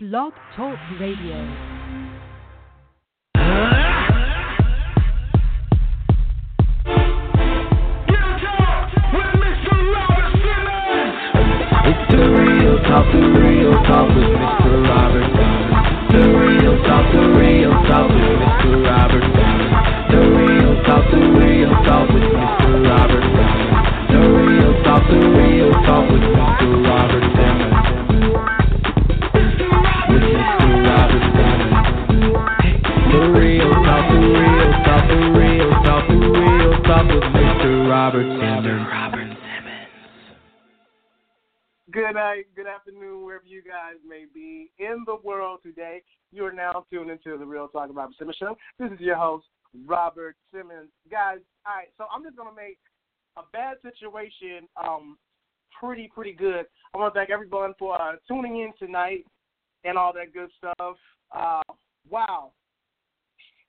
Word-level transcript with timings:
Blog 0.00 0.32
Talk 0.54 0.78
Radio. 1.00 1.34
It's 11.82 12.12
the 12.12 12.30
real 12.30 12.78
talk, 12.86 13.10
the 13.10 13.26
real 13.42 13.74
talk 13.90 14.06
with 14.14 14.38
Mr. 14.38 14.86
Robert. 14.86 15.34
The 16.12 16.22
real 16.30 16.78
talk, 16.84 17.10
the 17.12 17.22
real 17.34 17.74
talk 17.90 18.08
with 18.08 18.38
Mr. 18.38 18.78
Robert. 18.86 19.26
The 20.14 20.22
real 20.30 20.74
talk, 20.84 21.10
the 21.10 21.18
real 21.26 21.74
talk 21.82 22.08
with 22.14 22.22
Mr. 22.22 22.86
Robert. 22.86 23.26
The 24.14 24.20
real 24.30 24.72
talk, 24.84 25.02
the 25.10 25.18
real 25.18 25.72
talk 25.82 26.08
with 26.08 26.37
night, 42.28 42.44
good 42.54 42.66
afternoon, 42.66 43.24
wherever 43.24 43.46
you 43.46 43.62
guys 43.62 43.96
may 44.06 44.24
be 44.34 44.70
in 44.78 45.02
the 45.06 45.16
world 45.24 45.60
today. 45.62 46.02
You 46.30 46.44
are 46.44 46.52
now 46.52 46.84
tuned 46.92 47.10
into 47.10 47.38
the 47.38 47.46
Real 47.46 47.68
Talk 47.68 47.88
Robert 47.90 48.14
Simmons 48.18 48.36
Show. 48.38 48.54
This 48.78 48.92
is 48.92 49.00
your 49.00 49.16
host, 49.16 49.46
Robert 49.86 50.36
Simmons. 50.52 50.90
Guys, 51.10 51.38
all 51.64 51.76
right, 51.76 51.88
so 51.96 52.04
I'm 52.14 52.22
just 52.22 52.36
going 52.36 52.50
to 52.50 52.54
make 52.54 52.76
a 53.38 53.42
bad 53.50 53.76
situation 53.80 54.68
um, 54.76 55.16
pretty, 55.80 56.10
pretty 56.14 56.32
good. 56.32 56.66
I 56.92 56.98
want 56.98 57.14
to 57.14 57.18
thank 57.18 57.30
everyone 57.30 57.72
for 57.78 57.94
uh, 58.00 58.16
tuning 58.28 58.58
in 58.58 58.72
tonight 58.78 59.24
and 59.84 59.96
all 59.96 60.12
that 60.12 60.34
good 60.34 60.50
stuff. 60.58 60.96
Uh, 61.34 61.62
wow. 62.10 62.52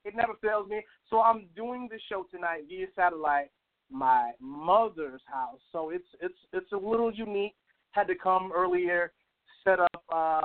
It 0.03 0.15
never 0.17 0.33
fails 0.41 0.67
me. 0.67 0.83
So 1.09 1.21
I'm 1.21 1.45
doing 1.55 1.87
the 1.89 1.99
show 2.09 2.25
tonight 2.29 2.63
via 2.67 2.87
satellite, 2.93 3.51
my 3.89 4.31
mother's 4.41 5.21
house. 5.31 5.59
So 5.71 5.91
it's 5.91 6.07
it's 6.19 6.39
it's 6.51 6.71
a 6.73 6.77
little 6.77 7.13
unique 7.13 7.55
had 7.91 8.07
to 8.07 8.15
come 8.15 8.51
earlier, 8.55 9.11
set 9.63 9.79
up 9.79 10.03
uh, 10.13 10.41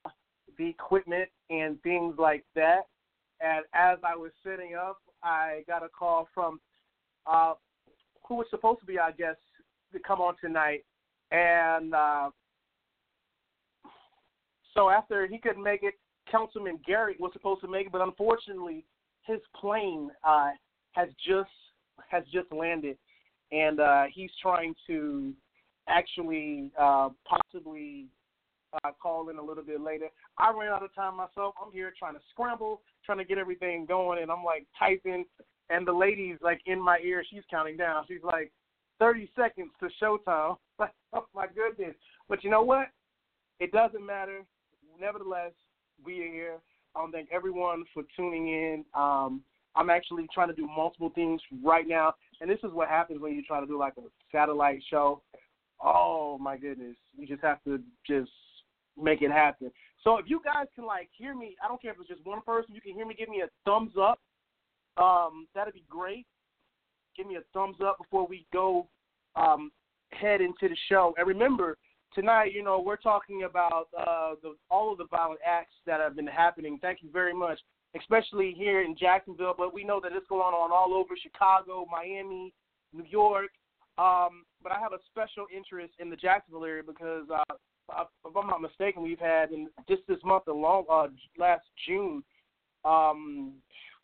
the 0.59 0.69
equipment 0.69 1.29
and 1.51 1.81
things 1.83 2.15
like 2.19 2.45
that. 2.55 2.83
And 3.41 3.65
as 3.75 3.99
I 4.05 4.17
was 4.17 4.31
setting 4.43 4.75
up, 4.75 4.99
I 5.23 5.63
got 5.67 5.83
a 5.83 5.89
call 5.89 6.29
from 6.35 6.61
uh, 7.27 7.55
who 8.27 8.37
was 8.37 8.47
supposed 8.51 8.81
to 8.81 8.87
be, 8.87 8.99
I 8.99 9.13
guess, 9.13 9.37
to 9.93 9.99
come 9.99 10.21
on 10.21 10.35
tonight. 10.41 10.85
And 11.31 11.95
uh, 11.95 12.31
so 14.75 14.91
after 14.91 15.27
he 15.27 15.39
couldn't 15.39 15.63
make 15.63 15.83
it, 15.83 15.95
Councilman 16.31 16.79
Garrett 16.87 17.21
was 17.21 17.33
supposed 17.33 17.61
to 17.63 17.69
make 17.69 17.87
it, 17.87 17.93
but 17.93 18.01
unfortunately, 18.01 18.85
his 19.23 19.41
plane 19.59 20.11
uh, 20.23 20.51
has 20.93 21.09
just 21.27 21.51
has 22.09 22.25
just 22.33 22.51
landed, 22.53 22.97
and 23.53 23.81
uh, 23.81 24.05
he's 24.13 24.31
trying 24.41 24.75
to 24.87 25.33
actually 25.89 26.71
uh, 26.79 27.11
possibly 27.25 28.07
uh, 28.83 28.91
call 29.01 29.29
in 29.29 29.37
a 29.37 29.43
little 29.43 29.63
bit 29.63 29.81
later. 29.81 30.07
I 30.39 30.53
ran 30.57 30.73
out 30.73 30.83
of 30.83 30.95
time 30.95 31.17
myself. 31.17 31.55
I'm 31.65 31.73
here 31.73 31.93
trying 31.99 32.15
to 32.15 32.21
scramble, 32.31 32.81
trying 33.05 33.19
to 33.19 33.25
get 33.25 33.39
everything 33.39 33.87
going, 33.87 34.23
and 34.23 34.31
I'm 34.31 34.45
like 34.45 34.67
typing, 34.79 35.25
and 35.71 35.87
the 35.87 35.93
lady's 35.93 36.39
like 36.43 36.61
in 36.67 36.81
my 36.81 36.99
ear. 37.05 37.25
She's 37.29 37.43
counting 37.51 37.77
down. 37.77 38.05
She's 38.09 38.23
like, 38.23 38.53
30 39.01 39.31
seconds 39.37 39.71
to 39.81 39.89
showtime. 40.03 40.57
oh 41.13 41.27
my 41.35 41.47
goodness! 41.47 41.95
But 42.29 42.43
you 42.45 42.51
know 42.51 42.63
what? 42.63 42.89
It 43.61 43.73
doesn't 43.73 44.05
matter. 44.05 44.43
Nevertheless, 45.01 45.53
we 46.05 46.21
are 46.23 46.33
here. 46.33 46.57
I 46.95 47.01
want 47.01 47.13
to 47.13 47.19
thank 47.19 47.29
everyone 47.33 47.85
for 47.93 48.05
tuning 48.17 48.49
in. 48.49 48.85
Um, 48.95 49.43
I'm 49.77 49.91
actually 49.91 50.29
trying 50.33 50.49
to 50.49 50.55
do 50.55 50.69
multiple 50.69 51.11
things 51.15 51.41
right 51.65 51.87
now, 51.87 52.15
and 52.41 52.49
this 52.49 52.61
is 52.63 52.71
what 52.73 52.89
happens 52.89 53.21
when 53.21 53.33
you 53.33 53.43
try 53.43 53.61
to 53.61 53.67
do 53.67 53.79
like 53.79 53.95
a 53.99 54.03
satellite 54.31 54.81
show 54.89 55.21
oh 55.85 56.39
my 56.41 56.57
goodness, 56.57 56.97
you 57.17 57.27
just 57.27 57.43
have 57.43 57.63
to 57.65 57.81
just 58.07 58.31
make 59.01 59.23
it 59.23 59.31
happen. 59.31 59.71
So 60.03 60.17
if 60.19 60.27
you 60.29 60.41
guys 60.45 60.67
can 60.75 60.87
like 60.87 61.09
hear 61.17 61.35
me, 61.35 61.57
I 61.65 61.69
don't 61.69 61.81
care 61.81 61.93
if 61.93 61.99
it's 62.01 62.09
just 62.09 62.25
one 62.25 62.41
person, 62.43 62.75
you 62.75 62.81
can 62.81 62.95
hear 62.95 63.07
me, 63.07 63.15
give 63.15 63.29
me 63.29 63.43
a 63.43 63.49
thumbs 63.65 63.93
up. 64.01 64.19
Um, 64.97 65.47
that'd 65.55 65.75
be 65.75 65.85
great. 65.89 66.27
Give 67.17 67.27
me 67.27 67.37
a 67.37 67.43
thumbs 67.53 67.77
up 67.85 67.99
before 67.99 68.27
we 68.27 68.47
go 68.53 68.89
um, 69.37 69.71
head 70.13 70.41
into 70.41 70.69
the 70.69 70.77
show. 70.89 71.15
And 71.19 71.27
remember, 71.27 71.77
tonight, 72.15 72.53
you 72.55 72.63
know, 72.63 72.81
we're 72.81 72.97
talking 72.97 73.45
about 73.45 73.89
uh, 73.99 74.35
the, 74.43 74.55
all 74.71 74.93
of 74.93 74.99
the 74.99 75.07
violent 75.11 75.41
acts 75.47 75.75
that 75.87 76.01
have 76.01 76.17
been 76.17 76.27
happening. 76.27 76.79
Thank 76.81 77.03
you 77.03 77.11
very 77.13 77.35
much, 77.35 77.59
especially 78.01 78.55
here 78.57 78.83
in 78.83 78.97
Jacksonville. 78.97 79.55
But 79.57 79.75
we 79.75 79.85
know 79.85 80.01
that 80.03 80.13
it's 80.13 80.27
going 80.29 80.43
on 80.43 80.71
all 80.73 80.95
over 80.95 81.15
Chicago, 81.21 81.87
Miami, 81.91 82.53
New 82.93 83.05
York, 83.09 83.51
um, 83.99 84.45
but 84.65 84.73
I 84.73 84.81
have 84.81 84.95
a 84.95 84.99
special 85.11 85.47
interest 85.55 85.93
in 86.01 86.11
the 86.11 86.17
Jacksonville 86.17 86.65
area 86.65 86.83
because, 86.85 87.25
uh, 87.31 88.05
if 88.27 88.37
I'm 88.37 88.47
not 88.49 88.63
mistaken, 88.63 89.03
we've 89.03 89.21
had 89.21 89.53
in 89.53 89.69
just 89.87 90.03
this 90.09 90.19
month 90.25 90.49
alone, 90.49 90.87
uh, 90.91 91.09
last 91.39 91.65
June, 91.87 92.25
um, 92.85 93.53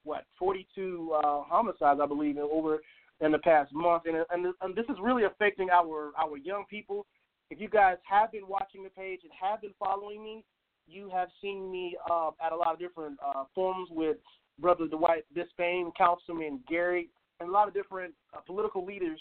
what 0.05 0.27
42 0.39 1.13
uh, 1.13 1.43
homicides, 1.49 1.99
I 2.01 2.07
believe, 2.07 2.37
over 2.37 2.79
in 3.21 3.33
the 3.33 3.39
past 3.39 3.73
month, 3.73 4.05
and, 4.07 4.25
and 4.31 4.55
and 4.61 4.75
this 4.75 4.87
is 4.89 4.97
really 5.03 5.25
affecting 5.25 5.69
our 5.71 6.11
our 6.19 6.39
young 6.39 6.65
people. 6.71 7.07
If 7.51 7.61
you 7.61 7.69
guys 7.69 7.97
have 8.09 8.33
been 8.33 8.47
watching 8.47 8.83
the 8.83 8.91
page 8.91 9.21
and 9.25 9.33
have 9.41 9.61
been 9.61 9.75
following 9.79 10.23
me, 10.23 10.45
you 10.87 11.11
have 11.11 11.29
seen 11.43 11.71
me 11.71 11.97
uh, 12.11 12.31
at 12.45 12.53
a 12.53 12.57
lot 12.57 12.73
of 12.73 12.79
different 12.79 13.19
uh, 13.25 13.45
forums 13.55 13.89
with 13.91 14.17
Brother 14.59 14.87
Dwight 14.87 15.25
Bispain, 15.37 15.91
Councilman 15.97 16.61
Gary, 16.69 17.11
and 17.41 17.49
a 17.49 17.53
lot 17.53 17.69
of 17.69 17.75
different 17.75 18.15
uh, 18.35 18.41
political 18.41 18.87
leaders 18.87 19.21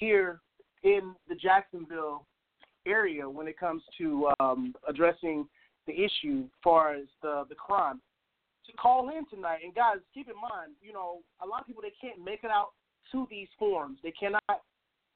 here 0.00 0.40
in 0.82 1.14
the 1.28 1.34
Jacksonville 1.34 2.26
area 2.86 3.28
when 3.28 3.48
it 3.48 3.58
comes 3.58 3.82
to 3.98 4.30
um, 4.40 4.74
addressing 4.88 5.46
the 5.86 5.92
issue 5.92 6.44
as 6.44 6.50
far 6.62 6.94
as 6.94 7.04
the 7.22 7.44
the 7.48 7.54
crime. 7.54 8.00
To 8.66 8.72
call 8.74 9.08
in 9.08 9.24
tonight, 9.34 9.60
and 9.64 9.74
guys, 9.74 9.96
keep 10.12 10.28
in 10.28 10.34
mind, 10.34 10.72
you 10.82 10.92
know, 10.92 11.20
a 11.42 11.46
lot 11.46 11.62
of 11.62 11.66
people 11.66 11.82
they 11.82 11.92
can't 12.00 12.22
make 12.22 12.44
it 12.44 12.50
out 12.50 12.68
to 13.12 13.26
these 13.30 13.48
forums. 13.58 13.98
They 14.02 14.12
cannot. 14.12 14.42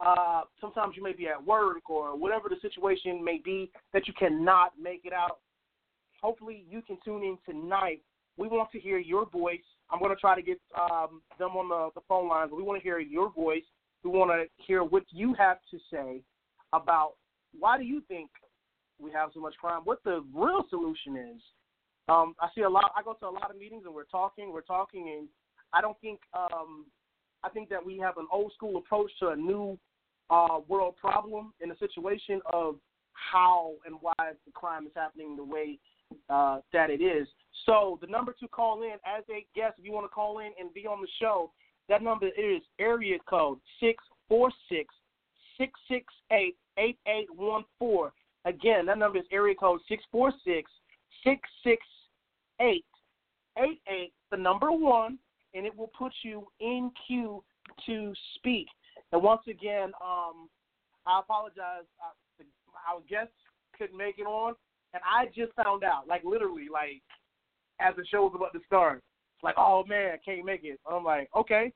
Uh, 0.00 0.42
sometimes 0.60 0.96
you 0.96 1.02
may 1.02 1.12
be 1.12 1.28
at 1.28 1.44
work 1.44 1.88
or 1.88 2.18
whatever 2.18 2.48
the 2.48 2.56
situation 2.60 3.22
may 3.22 3.38
be 3.44 3.70
that 3.92 4.08
you 4.08 4.14
cannot 4.18 4.72
make 4.80 5.02
it 5.04 5.12
out. 5.12 5.38
Hopefully, 6.22 6.64
you 6.68 6.82
can 6.82 6.96
tune 7.04 7.22
in 7.22 7.38
tonight. 7.46 8.02
We 8.36 8.48
want 8.48 8.72
to 8.72 8.80
hear 8.80 8.98
your 8.98 9.26
voice. 9.26 9.60
I'm 9.90 9.98
going 9.98 10.10
to 10.14 10.20
try 10.20 10.34
to 10.34 10.42
get 10.42 10.58
um, 10.76 11.20
them 11.38 11.50
on 11.50 11.68
the, 11.68 11.90
the 11.94 12.04
phone 12.08 12.28
lines. 12.28 12.50
We 12.56 12.62
want 12.62 12.80
to 12.80 12.82
hear 12.82 12.98
your 12.98 13.30
voice. 13.30 13.64
We 14.04 14.10
want 14.10 14.30
to 14.30 14.46
hear 14.64 14.82
what 14.82 15.04
you 15.10 15.34
have 15.34 15.58
to 15.70 15.78
say 15.90 16.22
about 16.72 17.12
why 17.58 17.78
do 17.78 17.84
you 17.84 18.02
think 18.08 18.30
we 18.98 19.10
have 19.12 19.30
so 19.34 19.40
much 19.40 19.54
crime? 19.60 19.82
What 19.84 20.02
the 20.04 20.24
real 20.34 20.64
solution 20.70 21.16
is? 21.16 21.42
Um, 22.08 22.34
I 22.40 22.48
see 22.54 22.62
a 22.62 22.68
lot. 22.68 22.92
I 22.96 23.02
go 23.02 23.14
to 23.14 23.26
a 23.26 23.30
lot 23.30 23.50
of 23.50 23.58
meetings 23.58 23.82
and 23.86 23.94
we're 23.94 24.04
talking, 24.04 24.52
we're 24.52 24.62
talking, 24.62 25.14
and 25.16 25.28
I 25.72 25.80
don't 25.80 26.00
think. 26.00 26.20
Um, 26.34 26.86
I 27.44 27.48
think 27.48 27.68
that 27.70 27.84
we 27.84 27.98
have 27.98 28.18
an 28.18 28.26
old 28.32 28.52
school 28.52 28.76
approach 28.76 29.10
to 29.18 29.28
a 29.30 29.36
new 29.36 29.76
uh, 30.30 30.60
world 30.68 30.96
problem 30.96 31.52
in 31.60 31.70
a 31.70 31.78
situation 31.78 32.40
of 32.52 32.76
how 33.12 33.72
and 33.84 33.96
why 34.00 34.12
the 34.18 34.52
crime 34.52 34.86
is 34.86 34.92
happening 34.94 35.36
the 35.36 35.44
way 35.44 35.78
uh, 36.30 36.60
that 36.72 36.90
it 36.90 37.02
is. 37.02 37.26
So 37.66 37.98
the 38.00 38.06
number 38.06 38.34
to 38.40 38.48
call 38.48 38.82
in 38.82 38.94
as 39.04 39.24
a 39.30 39.46
guest, 39.54 39.74
if 39.78 39.84
you 39.84 39.92
want 39.92 40.04
to 40.04 40.08
call 40.08 40.38
in 40.38 40.50
and 40.58 40.72
be 40.72 40.86
on 40.86 41.00
the 41.00 41.08
show, 41.20 41.50
that 41.92 42.02
number 42.02 42.28
is 42.28 42.62
area 42.78 43.18
code 43.28 43.58
six 43.78 44.02
four 44.26 44.50
six 44.70 44.94
six 45.58 45.78
six 45.90 46.06
eight 46.32 46.56
eight 46.78 46.98
eight 47.06 47.28
one 47.36 47.64
four. 47.78 48.14
Again, 48.46 48.86
that 48.86 48.96
number 48.96 49.18
is 49.18 49.26
area 49.30 49.54
code 49.54 49.80
646 49.88 50.70
668 51.22 52.84
88, 53.58 54.12
The 54.30 54.36
number 54.38 54.72
one, 54.72 55.18
and 55.54 55.66
it 55.66 55.76
will 55.76 55.90
put 55.96 56.12
you 56.22 56.46
in 56.60 56.90
queue 57.06 57.44
to 57.84 58.14
speak. 58.36 58.66
And 59.12 59.22
once 59.22 59.42
again, 59.46 59.92
um, 60.02 60.48
I 61.06 61.20
apologize. 61.20 61.84
I, 62.00 62.42
our 62.90 63.02
guest 63.08 63.30
couldn't 63.78 63.96
make 63.96 64.18
it 64.18 64.26
on, 64.26 64.54
and 64.94 65.02
I 65.04 65.26
just 65.26 65.52
found 65.62 65.84
out, 65.84 66.08
like 66.08 66.24
literally, 66.24 66.68
like 66.72 67.02
as 67.80 67.94
the 67.96 68.04
show 68.10 68.22
was 68.22 68.32
about 68.34 68.54
to 68.54 68.60
start 68.66 69.02
like, 69.42 69.54
oh 69.58 69.84
man, 69.86 70.12
I 70.14 70.16
can't 70.18 70.44
make 70.44 70.64
it. 70.64 70.78
I'm 70.90 71.04
like, 71.04 71.28
okay, 71.36 71.72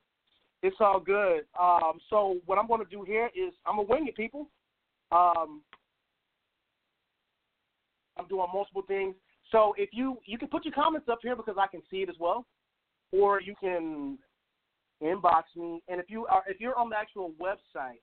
it's 0.67 0.77
all 0.81 0.99
good. 0.99 1.43
Um, 1.59 2.01
so 2.11 2.39
what 2.45 2.59
I'm 2.59 2.67
going 2.67 2.85
to 2.85 2.91
do 2.91 3.05
here 3.05 3.31
is 3.37 3.55
I'm 3.65 3.77
gonna 3.77 3.89
wing 3.89 4.07
it, 4.09 4.17
people. 4.17 4.49
Um, 5.13 5.63
I'm 8.19 8.27
doing 8.29 8.47
multiple 8.53 8.83
things. 8.87 9.15
So 9.53 9.75
if 9.79 9.91
you 9.93 10.19
you 10.27 10.39
can 10.39 10.49
put 10.49 10.65
your 10.65 10.75
comments 10.75 11.09
up 11.09 11.21
here 11.23 11.37
because 11.37 11.57
I 11.59 11.69
can 11.69 11.83
see 11.89 11.99
it 11.99 12.09
as 12.09 12.17
well, 12.19 12.47
or 13.13 13.41
you 13.41 13.55
can 13.61 14.19
inbox 15.01 15.43
me. 15.55 15.81
And 15.89 16.01
if 16.01 16.07
you 16.09 16.27
are 16.27 16.43
if 16.49 16.61
you're 16.61 16.77
on 16.77 16.91
the 16.91 16.97
actual 16.97 17.33
website, 17.41 18.01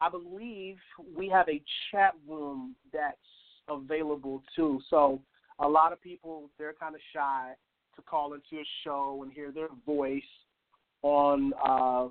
I 0.00 0.08
believe 0.08 0.76
we 1.16 1.28
have 1.28 1.48
a 1.48 1.60
chat 1.90 2.14
room 2.28 2.76
that's 2.92 3.16
available 3.68 4.44
too. 4.54 4.80
So 4.88 5.20
a 5.58 5.68
lot 5.68 5.92
of 5.92 6.00
people 6.00 6.50
they're 6.56 6.72
kind 6.72 6.94
of 6.94 7.00
shy 7.12 7.52
to 7.96 8.02
call 8.02 8.34
into 8.34 8.62
a 8.62 8.66
show 8.84 9.20
and 9.24 9.32
hear 9.32 9.50
their 9.50 9.68
voice 9.84 10.22
on 11.02 11.52
uh, 11.62 12.08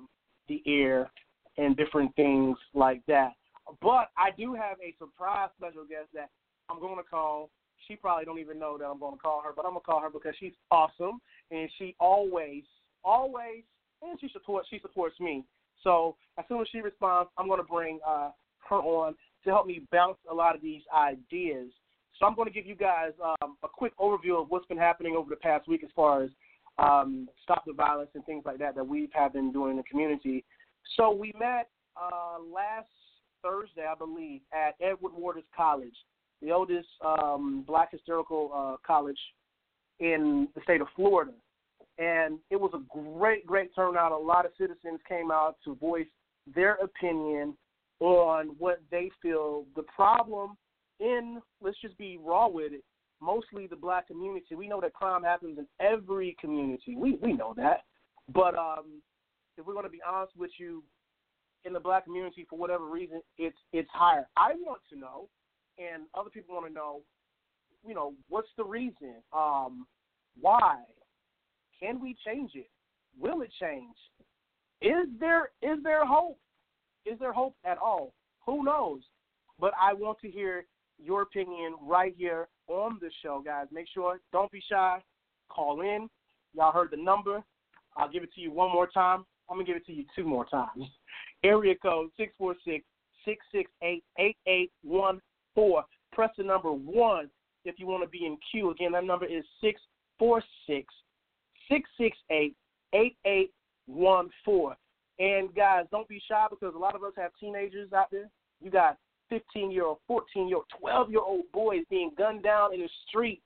the 0.48 0.62
air 0.66 1.10
and 1.58 1.76
different 1.76 2.14
things 2.16 2.56
like 2.74 3.02
that. 3.06 3.32
But 3.80 4.10
I 4.16 4.30
do 4.36 4.54
have 4.54 4.76
a 4.82 4.94
surprise 4.98 5.50
special 5.56 5.84
guest 5.84 6.08
that 6.14 6.30
I'm 6.68 6.80
going 6.80 6.96
to 6.96 7.02
call. 7.02 7.50
She 7.86 7.96
probably 7.96 8.24
don't 8.24 8.38
even 8.38 8.58
know 8.58 8.78
that 8.78 8.84
I'm 8.84 8.98
going 8.98 9.14
to 9.14 9.20
call 9.20 9.42
her, 9.42 9.50
but 9.54 9.64
I'm 9.64 9.72
going 9.72 9.80
to 9.80 9.86
call 9.86 10.00
her 10.00 10.10
because 10.10 10.34
she's 10.38 10.52
awesome 10.70 11.20
and 11.50 11.68
she 11.78 11.94
always, 12.00 12.64
always, 13.04 13.62
and 14.02 14.18
she 14.20 14.28
supports. 14.32 14.68
She 14.70 14.78
supports 14.80 15.18
me. 15.20 15.44
So 15.82 16.16
as 16.38 16.44
soon 16.48 16.60
as 16.60 16.66
she 16.70 16.80
responds, 16.80 17.30
I'm 17.38 17.46
going 17.46 17.60
to 17.60 17.66
bring 17.66 18.00
uh, 18.06 18.30
her 18.68 18.76
on 18.76 19.14
to 19.44 19.50
help 19.50 19.66
me 19.66 19.82
bounce 19.90 20.18
a 20.30 20.34
lot 20.34 20.54
of 20.54 20.62
these 20.62 20.82
ideas. 20.94 21.68
So 22.18 22.26
I'm 22.26 22.34
going 22.36 22.48
to 22.48 22.52
give 22.54 22.66
you 22.66 22.74
guys 22.74 23.12
um, 23.22 23.56
a 23.62 23.68
quick 23.68 23.96
overview 23.98 24.40
of 24.40 24.50
what's 24.50 24.66
been 24.66 24.78
happening 24.78 25.16
over 25.16 25.30
the 25.30 25.36
past 25.36 25.66
week 25.68 25.82
as 25.82 25.90
far 25.96 26.22
as 26.22 26.30
um, 26.78 27.28
stop 27.42 27.64
the 27.66 27.72
violence 27.72 28.10
and 28.14 28.24
things 28.24 28.42
like 28.46 28.58
that 28.58 28.74
that 28.74 28.86
we 28.86 29.08
have 29.12 29.32
been 29.32 29.52
doing 29.52 29.72
in 29.72 29.76
the 29.76 29.82
community. 29.82 30.44
So 30.96 31.10
we 31.12 31.32
met 31.38 31.68
uh, 31.96 32.38
last 32.42 32.88
Thursday, 33.42 33.84
I 33.90 33.94
believe, 33.94 34.40
at 34.52 34.74
Edward 34.80 35.12
Waters 35.14 35.44
College, 35.56 35.94
the 36.42 36.50
oldest 36.52 36.88
um, 37.04 37.64
black 37.66 37.90
historical 37.90 38.50
uh, 38.54 38.76
college 38.86 39.18
in 39.98 40.48
the 40.54 40.60
state 40.62 40.80
of 40.80 40.88
Florida. 40.96 41.32
And 41.98 42.38
it 42.50 42.58
was 42.58 42.70
a 42.74 43.18
great, 43.18 43.46
great 43.46 43.74
turnout. 43.74 44.12
A 44.12 44.16
lot 44.16 44.46
of 44.46 44.52
citizens 44.56 45.00
came 45.06 45.30
out 45.30 45.56
to 45.64 45.74
voice 45.74 46.06
their 46.54 46.74
opinion 46.76 47.54
on 48.00 48.54
what 48.58 48.80
they 48.90 49.10
feel 49.20 49.66
the 49.76 49.82
problem 49.94 50.56
in, 51.00 51.40
let's 51.60 51.80
just 51.80 51.96
be 51.98 52.18
raw 52.22 52.48
with 52.48 52.72
it, 52.72 52.84
mostly 53.20 53.66
the 53.66 53.76
black 53.76 54.08
community. 54.08 54.54
We 54.54 54.68
know 54.68 54.80
that 54.80 54.94
crime 54.94 55.22
happens 55.22 55.58
in 55.58 55.66
every 55.80 56.36
community. 56.40 56.96
We 56.96 57.18
we 57.22 57.32
know 57.32 57.54
that. 57.56 57.84
But 58.32 58.54
um, 58.56 59.02
if 59.56 59.66
we're 59.66 59.74
going 59.74 59.84
to 59.84 59.90
be 59.90 60.00
honest 60.08 60.32
with 60.36 60.50
you, 60.58 60.82
in 61.64 61.72
the 61.72 61.80
black 61.80 62.04
community, 62.04 62.46
for 62.48 62.58
whatever 62.58 62.86
reason, 62.86 63.20
it's 63.38 63.56
it's 63.72 63.88
higher. 63.92 64.28
I 64.36 64.52
want 64.58 64.80
to 64.92 64.98
know, 64.98 65.28
and 65.78 66.04
other 66.14 66.30
people 66.30 66.54
want 66.54 66.66
to 66.66 66.72
know, 66.72 67.02
you 67.86 67.94
know, 67.94 68.14
what's 68.28 68.48
the 68.56 68.64
reason? 68.64 69.16
Um, 69.32 69.86
why? 70.40 70.76
Can 71.78 72.00
we 72.00 72.16
change 72.26 72.52
it? 72.54 72.70
Will 73.18 73.42
it 73.42 73.50
change? 73.60 73.96
Is 74.80 75.08
there 75.18 75.50
is 75.62 75.82
there 75.82 76.06
hope? 76.06 76.38
Is 77.04 77.18
there 77.18 77.32
hope 77.32 77.54
at 77.64 77.78
all? 77.78 78.14
Who 78.46 78.64
knows? 78.64 79.00
But 79.58 79.72
I 79.80 79.92
want 79.92 80.18
to 80.20 80.30
hear 80.30 80.64
your 80.98 81.22
opinion 81.22 81.74
right 81.82 82.14
here 82.16 82.48
on 82.68 82.98
the 83.00 83.10
show, 83.22 83.42
guys. 83.44 83.66
Make 83.72 83.86
sure, 83.92 84.20
don't 84.32 84.50
be 84.50 84.62
shy. 84.70 85.02
Call 85.48 85.80
in. 85.80 86.08
Y'all 86.54 86.72
heard 86.72 86.90
the 86.90 86.96
number. 86.96 87.42
I'll 87.96 88.10
give 88.10 88.22
it 88.22 88.32
to 88.34 88.40
you 88.40 88.52
one 88.52 88.72
more 88.72 88.86
time. 88.86 89.24
I'm 89.48 89.56
going 89.56 89.66
to 89.66 89.72
give 89.72 89.80
it 89.80 89.86
to 89.86 89.92
you 89.92 90.04
two 90.14 90.24
more 90.24 90.46
times. 90.46 90.84
Area 91.44 91.74
code 91.74 92.10
646 92.16 92.84
668 93.24 94.04
8814. 94.18 95.82
Press 96.12 96.30
the 96.36 96.44
number 96.44 96.72
1 96.72 97.30
if 97.64 97.78
you 97.78 97.86
want 97.86 98.02
to 98.02 98.08
be 98.08 98.26
in 98.26 98.36
queue. 98.50 98.70
Again, 98.70 98.92
that 98.92 99.04
number 99.04 99.26
is 99.26 99.44
646 99.60 100.86
668 101.68 102.56
8814. 102.92 104.76
And 105.18 105.54
guys, 105.54 105.84
don't 105.90 106.08
be 106.08 106.20
shy 106.26 106.46
because 106.48 106.74
a 106.74 106.78
lot 106.78 106.94
of 106.94 107.04
us 107.04 107.12
have 107.16 107.32
teenagers 107.38 107.92
out 107.92 108.10
there. 108.10 108.30
You 108.62 108.70
got 108.70 108.96
15 109.30 109.70
year 109.70 109.86
old, 109.86 109.98
14 110.06 110.48
year 110.48 110.58
old, 110.58 110.66
12 110.78 111.10
year 111.10 111.20
old 111.20 111.44
boys 111.52 111.82
being 111.88 112.10
gunned 112.18 112.42
down 112.42 112.74
in 112.74 112.80
the 112.80 112.88
street 113.08 113.40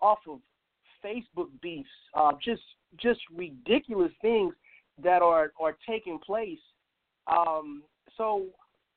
off 0.00 0.18
of 0.28 0.40
Facebook 1.04 1.48
beefs. 1.62 1.88
Uh, 2.14 2.32
just 2.44 2.62
just 3.00 3.20
ridiculous 3.34 4.12
things 4.20 4.54
that 5.02 5.22
are 5.22 5.52
are 5.60 5.76
taking 5.88 6.18
place. 6.18 6.58
Um, 7.26 7.82
so 8.16 8.46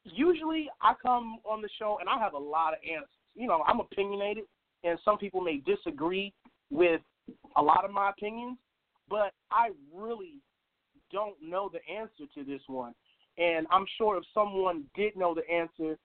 usually 0.03 0.69
I 0.81 0.93
come 1.01 1.37
on 1.45 1.61
the 1.61 1.69
show 1.77 1.97
and 1.99 2.09
I 2.09 2.17
have 2.19 2.33
a 2.33 2.39
lot 2.39 2.73
of 2.73 2.79
answers. 2.83 3.09
You 3.35 3.47
know, 3.47 3.63
I'm 3.67 3.79
opinionated, 3.79 4.43
and 4.83 4.99
some 5.05 5.17
people 5.17 5.41
may 5.41 5.61
disagree 5.65 6.33
with 6.69 7.01
a 7.55 7.61
lot 7.61 7.85
of 7.85 7.91
my 7.91 8.09
opinions, 8.09 8.57
but 9.09 9.33
I 9.51 9.69
really 9.93 10.41
don't 11.11 11.35
know 11.41 11.69
the 11.71 11.79
answer 11.93 12.25
to 12.35 12.43
this 12.43 12.61
one. 12.67 12.93
And 13.37 13.67
I'm 13.71 13.85
sure 13.97 14.17
if 14.17 14.23
someone 14.33 14.83
did 14.95 15.15
know 15.15 15.33
the 15.33 15.49
answer, 15.49 15.97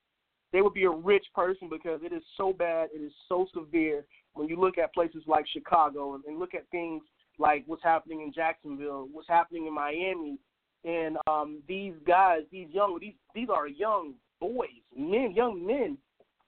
they 0.52 0.62
would 0.62 0.74
be 0.74 0.84
a 0.84 0.90
rich 0.90 1.26
person 1.34 1.68
because 1.70 2.00
it 2.02 2.12
is 2.12 2.22
so 2.36 2.52
bad, 2.52 2.88
it 2.94 2.98
is 2.98 3.12
so 3.28 3.46
severe 3.54 4.04
when 4.34 4.48
you 4.48 4.60
look 4.60 4.78
at 4.78 4.94
places 4.94 5.22
like 5.26 5.46
Chicago 5.52 6.14
and, 6.14 6.24
and 6.24 6.38
look 6.38 6.54
at 6.54 6.68
things 6.70 7.02
like 7.38 7.64
what's 7.66 7.82
happening 7.82 8.22
in 8.22 8.32
Jacksonville, 8.32 9.08
what's 9.12 9.28
happening 9.28 9.66
in 9.66 9.74
Miami, 9.74 10.38
and 10.84 11.16
um, 11.26 11.62
these 11.66 11.94
guys, 12.06 12.40
these 12.52 12.68
young, 12.70 12.98
these 13.00 13.14
these 13.34 13.48
are 13.48 13.66
young 13.66 14.14
boys, 14.40 14.68
men, 14.96 15.32
young 15.34 15.66
men, 15.66 15.98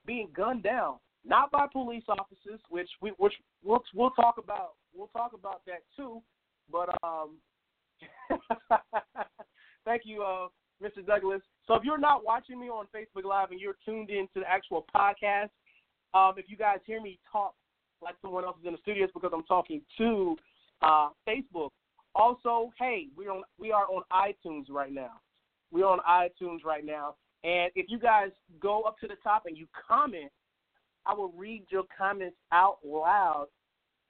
being 0.06 0.28
gunned 0.34 0.62
down, 0.62 0.96
not 1.24 1.50
by 1.50 1.66
police 1.72 2.04
officers, 2.08 2.60
which 2.68 2.88
we 3.00 3.10
which 3.18 3.34
we'll 3.64 3.82
we'll 3.94 4.10
talk 4.10 4.36
about 4.38 4.74
we'll 4.94 5.08
talk 5.08 5.32
about 5.34 5.62
that 5.66 5.82
too, 5.96 6.22
but 6.70 6.88
um, 7.02 7.36
thank 9.84 10.02
you, 10.04 10.22
uh, 10.22 10.48
Mr. 10.82 11.04
Douglas. 11.04 11.40
So 11.66 11.74
if 11.74 11.84
you're 11.84 11.98
not 11.98 12.24
watching 12.24 12.60
me 12.60 12.68
on 12.68 12.86
Facebook 12.94 13.24
Live 13.24 13.50
and 13.50 13.60
you're 13.60 13.76
tuned 13.84 14.10
in 14.10 14.28
to 14.34 14.40
the 14.40 14.48
actual 14.48 14.86
podcast, 14.94 15.50
um, 16.14 16.34
if 16.36 16.46
you 16.48 16.56
guys 16.56 16.78
hear 16.86 17.00
me 17.00 17.18
talk 17.30 17.54
like 18.02 18.14
someone 18.22 18.44
else 18.44 18.56
is 18.60 18.66
in 18.66 18.72
the 18.72 18.78
studio, 18.78 19.04
it's 19.04 19.12
because 19.12 19.32
I'm 19.34 19.44
talking 19.44 19.82
to 19.98 20.36
uh, 20.82 21.08
Facebook. 21.28 21.70
Also, 22.14 22.70
hey, 22.78 23.08
we're 23.16 23.30
on 23.30 23.42
we 23.58 23.70
are 23.72 23.84
on 23.84 24.02
iTunes 24.12 24.64
right 24.70 24.92
now. 24.92 25.20
We're 25.70 25.86
on 25.86 25.98
iTunes 26.08 26.64
right 26.64 26.84
now, 26.84 27.16
and 27.44 27.70
if 27.74 27.86
you 27.88 27.98
guys 27.98 28.30
go 28.60 28.82
up 28.82 28.98
to 29.00 29.06
the 29.06 29.16
top 29.22 29.44
and 29.46 29.56
you 29.56 29.66
comment, 29.88 30.30
I 31.04 31.14
will 31.14 31.32
read 31.36 31.64
your 31.70 31.84
comments 31.96 32.36
out 32.50 32.78
loud, 32.84 33.48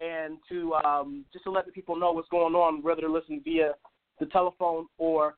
and 0.00 0.38
to 0.49 0.75
um, 0.75 1.25
just 1.32 1.44
to 1.44 1.50
let 1.50 1.67
the 1.67 1.73
people 1.73 1.97
know 1.97 2.12
what's 2.12 2.29
going 2.29 2.55
on, 2.55 2.82
whether 2.82 3.00
they're 3.00 3.11
listening 3.11 3.43
via 3.44 3.73
the 4.20 4.26
telephone 4.26 4.87
or 4.99 5.35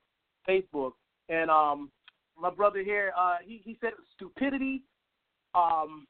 Facebook. 0.49 0.93
And 1.31 1.49
um, 1.49 1.91
my 2.39 2.51
brother 2.51 2.83
here, 2.83 3.13
uh, 3.17 3.37
he 3.45 3.63
he 3.65 3.79
said 3.81 3.93
stupidity. 4.17 4.83
Um, 5.55 6.07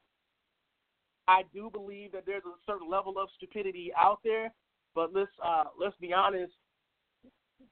I 1.27 1.43
do 1.53 1.69
believe 1.71 2.11
that 2.13 2.23
there's 2.25 2.43
a 2.43 2.57
certain 2.65 2.89
level 2.89 3.13
of 3.19 3.29
stupidity 3.37 3.91
out 3.97 4.19
there, 4.23 4.51
but 4.95 5.13
let's 5.13 5.31
uh, 5.45 5.65
let's 5.79 5.95
be 6.01 6.11
honest. 6.11 6.53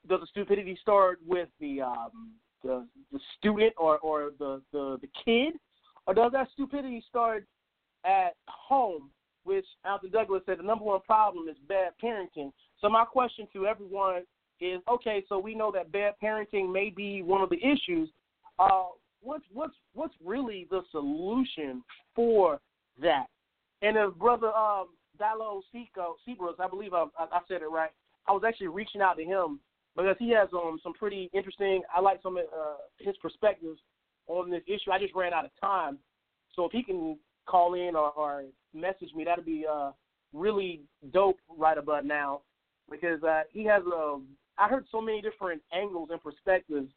Does 0.08 0.22
the 0.22 0.28
stupidity 0.28 0.78
start 0.82 1.20
with 1.26 1.50
the 1.60 1.82
um, 1.82 2.34
the 2.64 2.86
the 3.12 3.20
student 3.38 3.74
or 3.78 3.98
or 4.00 4.32
the, 4.38 4.62
the 4.72 5.00
the 5.02 5.10
kid, 5.26 5.60
or 6.06 6.14
does 6.14 6.32
that 6.34 6.48
stupidity 6.54 7.04
start 7.10 7.46
at 8.06 8.36
home? 8.48 9.10
Which 9.44 9.66
Alton 9.86 10.12
Douglas 10.12 10.44
said 10.46 10.60
the 10.60 10.64
number 10.64 10.86
one 10.86 11.02
problem 11.02 11.48
is 11.48 11.56
bad 11.68 11.94
parenting. 12.04 12.52
So 12.80 12.90
my 12.90 13.06
question 13.06 13.48
to 13.54 13.66
everyone 13.66 14.24
is: 14.60 14.82
Okay, 14.90 15.24
so 15.30 15.40
we 15.40 15.56
know 15.56 15.72
that 15.72 15.92
bad 15.92 16.14
parenting 16.22 16.72
may 16.72 16.90
be 16.90 17.22
one 17.22 17.42
of 17.42 17.50
the 17.50 17.58
issues. 17.58 18.10
Uh, 18.58 18.86
what's 19.22 19.46
what's 19.54 19.76
what's 19.94 20.14
really 20.24 20.68
the 20.70 20.82
solution 20.92 21.84
for 22.16 22.60
that? 23.02 23.26
And 23.82 23.98
if 23.98 24.14
brother 24.16 24.48
um, 24.48 24.88
Dilo 25.20 25.62
Seabrooks, 25.74 26.60
I 26.60 26.68
believe 26.68 26.94
I, 26.94 27.06
I 27.18 27.40
said 27.48 27.62
it 27.62 27.70
right. 27.70 27.92
I 28.28 28.32
was 28.32 28.44
actually 28.46 28.68
reaching 28.68 29.02
out 29.02 29.18
to 29.18 29.24
him 29.24 29.60
because 29.96 30.16
he 30.20 30.30
has 30.32 30.50
um, 30.54 30.80
some 30.84 30.94
pretty 30.94 31.30
interesting. 31.34 31.82
I 31.96 32.02
like 32.02 32.22
some 32.22 32.38
of 32.38 32.44
uh, 32.46 32.78
his 33.00 33.16
perspectives 33.18 33.80
on 34.28 34.50
this 34.50 34.62
issue. 34.68 34.92
I 34.92 35.00
just 35.00 35.16
ran 35.16 35.34
out 35.34 35.46
of 35.46 35.52
time, 35.60 35.98
so 36.56 36.66
if 36.66 36.72
he 36.72 36.84
can 36.84 37.18
call 37.48 37.74
in 37.74 37.96
or, 37.96 38.12
or 38.12 38.44
message 38.74 39.10
me, 39.16 39.24
that'd 39.24 39.46
be 39.46 39.66
uh, 39.70 39.92
really 40.34 40.82
dope 41.12 41.40
right 41.58 41.78
about 41.78 42.06
now 42.06 42.42
because 42.90 43.24
uh, 43.24 43.42
he 43.52 43.66
has 43.66 43.84
a. 43.86 44.20
I 44.60 44.68
heard 44.68 44.86
so 44.92 45.00
many 45.00 45.22
different 45.22 45.62
angles 45.74 46.10
and 46.12 46.22
perspectives 46.22 46.92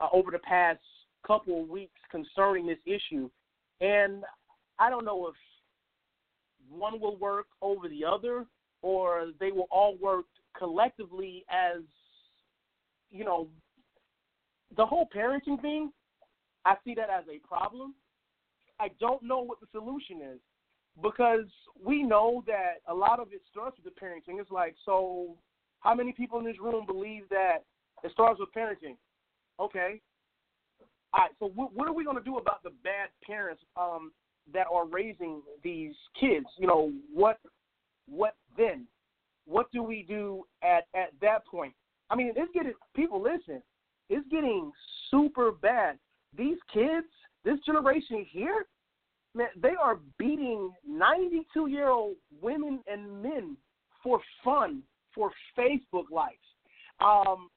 uh, 0.00 0.08
over 0.12 0.30
the 0.30 0.40
past 0.40 0.80
couple 1.26 1.62
of 1.62 1.68
weeks 1.68 2.00
concerning 2.10 2.66
this 2.66 2.78
issue, 2.84 3.30
and 3.80 4.24
I 4.78 4.90
don't 4.90 5.04
know 5.04 5.28
if 5.28 5.34
one 6.68 7.00
will 7.00 7.16
work 7.16 7.46
over 7.62 7.88
the 7.88 8.04
other, 8.04 8.44
or 8.82 9.28
they 9.40 9.52
will 9.52 9.68
all 9.70 9.96
work 10.00 10.26
collectively 10.56 11.44
as, 11.48 11.82
you 13.10 13.24
know, 13.24 13.48
the 14.76 14.84
whole 14.84 15.08
parenting 15.14 15.60
thing. 15.62 15.92
I 16.64 16.74
see 16.84 16.94
that 16.94 17.08
as 17.08 17.24
a 17.28 17.46
problem. 17.46 17.94
I 18.80 18.88
don't 19.00 19.22
know 19.22 19.40
what 19.40 19.60
the 19.60 19.66
solution 19.72 20.20
is 20.22 20.40
because 21.02 21.46
we 21.82 22.02
know 22.02 22.42
that 22.46 22.80
a 22.88 22.94
lot 22.94 23.20
of 23.20 23.28
it 23.32 23.40
starts 23.50 23.76
with 23.82 23.92
the 23.94 24.00
parenting. 24.00 24.40
It's 24.40 24.50
like, 24.50 24.74
so 24.84 25.36
how 25.80 25.94
many 25.94 26.12
people 26.12 26.38
in 26.38 26.44
this 26.44 26.60
room 26.60 26.86
believe 26.86 27.28
that 27.30 27.58
it 28.02 28.12
starts 28.12 28.40
with 28.40 28.48
parenting? 28.56 28.96
Okay. 29.60 30.00
All 31.12 31.20
right. 31.20 31.30
So 31.38 31.50
what, 31.54 31.74
what 31.74 31.88
are 31.88 31.94
we 31.94 32.04
going 32.04 32.18
to 32.18 32.22
do 32.22 32.38
about 32.38 32.62
the 32.62 32.70
bad 32.82 33.08
parents? 33.26 33.62
Um, 33.76 34.12
that 34.52 34.66
are 34.72 34.86
raising 34.86 35.42
these 35.62 35.94
kids. 36.18 36.46
You 36.58 36.66
know 36.66 36.92
what? 37.12 37.38
What 38.08 38.34
then? 38.56 38.86
What 39.46 39.70
do 39.72 39.82
we 39.82 40.04
do 40.08 40.44
at 40.62 40.86
at 40.94 41.10
that 41.20 41.46
point? 41.46 41.74
I 42.10 42.16
mean, 42.16 42.32
it's 42.36 42.52
getting 42.52 42.72
people 42.94 43.22
listen. 43.22 43.62
It's 44.08 44.26
getting 44.30 44.72
super 45.10 45.52
bad. 45.52 45.98
These 46.36 46.56
kids, 46.72 47.06
this 47.44 47.58
generation 47.66 48.26
here, 48.30 48.66
man, 49.34 49.48
they 49.60 49.74
are 49.80 49.98
beating 50.18 50.72
92 50.86 51.66
year 51.68 51.88
old 51.88 52.16
women 52.40 52.80
and 52.86 53.22
men 53.22 53.56
for 54.02 54.20
fun, 54.44 54.82
for 55.18 55.32
Facebook 55.58 56.10
likes. 56.12 56.36
Um, 57.00 57.48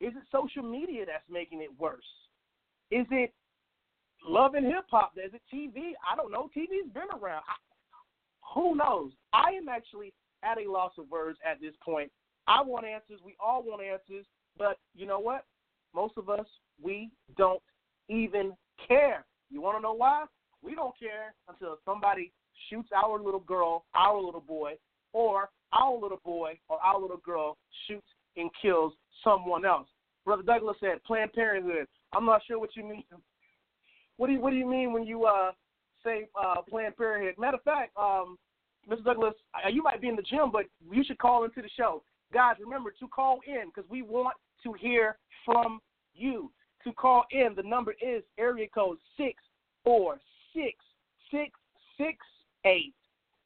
is 0.00 0.12
it 0.14 0.22
social 0.30 0.62
media 0.62 1.04
that's 1.04 1.28
making 1.28 1.60
it 1.60 1.70
worse? 1.76 2.06
Is 2.92 3.06
it 3.10 3.32
love 4.26 4.54
and 4.54 4.64
hip 4.64 4.84
hop? 4.88 5.12
Is 5.16 5.32
it 5.34 5.42
TV? 5.52 5.92
I 6.10 6.16
don't 6.16 6.30
know. 6.30 6.48
TV's 6.56 6.92
been 6.94 7.10
around. 7.20 7.42
I, 7.48 8.54
who 8.54 8.76
knows? 8.76 9.10
I 9.32 9.50
am 9.50 9.68
actually 9.68 10.14
at 10.44 10.58
a 10.58 10.70
loss 10.70 10.92
of 10.96 11.10
words 11.10 11.38
at 11.44 11.60
this 11.60 11.74
point. 11.84 12.10
I 12.46 12.62
want 12.62 12.86
answers. 12.86 13.20
We 13.24 13.34
all 13.44 13.64
want 13.64 13.82
answers. 13.82 14.24
But 14.56 14.78
you 14.94 15.06
know 15.06 15.18
what? 15.18 15.44
Most 15.94 16.14
of 16.16 16.30
us, 16.30 16.46
we 16.80 17.10
don't 17.36 17.62
even 18.08 18.52
care. 18.86 19.24
You 19.50 19.60
want 19.60 19.76
to 19.78 19.82
know 19.82 19.94
why? 19.94 20.24
We 20.62 20.76
don't 20.76 20.96
care 20.98 21.34
until 21.48 21.78
somebody 21.84 22.32
shoots 22.70 22.90
our 22.94 23.18
little 23.20 23.40
girl, 23.40 23.84
our 23.94 24.20
little 24.20 24.40
boy, 24.40 24.74
or 25.12 25.50
our 25.72 25.98
little 25.98 26.20
boy 26.24 26.58
or 26.68 26.78
our 26.78 27.00
little 27.00 27.18
girl 27.18 27.56
shoots 27.86 28.06
and 28.36 28.50
kills 28.60 28.92
someone 29.24 29.64
else. 29.64 29.88
Brother 30.24 30.42
Douglas 30.42 30.76
said 30.80 31.02
Planned 31.04 31.32
Parenthood. 31.32 31.86
I'm 32.12 32.24
not 32.24 32.42
sure 32.46 32.58
what 32.58 32.76
you 32.76 32.84
mean. 32.84 33.04
What 34.16 34.26
do 34.26 34.32
you 34.32 34.40
What 34.40 34.50
do 34.50 34.56
you 34.56 34.68
mean 34.68 34.92
when 34.92 35.04
you 35.04 35.24
uh, 35.24 35.52
say 36.04 36.28
uh, 36.40 36.62
Planned 36.68 36.96
Parenthood? 36.96 37.38
Matter 37.38 37.56
of 37.56 37.62
fact, 37.62 37.96
um, 37.96 38.38
Mr. 38.88 39.04
Douglas, 39.04 39.34
you 39.70 39.82
might 39.82 40.00
be 40.00 40.08
in 40.08 40.16
the 40.16 40.22
gym, 40.22 40.50
but 40.52 40.64
you 40.90 41.04
should 41.04 41.18
call 41.18 41.44
into 41.44 41.62
the 41.62 41.68
show. 41.76 42.02
Guys, 42.32 42.56
remember 42.60 42.92
to 42.98 43.08
call 43.08 43.40
in 43.46 43.70
because 43.74 43.88
we 43.90 44.02
want 44.02 44.36
to 44.62 44.72
hear 44.74 45.18
from 45.44 45.80
you. 46.14 46.50
To 46.84 46.92
call 46.92 47.24
in, 47.32 47.54
the 47.56 47.62
number 47.62 47.94
is 48.00 48.22
area 48.38 48.66
code 48.72 48.98
six 49.16 49.42
four 49.82 50.20
six 50.54 50.76
six 51.30 51.50
six 51.96 52.16
eight 52.64 52.94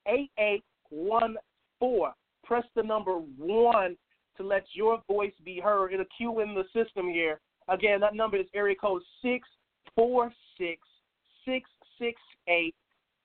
eight 0.06 0.30
eight 0.38 0.64
one 0.90 1.36
four. 1.82 2.12
Press 2.44 2.62
the 2.76 2.82
number 2.84 3.16
one 3.36 3.96
to 4.36 4.44
let 4.44 4.64
your 4.72 5.02
voice 5.08 5.32
be 5.44 5.58
heard. 5.58 5.92
It'll 5.92 6.06
queue 6.16 6.38
in 6.38 6.54
the 6.54 6.62
system 6.72 7.08
here. 7.08 7.40
Again, 7.68 7.98
that 8.00 8.14
number 8.14 8.36
is 8.36 8.46
area 8.54 8.76
code 8.80 9.02
six 9.20 9.48
four 9.96 10.32
six 10.56 10.80
six 11.44 11.68
six 11.98 12.20
eight 12.48 12.76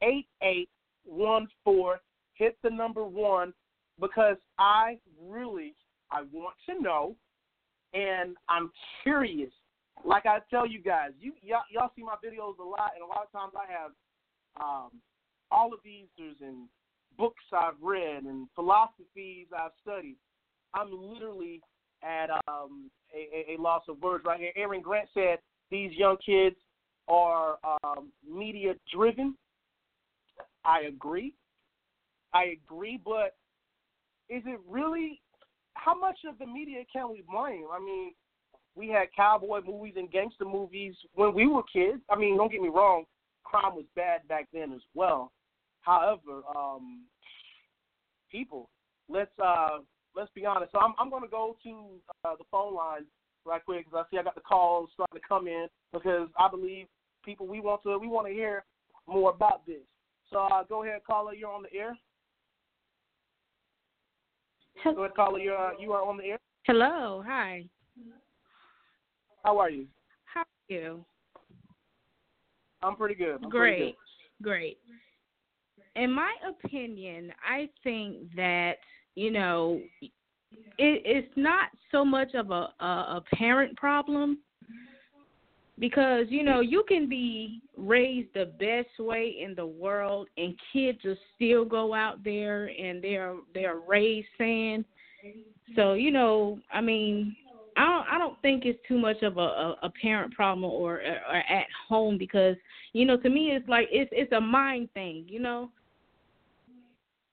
eight 0.02 0.26
eight 0.42 0.70
one 1.06 1.48
four. 1.64 2.00
Hit 2.34 2.58
the 2.64 2.72
number 2.72 3.06
one 3.06 3.54
because 4.02 4.38
I 4.58 4.98
really 5.24 5.76
I 6.12 6.24
want 6.32 6.56
to 6.68 6.82
know, 6.82 7.16
and 7.94 8.38
I'm 8.50 8.72
curious. 9.04 9.52
Like 10.04 10.26
I 10.26 10.40
tell 10.50 10.66
you 10.66 10.82
guys, 10.82 11.12
you 11.20 11.34
y'all, 11.44 11.62
y'all 11.72 11.92
see 11.96 12.04
my 12.04 12.16
videos 12.26 12.58
a 12.58 12.64
lot, 12.64 12.94
and 12.96 13.04
a 13.04 13.08
lot 13.08 13.24
of 13.24 13.32
times 13.32 13.54
I 13.56 13.72
have 13.72 13.92
um, 14.60 14.90
all 15.52 15.74
of 15.74 15.80
these 15.84 16.08
and 16.18 16.68
books 17.18 17.44
I've 17.54 17.82
read 17.82 18.24
and 18.24 18.48
philosophies 18.56 19.48
I've 19.58 19.72
studied. 19.82 20.18
I'm 20.74 20.90
literally 20.92 21.62
at 22.04 22.30
um, 22.48 22.90
a, 23.14 23.54
a, 23.54 23.62
loss 23.62 23.84
of 23.90 24.02
words 24.02 24.24
right 24.26 24.40
here. 24.40 24.52
Aaron 24.56 24.82
Grant 24.82 25.10
said 25.14 25.40
these 25.72 25.92
young 25.94 26.18
kids 26.24 26.56
are 27.08 27.58
um, 27.84 28.12
media 28.30 28.74
driven. 28.94 29.36
I 30.64 30.82
agree. 30.82 31.34
I 32.34 32.58
agree, 32.66 33.00
but 33.04 33.36
is 34.30 34.44
it 34.46 34.60
really 34.68 35.22
how 35.74 35.98
much 35.98 36.18
of 36.28 36.38
the 36.38 36.46
media 36.46 36.84
can 36.92 37.10
we 37.10 37.24
blame? 37.30 37.66
I 37.72 37.80
mean, 37.80 38.14
we 38.76 38.90
had 38.90 39.08
cowboy 39.16 39.62
movies 39.66 39.94
and 39.98 40.12
gangster 40.12 40.46
movies 40.46 40.94
when 41.14 41.34
we 41.34 41.48
were 41.48 41.64
kids. 41.72 42.02
I 42.10 42.18
mean, 42.18 42.38
don't 42.38 42.52
get 42.52 42.62
me 42.62 42.70
wrong, 42.70 43.06
crime 43.44 43.76
was 43.76 43.86
bad 43.96 44.28
back 44.28 44.48
then 44.54 44.74
as 44.74 44.82
well. 44.94 45.32
However, 45.88 46.42
um, 46.54 47.06
people, 48.30 48.70
let's 49.08 49.32
uh, 49.42 49.78
let's 50.18 50.30
be 50.36 50.46
honest. 50.46 50.74
So 50.74 50.80
I'm 50.80 50.94
I'm 51.00 51.10
going 51.10 51.24
to 51.24 51.30
go 51.30 51.56
to 51.64 51.86
uh, 52.26 52.36
the 52.38 52.44
phone 52.52 52.76
line 52.76 53.06
right 53.46 53.64
quick 53.64 53.86
because 53.86 54.06
I 54.06 54.12
see 54.12 54.20
I 54.20 54.24
got 54.24 54.36
the 54.36 54.42
calls 54.42 54.90
starting 54.94 55.18
to 55.18 55.26
come 55.26 55.48
in 55.48 55.68
because 55.94 56.28
I 56.38 56.50
believe 56.50 56.88
people 57.24 57.48
we 57.48 57.62
want 57.62 57.84
to 57.84 57.98
we 57.98 58.08
want 58.08 58.28
to 58.28 58.34
hear 58.34 58.66
more 59.08 59.32
about 59.32 59.66
this. 59.66 59.84
So 60.30 60.40
uh, 60.40 60.64
go 60.64 60.84
ahead, 60.84 61.00
caller. 61.08 61.34
You're 61.34 61.54
on 61.54 61.64
the 61.64 61.74
air. 61.74 61.98
Go 64.84 65.06
ahead, 65.06 65.16
caller. 65.16 65.40
You're 65.40 65.58
uh, 65.58 65.72
you 65.80 65.94
are 65.94 66.06
on 66.06 66.18
the 66.18 66.26
air. 66.26 66.40
Hello. 66.66 67.24
Hi. 67.26 67.64
How 69.46 69.58
are 69.58 69.70
you? 69.70 69.88
How 70.26 70.42
are 70.42 70.46
you? 70.68 71.06
I'm 72.84 72.98
pretty 72.98 73.16
good. 73.16 73.40
I'm 73.42 73.50
Great. 73.50 73.78
Pretty 73.78 73.92
good. 73.92 74.44
Great. 74.44 74.78
In 75.98 76.12
my 76.12 76.34
opinion, 76.48 77.34
I 77.48 77.70
think 77.84 78.34
that 78.36 78.74
you 79.16 79.32
know, 79.32 79.82
it, 80.02 80.12
it's 80.78 81.34
not 81.36 81.70
so 81.92 82.06
much 82.06 82.36
of 82.36 82.52
a, 82.52 82.70
a 82.80 82.86
a 82.86 83.24
parent 83.36 83.76
problem 83.78 84.40
because 85.80 86.26
you 86.30 86.44
know 86.44 86.62
you 86.62 86.84
can 86.88 87.08
be 87.08 87.62
raised 87.76 88.30
the 88.34 88.46
best 88.60 89.00
way 89.00 89.38
in 89.44 89.56
the 89.56 89.66
world 89.66 90.28
and 90.38 90.56
kids 90.74 91.00
will 91.04 91.18
still 91.36 91.66
go 91.66 91.94
out 91.94 92.24
there 92.24 92.68
and 92.68 93.04
they're 93.04 93.36
they're 93.54 93.80
raised 93.88 94.28
saying. 94.38 94.86
So 95.76 95.94
you 95.94 96.12
know 96.12 96.60
i 96.72 96.80
mean 96.80 97.36
i 97.76 97.86
don't 97.86 98.08
i 98.10 98.18
don't 98.18 98.42
think 98.42 98.66
it's 98.66 98.80
too 98.88 98.98
much 98.98 99.22
of 99.24 99.38
a 99.38 99.42
a, 99.42 99.76
a 99.84 99.92
parent 100.02 100.34
problem 100.34 100.64
or, 100.64 101.02
or 101.02 101.36
at 101.36 101.68
home 101.88 102.18
because 102.18 102.56
you 102.94 103.06
know 103.06 103.18
to 103.18 103.30
me 103.30 103.52
it's 103.52 103.68
like 103.68 103.88
it's 103.92 104.10
it's 104.14 104.32
a 104.32 104.42
mind 104.42 104.90
thing 104.94 105.26
you 105.28 105.40
know 105.40 105.70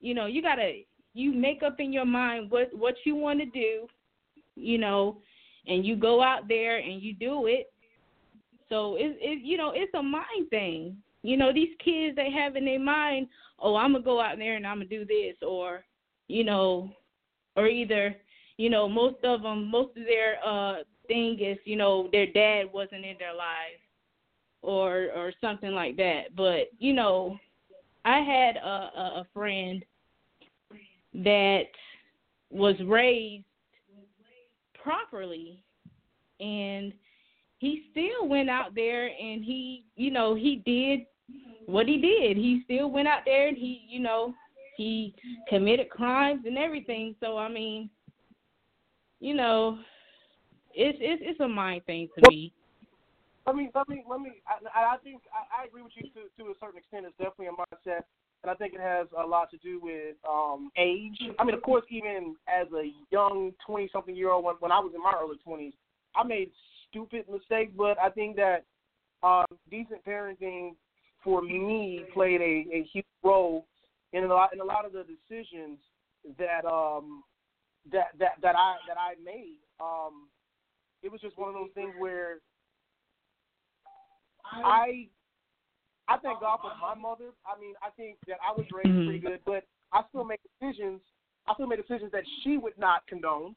you 0.04 0.14
know 0.14 0.26
you 0.26 0.42
got 0.42 0.56
to 0.56 0.82
you 1.14 1.32
make 1.32 1.62
up 1.62 1.76
in 1.78 1.92
your 1.92 2.04
mind 2.04 2.50
what 2.50 2.68
what 2.76 2.94
you 3.04 3.16
want 3.16 3.40
to 3.40 3.46
do, 3.46 3.86
you 4.54 4.78
know, 4.78 5.18
and 5.66 5.86
you 5.86 5.96
go 5.96 6.22
out 6.22 6.46
there 6.46 6.78
and 6.78 7.00
you 7.00 7.14
do 7.14 7.46
it. 7.46 7.72
So 8.68 8.96
it 8.96 9.16
it 9.20 9.42
you 9.42 9.56
know 9.56 9.72
it's 9.74 9.94
a 9.94 10.02
mind 10.02 10.50
thing. 10.50 10.96
You 11.22 11.38
know 11.38 11.52
these 11.52 11.74
kids 11.82 12.16
they 12.16 12.30
have 12.30 12.56
in 12.56 12.66
their 12.66 12.78
mind, 12.78 13.28
oh 13.58 13.76
I'm 13.76 13.92
gonna 13.92 14.04
go 14.04 14.20
out 14.20 14.36
there 14.36 14.56
and 14.56 14.66
I'm 14.66 14.78
gonna 14.78 14.88
do 14.90 15.06
this, 15.06 15.36
or 15.40 15.84
you 16.28 16.44
know, 16.44 16.90
or 17.56 17.66
either 17.68 18.14
you 18.58 18.68
know 18.68 18.88
most 18.88 19.24
of 19.24 19.42
them 19.42 19.70
most 19.70 19.96
of 19.96 20.04
their 20.04 20.36
uh 20.44 20.82
thing 21.08 21.38
is 21.40 21.58
you 21.64 21.76
know 21.76 22.08
their 22.12 22.26
dad 22.26 22.64
wasn't 22.72 23.04
in 23.04 23.16
their 23.18 23.34
lives 23.34 23.80
or 24.60 25.10
or 25.16 25.32
something 25.40 25.72
like 25.72 25.96
that. 25.96 26.36
But 26.36 26.68
you 26.78 26.92
know, 26.92 27.38
I 28.04 28.20
had 28.20 28.56
a 28.56 28.90
a, 28.96 29.20
a 29.20 29.26
friend 29.32 29.82
that 31.14 31.64
was 32.50 32.74
raised 32.86 33.44
properly 34.82 35.62
and 36.40 36.92
he 37.58 37.84
still 37.90 38.28
went 38.28 38.50
out 38.50 38.74
there 38.74 39.06
and 39.06 39.44
he 39.44 39.84
you 39.96 40.10
know 40.10 40.34
he 40.34 40.62
did 40.66 41.06
what 41.66 41.86
he 41.86 41.96
did. 41.96 42.36
He 42.36 42.60
still 42.64 42.90
went 42.90 43.08
out 43.08 43.22
there 43.24 43.48
and 43.48 43.56
he 43.56 43.86
you 43.88 44.00
know 44.00 44.34
he 44.76 45.14
committed 45.48 45.88
crimes 45.88 46.42
and 46.46 46.58
everything. 46.58 47.14
So 47.20 47.38
i 47.38 47.48
mean 47.48 47.88
you 49.20 49.34
know 49.34 49.78
it's 50.74 50.98
it's 51.00 51.22
it's 51.24 51.40
a 51.40 51.48
mind 51.48 51.84
thing 51.86 52.08
to 52.18 52.30
me. 52.30 52.52
Let 53.46 53.56
me 53.56 53.70
let 53.74 53.88
me 53.88 54.04
let 54.08 54.20
me 54.20 54.32
i 54.46 54.94
i 54.94 54.96
think 54.98 55.22
i, 55.32 55.62
I 55.62 55.66
agree 55.66 55.82
with 55.82 55.92
you 55.94 56.02
to 56.02 56.42
to 56.42 56.50
a 56.50 56.54
certain 56.60 56.78
extent. 56.78 57.06
It's 57.06 57.16
definitely 57.16 57.46
a 57.46 57.52
mindset 57.52 58.02
and 58.44 58.50
I 58.50 58.54
think 58.54 58.74
it 58.74 58.80
has 58.80 59.06
a 59.18 59.26
lot 59.26 59.50
to 59.52 59.56
do 59.56 59.80
with 59.82 60.16
um, 60.28 60.70
age. 60.76 61.18
I 61.38 61.44
mean, 61.44 61.54
of 61.54 61.62
course, 61.62 61.84
even 61.88 62.36
as 62.46 62.66
a 62.72 62.90
young 63.10 63.52
twenty-something 63.66 64.14
year 64.14 64.30
old, 64.30 64.44
when, 64.44 64.56
when 64.56 64.70
I 64.70 64.80
was 64.80 64.92
in 64.94 65.02
my 65.02 65.14
early 65.18 65.38
twenties, 65.42 65.72
I 66.14 66.24
made 66.24 66.50
stupid 66.90 67.24
mistakes. 67.32 67.72
But 67.74 67.98
I 67.98 68.10
think 68.10 68.36
that 68.36 68.64
uh, 69.22 69.46
decent 69.70 70.04
parenting 70.04 70.74
for 71.22 71.40
me 71.40 72.04
played 72.12 72.42
a, 72.42 72.66
a 72.76 72.86
huge 72.92 73.06
role 73.22 73.64
in 74.12 74.24
a 74.24 74.28
lot 74.28 74.52
in 74.52 74.60
a 74.60 74.64
lot 74.64 74.84
of 74.84 74.92
the 74.92 75.04
decisions 75.04 75.78
that 76.38 76.66
um, 76.66 77.24
that 77.90 78.08
that 78.18 78.32
that 78.42 78.56
I 78.56 78.76
that 78.86 78.98
I 78.98 79.14
made. 79.24 79.56
Um, 79.80 80.28
it 81.02 81.10
was 81.10 81.22
just 81.22 81.38
one 81.38 81.48
of 81.48 81.54
those 81.54 81.70
things 81.74 81.94
where 81.98 82.40
I 84.44 85.08
I 86.08 86.18
thank 86.18 86.40
God 86.40 86.58
for 86.60 86.72
my 86.80 86.94
mother. 86.94 87.30
I 87.46 87.58
mean, 87.58 87.74
I 87.82 87.90
think 87.96 88.16
that 88.28 88.36
I 88.46 88.52
was 88.52 88.66
raised 88.72 88.88
mm-hmm. 88.88 89.06
pretty 89.06 89.18
good, 89.20 89.40
but 89.46 89.64
I 89.92 90.02
still 90.08 90.24
make 90.24 90.40
decisions. 90.60 91.00
I 91.46 91.54
still 91.54 91.66
make 91.66 91.86
decisions 91.86 92.12
that 92.12 92.24
she 92.42 92.58
would 92.58 92.76
not 92.78 93.06
condone. 93.06 93.54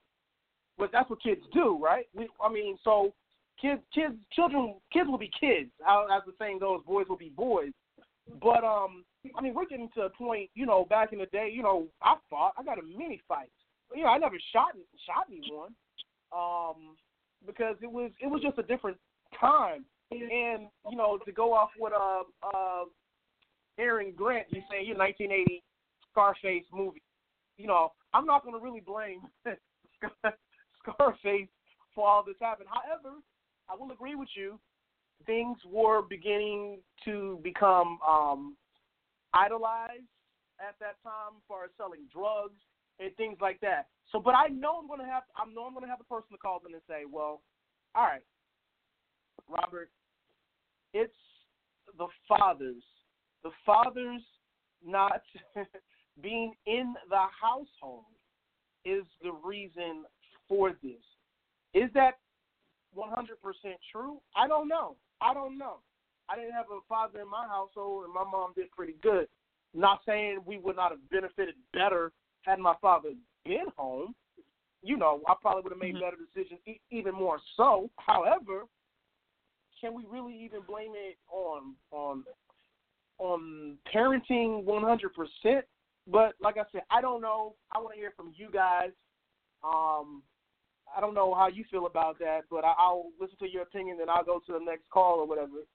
But 0.78 0.92
that's 0.92 1.10
what 1.10 1.22
kids 1.22 1.42
do, 1.54 1.80
right? 1.82 2.06
We, 2.14 2.30
I 2.42 2.52
mean, 2.52 2.78
so 2.84 3.14
kids, 3.60 3.82
kids, 3.94 4.14
children, 4.32 4.76
kids 4.94 5.10
will 5.10 5.18
be 5.18 5.32
kids. 5.40 5.72
As 5.88 6.22
the 6.26 6.34
saying 6.40 6.60
goes, 6.60 6.82
boys 6.86 7.08
will 7.10 7.18
be 7.18 7.32
boys. 7.36 7.72
But 8.42 8.64
um, 8.64 9.04
I 9.36 9.42
mean, 9.42 9.54
we're 9.54 9.66
getting 9.66 9.90
to 9.96 10.02
a 10.02 10.10
point. 10.10 10.50
You 10.54 10.66
know, 10.66 10.86
back 10.86 11.14
in 11.14 11.20
the 11.20 11.26
day, 11.28 11.50
you 11.52 11.64
know, 11.64 11.88
I 12.02 12.16
fought. 12.30 12.54
I 12.58 12.64
got 12.64 12.78
a 12.78 12.84
many 12.84 13.22
fights. 13.28 13.52
You 13.96 14.04
know, 14.04 14.10
I 14.10 14.18
never 14.18 14.36
shot 14.54 14.74
shot 15.06 15.26
anyone. 15.32 15.74
Um, 16.32 16.96
because 17.46 17.76
it 17.82 17.92
was 17.92 18.12
it 18.22 18.28
was 18.28 18.42
just 18.42 18.58
a 18.58 18.64
different 18.64 18.98
time. 19.40 19.86
And 20.12 20.68
you 20.90 20.98
know, 20.98 21.20
to 21.26 21.32
go 21.32 21.54
off 21.54 21.70
with 21.80 21.94
uh 21.94 22.24
uh 22.44 22.86
Aaron 23.80 24.14
Grant, 24.16 24.48
you 24.50 24.62
say 24.72 24.84
your 24.84 24.98
1980 24.98 25.64
Scarface 26.12 26.66
movie. 26.74 27.02
You 27.58 27.68
know, 27.68 27.92
I'm 28.14 28.26
not 28.26 28.44
going 28.44 28.58
to 28.58 28.64
really 28.64 28.80
blame 28.80 29.22
Scarface 30.82 31.50
for 31.94 32.08
all 32.08 32.24
this 32.24 32.36
happened. 32.40 32.70
However, 32.70 33.18
I 33.70 33.76
will 33.76 33.92
agree 33.92 34.16
with 34.16 34.30
you. 34.36 34.60
Things 35.26 35.58
were 35.68 36.02
beginning 36.02 36.80
to 37.06 37.40
become 37.44 38.00
um, 38.08 38.56
idolized 39.34 40.10
at 40.60 40.76
that 40.80 41.02
time 41.04 41.42
for 41.48 41.68
selling 41.78 42.02
drugs 42.14 42.62
and 43.00 43.16
things 43.16 43.38
like 43.42 43.60
that. 43.62 43.88
So, 44.12 44.20
but 44.20 44.36
I 44.36 44.48
know 44.48 44.80
I'm 44.80 44.88
going 44.88 45.02
to 45.02 45.06
have 45.06 45.24
I 45.36 45.46
know 45.54 45.66
I'm 45.66 45.74
going 45.74 45.86
to 45.86 45.90
have 45.90 46.02
a 46.02 46.14
person 46.14 46.32
to 46.32 46.38
call 46.38 46.60
them 46.60 46.74
and 46.74 46.82
say, 46.88 47.04
well, 47.12 47.42
all 47.96 48.04
right, 48.04 48.24
Robert, 49.50 49.90
it's 50.94 51.14
the 51.98 52.08
fathers, 52.28 52.84
the 53.44 53.52
fathers 53.66 54.22
not 54.86 55.22
being 56.22 56.54
in 56.66 56.94
the 57.10 57.26
household 57.40 58.06
is 58.86 59.04
the 59.22 59.32
reason 59.44 60.06
for 60.48 60.72
this. 60.84 61.02
Is 61.74 61.90
that 61.94 62.20
100% 62.98 63.14
true? 63.92 64.18
I 64.36 64.48
don't 64.48 64.68
know. 64.68 64.96
I 65.22 65.34
don't 65.34 65.58
know. 65.58 65.78
I 66.30 66.36
didn't 66.36 66.54
have 66.54 66.66
a 66.72 66.80
father 66.88 67.22
in 67.22 67.30
my 67.30 67.46
household, 67.48 68.06
and 68.06 68.14
my 68.14 68.24
mom 68.24 68.54
did 68.56 68.72
pretty 68.72 68.96
good. 69.02 69.28
Not 69.74 70.00
saying 70.06 70.40
we 70.46 70.58
would 70.58 70.76
not 70.76 70.92
have 70.92 71.10
benefited 71.10 71.56
better 71.74 72.12
had 72.42 72.60
my 72.60 72.76
father 72.82 73.10
been 73.46 73.66
home. 73.76 74.16
You 74.84 74.98
know, 74.98 75.22
I 75.28 75.34
probably 75.42 75.64
would 75.64 75.72
have 75.72 75.82
made 75.82 75.96
mm-hmm. 75.96 76.04
better 76.04 76.18
decisions, 76.34 76.60
e- 76.66 76.80
even 76.92 77.14
more 77.14 77.40
so. 77.56 77.90
However, 77.98 78.64
can 79.80 79.94
we 79.94 80.06
really 80.10 80.34
even 80.44 80.62
blame 80.68 80.94
it 80.96 81.18
on 81.32 81.76
on 81.92 82.24
on 83.20 83.78
parenting 83.94 84.64
100%? 84.64 85.62
But 86.10 86.34
like 86.42 86.58
I 86.58 86.64
said, 86.72 86.82
I 86.90 87.02
don't 87.02 87.22
know. 87.22 87.56
I 87.74 87.80
want 87.80 87.94
to 87.94 88.00
hear 88.00 88.14
from 88.16 88.32
you 88.36 88.50
guys. 88.52 88.92
Um, 89.64 90.22
I 90.96 91.02
don't 91.02 91.14
know 91.14 91.34
how 91.34 91.48
you 91.48 91.66
feel 91.70 91.86
about 91.86 92.20
that, 92.20 92.42
but 92.50 92.64
I, 92.64 92.74
I'll 92.78 93.08
listen 93.20 93.38
to 93.40 93.50
your 93.50 93.64
opinion, 93.64 93.98
then 93.98 94.10
I'll 94.10 94.24
go 94.24 94.40
to 94.46 94.54
the 94.54 94.60
next 94.60 94.90
call 94.90 95.20
or 95.20 95.28
whatever. 95.28 95.66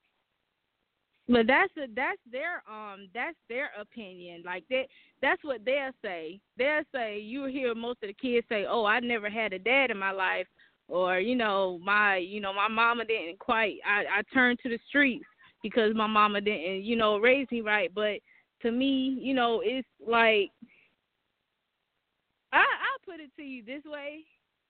But 1.28 1.46
that's 1.46 1.72
a, 1.76 1.86
that's 1.94 2.20
their 2.30 2.62
um 2.68 3.08
that's 3.14 3.36
their 3.48 3.70
opinion. 3.80 4.42
Like 4.44 4.64
that 4.70 4.84
that's 5.20 5.42
what 5.44 5.64
they'll 5.64 5.92
say. 6.02 6.40
They'll 6.56 6.82
say 6.92 7.20
you 7.20 7.44
hear 7.44 7.74
most 7.74 8.02
of 8.02 8.08
the 8.08 8.14
kids 8.14 8.46
say, 8.48 8.66
"Oh, 8.68 8.84
I 8.84 8.98
never 9.00 9.30
had 9.30 9.52
a 9.52 9.58
dad 9.58 9.90
in 9.90 9.98
my 9.98 10.10
life," 10.10 10.46
or 10.92 11.18
you 11.20 11.34
know, 11.34 11.80
my 11.82 12.18
you 12.18 12.38
know 12.38 12.52
my 12.52 12.68
mama 12.68 13.06
didn't 13.06 13.38
quite. 13.38 13.76
I 13.84 14.18
I 14.18 14.22
turned 14.34 14.58
to 14.62 14.68
the 14.68 14.78
streets 14.88 15.24
because 15.62 15.94
my 15.94 16.06
mama 16.06 16.42
didn't 16.42 16.84
you 16.84 16.96
know 16.96 17.16
raise 17.16 17.46
me 17.50 17.62
right. 17.62 17.90
But 17.94 18.18
to 18.60 18.70
me, 18.70 19.16
you 19.18 19.32
know, 19.32 19.62
it's 19.64 19.88
like 20.06 20.50
I 22.52 22.58
I'll 22.58 23.04
put 23.06 23.20
it 23.20 23.30
to 23.36 23.42
you 23.42 23.64
this 23.64 23.82
way. 23.86 24.20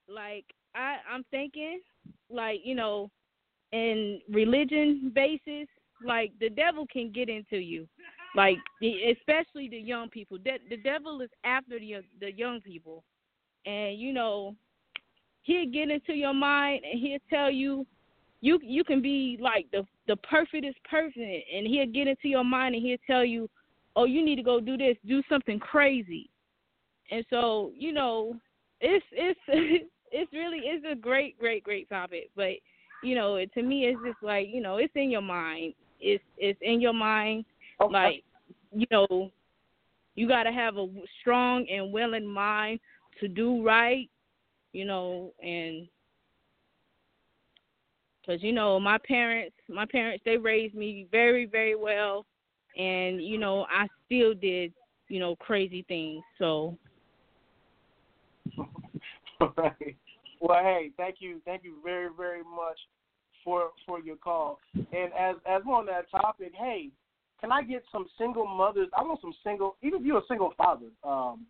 Like 0.07 0.45
I 0.73 0.95
I'm 1.13 1.25
thinking 1.29 1.81
like 2.29 2.61
you 2.63 2.75
know 2.75 3.11
in 3.73 4.21
religion 4.29 5.11
basis 5.13 5.67
like 6.05 6.31
the 6.39 6.49
devil 6.49 6.85
can 6.91 7.11
get 7.11 7.27
into 7.27 7.57
you 7.57 7.87
like 8.35 8.57
especially 9.09 9.67
the 9.67 9.77
young 9.77 10.09
people 10.09 10.37
the, 10.43 10.57
the 10.69 10.77
devil 10.77 11.21
is 11.21 11.29
after 11.43 11.79
the 11.79 11.95
the 12.19 12.31
young 12.31 12.61
people 12.61 13.03
and 13.65 13.97
you 13.97 14.13
know 14.13 14.53
he'll 15.43 15.69
get 15.69 15.89
into 15.89 16.13
your 16.13 16.33
mind 16.33 16.81
and 16.89 16.99
he'll 16.99 17.19
tell 17.29 17.51
you 17.51 17.85
you 18.41 18.59
you 18.61 18.83
can 18.83 19.01
be 19.01 19.37
like 19.39 19.67
the 19.71 19.85
the 20.07 20.15
perfectest 20.17 20.77
person 20.83 21.41
and 21.53 21.67
he'll 21.67 21.91
get 21.91 22.07
into 22.07 22.27
your 22.27 22.43
mind 22.43 22.75
and 22.75 22.83
he'll 22.83 22.97
tell 23.07 23.23
you 23.23 23.49
oh 23.95 24.05
you 24.05 24.23
need 24.23 24.35
to 24.35 24.43
go 24.43 24.59
do 24.59 24.75
this 24.77 24.97
do 25.07 25.21
something 25.29 25.59
crazy 25.59 26.29
and 27.11 27.25
so 27.29 27.71
you 27.77 27.93
know 27.93 28.35
it's 28.81 29.05
it's 29.11 29.39
it's 30.11 30.33
really 30.33 30.59
it's 30.63 30.85
a 30.89 30.95
great 30.95 31.37
great 31.39 31.63
great 31.63 31.87
topic 31.89 32.29
but 32.35 32.51
you 33.03 33.15
know 33.15 33.35
it, 33.35 33.53
to 33.53 33.61
me 33.61 33.85
it's 33.85 33.99
just 34.05 34.21
like 34.21 34.47
you 34.51 34.61
know 34.61 34.77
it's 34.77 34.93
in 34.95 35.09
your 35.09 35.21
mind 35.21 35.73
it's 36.03 36.23
it's 36.37 36.59
in 36.61 36.81
your 36.81 36.93
mind. 36.93 37.45
Okay. 37.81 37.93
Like 37.93 38.23
you 38.71 38.85
know, 38.91 39.31
you 40.15 40.27
got 40.27 40.43
to 40.43 40.51
have 40.51 40.77
a 40.77 40.87
strong 41.21 41.65
and 41.71 41.91
willing 41.91 42.27
mind 42.27 42.79
to 43.19 43.27
do 43.27 43.63
right. 43.65 44.09
You 44.73 44.85
know, 44.85 45.31
and 45.41 45.87
because 48.21 48.41
you 48.43 48.51
know 48.51 48.79
my 48.79 48.97
parents, 48.97 49.55
my 49.69 49.85
parents 49.85 50.23
they 50.25 50.37
raised 50.37 50.75
me 50.75 51.07
very 51.11 51.45
very 51.45 51.75
well, 51.75 52.25
and 52.77 53.23
you 53.23 53.37
know 53.37 53.65
I 53.69 53.87
still 54.05 54.33
did 54.33 54.73
you 55.07 55.19
know 55.19 55.35
crazy 55.35 55.85
things. 55.87 56.23
So. 56.39 56.77
right. 59.57 59.95
Well, 60.39 60.61
hey, 60.61 60.91
thank 60.97 61.15
you, 61.19 61.41
thank 61.45 61.63
you 61.63 61.77
very, 61.83 62.09
very 62.17 62.43
much 62.43 62.77
for 63.43 63.69
for 63.85 63.99
your 63.99 64.17
call. 64.17 64.59
And 64.75 65.13
as 65.17 65.35
as 65.45 65.61
we're 65.65 65.75
on 65.75 65.85
that 65.85 66.09
topic, 66.11 66.51
hey, 66.57 66.89
can 67.39 67.51
I 67.51 67.61
get 67.61 67.83
some 67.91 68.05
single 68.17 68.45
mothers? 68.45 68.89
I 68.97 69.03
want 69.03 69.21
some 69.21 69.33
single, 69.43 69.75
even 69.81 69.99
if 69.99 70.05
you're 70.05 70.19
a 70.19 70.27
single 70.27 70.53
father, 70.57 70.87
um, 71.03 71.45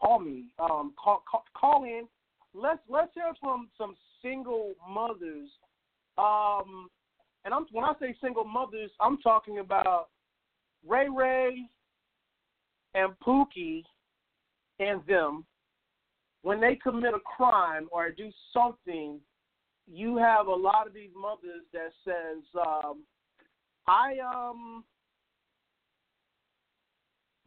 call 0.00 0.18
me, 0.18 0.46
um, 0.58 0.92
call, 1.02 1.22
call 1.30 1.44
call 1.54 1.84
in. 1.84 2.06
Let's 2.54 2.80
let's 2.88 3.12
hear 3.14 3.32
from 3.40 3.68
some 3.78 3.94
single 4.22 4.72
mothers. 4.88 5.48
Um, 6.18 6.88
and 7.44 7.52
I'm 7.54 7.66
when 7.72 7.84
I 7.84 7.92
say 8.00 8.14
single 8.22 8.44
mothers, 8.44 8.90
I'm 9.00 9.18
talking 9.18 9.58
about 9.58 10.08
Ray 10.86 11.08
Ray 11.08 11.62
and 12.94 13.12
Pookie 13.26 13.82
and 14.78 15.00
them 15.06 15.44
when 16.42 16.60
they 16.60 16.76
commit 16.82 17.14
a 17.14 17.20
crime 17.36 17.88
or 17.90 18.10
do 18.10 18.30
something 18.52 19.20
you 19.90 20.16
have 20.16 20.46
a 20.46 20.54
lot 20.54 20.86
of 20.86 20.94
these 20.94 21.10
mothers 21.18 21.62
that 21.72 21.90
says, 22.04 22.42
um, 22.66 23.02
I 23.86 24.14
um 24.24 24.84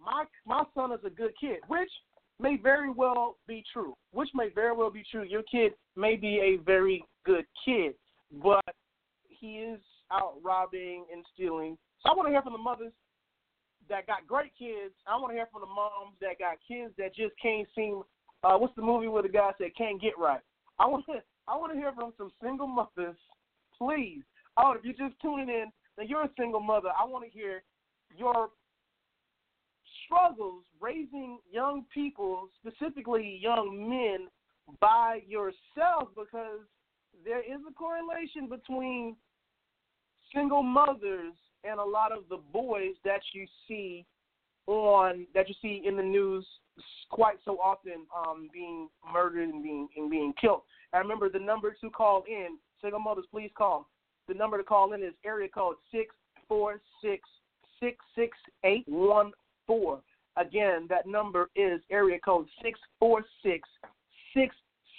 my 0.04 0.26
my 0.46 0.64
son 0.74 0.92
is 0.92 1.00
a 1.06 1.10
good 1.10 1.32
kid, 1.40 1.60
which 1.68 1.90
may 2.40 2.58
very 2.58 2.90
well 2.90 3.38
be 3.48 3.64
true. 3.72 3.94
Which 4.12 4.30
may 4.34 4.50
very 4.54 4.76
well 4.76 4.92
be 4.92 5.04
true. 5.10 5.24
Your 5.24 5.44
kid 5.44 5.74
may 5.96 6.16
be 6.16 6.40
a 6.40 6.64
very 6.64 7.04
good 7.26 7.46
kid, 7.64 7.94
but 8.44 8.64
he 9.28 9.58
is 9.58 9.80
out 10.12 10.36
robbing 10.44 11.06
and 11.12 11.24
stealing. 11.34 11.78
So 12.02 12.12
I 12.12 12.16
want 12.16 12.28
to 12.28 12.32
hear 12.32 12.42
from 12.42 12.54
the 12.54 12.60
mothers 12.60 12.94
that 13.90 14.08
got 14.08 14.28
great 14.28 14.52
kids. 14.58 14.94
I 15.08 15.16
want 15.18 15.32
to 15.32 15.36
hear 15.36 15.48
from 15.52 15.62
the 15.62 15.68
moms 15.68 16.16
that 16.22 16.40
got 16.40 16.58
kids 16.68 16.94
that 16.98 17.16
just 17.16 17.34
can't 17.42 17.68
seem. 17.76 18.02
Uh, 18.44 18.58
what's 18.58 18.76
the 18.76 18.82
movie 18.82 19.08
where 19.08 19.24
the 19.24 19.30
guy 19.30 19.52
said 19.58 19.72
can't 19.78 20.02
get 20.02 20.18
right? 20.18 20.42
I 20.80 20.88
want 20.88 21.06
to 21.08 21.22
I 21.48 21.56
want 21.56 21.74
to 21.74 21.78
hear 21.78 21.92
from 21.94 22.14
some 22.18 22.32
single 22.44 22.68
mothers, 22.68 23.18
please. 23.78 24.24
Oh, 24.58 24.74
if 24.78 24.84
you're 24.84 25.10
just 25.10 25.20
tuning 25.22 25.50
in, 25.50 25.66
then 25.98 26.08
you're 26.08 26.24
a 26.24 26.30
single 26.38 26.60
mother. 26.60 26.90
I 26.90 27.06
want 27.06 27.24
to 27.26 27.30
hear 27.30 27.64
your 28.18 28.50
struggles 30.06 30.64
raising 30.82 31.40
young 31.52 31.86
people, 31.94 32.50
specifically 32.60 33.40
young 33.42 33.90
men, 33.90 34.28
by 34.82 35.20
yourself 35.28 36.10
because 36.16 36.62
there 37.24 37.40
is 37.40 37.62
a 37.70 37.74
correlation 37.74 38.50
between 38.50 39.16
single 40.34 40.64
mothers 40.64 41.34
and 41.64 41.80
a 41.80 41.84
lot 41.84 42.12
of 42.12 42.24
the 42.30 42.38
boys 42.52 42.94
that 43.04 43.22
you 43.34 43.46
see 43.68 44.06
on 44.68 45.28
that 45.34 45.48
you 45.48 45.56
see 45.62 45.84
in 45.86 45.96
the 45.96 46.04
news 46.04 46.46
quite 47.10 47.38
so 47.46 47.58
often 47.60 48.06
um, 48.16 48.50
being 48.52 48.90
murdered 49.14 49.48
and 49.50 49.64
being 49.64 49.88
and 49.96 50.10
being 50.10 50.34
killed. 50.40 50.62
I 50.94 50.98
remember 50.98 51.30
the 51.30 51.40
number 51.40 51.76
to 51.82 51.90
call 51.90 52.24
in, 52.28 52.58
single 52.82 53.00
mothers, 53.00 53.26
please 53.32 53.52
call. 53.56 53.88
The 54.28 54.34
number 54.34 54.58
to 54.58 54.64
call 54.64 54.94
in 54.94 55.04
is 55.04 55.14
area 55.24 55.48
code 55.48 55.76
six 55.92 56.16
four 56.48 56.82
six 57.04 57.22
six 57.80 57.98
six 58.16 58.38
eight 58.64 58.84
one 58.88 59.32
four. 59.68 60.02
Again, 60.38 60.86
that 60.90 61.08
number 61.08 61.50
is 61.56 61.82
area 61.90 62.20
code 62.20 62.48
six 62.62 62.80
four 63.00 63.24
six 63.44 63.68
six 64.36 64.56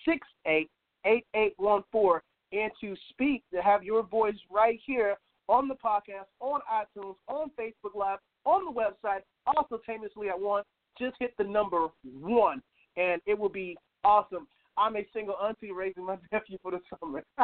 six 0.07 0.27
eight 0.47 0.71
eight 1.05 1.27
eight 1.35 1.55
one 1.57 1.85
four. 1.93 2.23
And 2.53 2.71
to 2.81 2.95
speak, 3.11 3.43
to 3.53 3.61
have 3.61 3.83
your 3.83 4.03
voice 4.05 4.37
right 4.51 4.79
here 4.87 5.17
on 5.49 5.69
the 5.69 5.75
podcast, 5.75 6.27
on 6.41 6.61
iTunes, 6.73 7.17
on 7.29 7.51
Facebook 7.59 7.95
Live, 7.95 8.19
on 8.45 8.65
the 8.65 8.71
website, 8.71 9.21
also 9.47 9.81
simultaneously 9.85 10.29
at 10.29 10.39
one, 10.39 10.63
just 10.99 11.17
hit 11.19 11.35
the 11.39 11.45
number 11.45 11.89
one, 12.21 12.63
and 12.97 13.21
it 13.27 13.39
will 13.39 13.49
be 13.49 13.77
awesome. 14.05 14.47
I'm 14.79 14.97
a 14.97 15.07
single 15.13 15.37
auntie 15.43 15.73
raising 15.73 16.05
my 16.07 16.17
nephew 16.33 16.59
for 16.63 16.71
the 16.71 16.81
summer. 17.01 17.23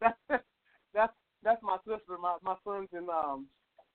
that's 0.00 0.18
that's 0.94 1.12
that's 1.42 1.62
my 1.62 1.76
sister. 1.86 2.16
My 2.20 2.36
my 2.42 2.56
son's 2.64 2.88
in 2.92 3.08
um 3.10 3.46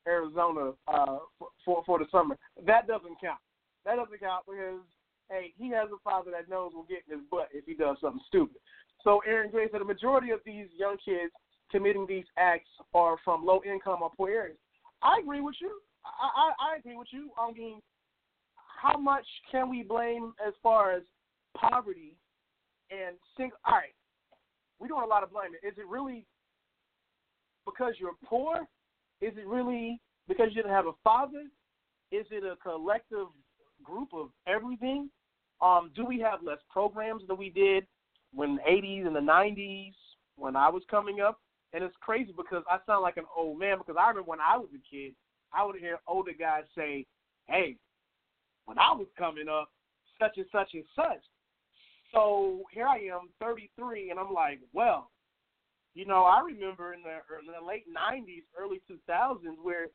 Arizona 0.10 0.74
uh 0.88 1.20
for, 1.64 1.84
for 1.86 2.00
the 2.00 2.06
summer. 2.12 2.38
That 2.66 2.88
doesn't 2.88 3.22
count. 3.22 3.40
That 3.86 3.96
doesn't 3.96 4.20
count 4.20 4.46
because 4.48 4.82
hey, 5.30 5.54
he 5.58 5.70
has 5.70 5.88
a 5.94 6.00
father 6.04 6.32
that 6.32 6.50
knows 6.50 6.72
will 6.74 6.90
get 6.90 7.04
in 7.08 7.20
his 7.20 7.28
butt 7.30 7.50
if 7.54 7.66
he 7.66 7.76
does 7.76 7.98
something 8.02 8.22
stupid. 8.28 8.58
So 9.04 9.22
Aaron 9.26 9.52
Grant 9.52 9.72
said 9.72 9.82
the 9.82 9.86
majority 9.86 10.32
of 10.32 10.40
these 10.46 10.68
young 10.78 10.98
kids 11.04 11.32
committing 11.72 12.06
these 12.08 12.26
acts 12.38 12.70
are 12.94 13.16
from 13.24 13.46
low 13.46 13.62
income 13.64 14.00
or 14.02 14.12
poor 14.18 14.30
areas. 14.30 14.58
I 15.02 15.20
agree 15.22 15.42
with 15.42 15.56
you. 15.62 15.72
I, 16.04 16.42
I, 16.42 16.74
I 16.74 16.78
agree 16.80 16.98
with 16.98 17.08
you. 17.12 17.30
I 17.38 17.52
mean, 17.52 17.80
how 18.82 18.98
much 18.98 19.26
can 19.52 19.70
we 19.70 19.84
blame 19.84 20.34
as 20.46 20.54
far 20.64 20.92
as 20.92 21.04
poverty 21.56 22.16
and 22.92 23.16
single? 23.38 23.58
All 23.66 23.74
right, 23.74 23.94
we're 24.80 24.88
doing 24.88 25.04
a 25.04 25.08
lot 25.08 25.24
of 25.24 25.32
blaming. 25.32 25.60
Is 25.64 25.78
it 25.78 25.88
really 25.88 26.26
because 27.66 27.94
you're 28.00 28.18
poor? 28.26 28.68
Is 29.22 29.34
it 29.38 29.48
really 29.48 30.00
because 30.28 30.48
you 30.50 30.62
didn't 30.62 30.74
have 30.74 30.88
a 30.88 30.94
father? 31.04 31.46
Is 32.12 32.26
it 32.32 32.44
a 32.44 32.56
collective 32.58 33.28
group 33.84 34.10
of 34.14 34.30
everything? 34.48 35.10
Um, 35.62 35.92
do 35.96 36.06
we 36.06 36.20
have 36.20 36.44
less 36.44 36.60
programs 36.70 37.24
than 37.28 37.38
we 37.38 37.50
did 37.50 37.86
when 38.34 38.56
the 38.56 38.62
80s 38.62 39.08
and 39.08 39.16
the 39.16 39.20
90s 39.20 39.94
when 40.38 40.56
I 40.56 40.70
was 40.70 40.84
coming 40.90 41.20
up? 41.20 41.40
And 41.74 41.84
it's 41.84 41.96
crazy 42.00 42.34
because 42.36 42.64
I 42.70 42.78
sound 42.86 43.04
like 43.04 43.18
an 43.18 43.26
old 43.36 43.60
man 43.60 43.78
because 43.78 43.96
I 44.00 44.08
remember 44.08 44.30
when 44.30 44.40
I 44.40 44.58
was 44.58 44.70
a 44.74 44.96
kid, 44.96 45.14
I 45.54 45.66
would 45.66 45.76
hear 45.76 46.00
older 46.08 46.32
guys 46.38 46.64
say, 46.76 47.06
"Hey, 47.48 47.78
when 48.66 48.80
I 48.80 48.94
was 48.94 49.08
coming 49.18 49.50
up, 49.50 49.70
such 50.20 50.38
and 50.38 50.48
such 50.52 50.74
and 50.74 50.86
such." 50.96 51.24
So 52.12 52.64
here 52.72 52.88
I 52.88 52.98
am, 53.14 53.30
33, 53.40 54.10
and 54.10 54.20
I'm 54.20 54.34
like, 54.34 54.60
well, 54.74 55.12
you 56.00 56.06
know, 56.06 56.24
I 56.24 56.40
remember 56.40 56.94
in 56.94 57.02
the, 57.02 57.20
in 57.42 57.46
the 57.46 57.68
late 57.68 57.84
90s, 57.90 58.44
early 58.58 58.82
2000s, 58.90 59.58
where 59.62 59.88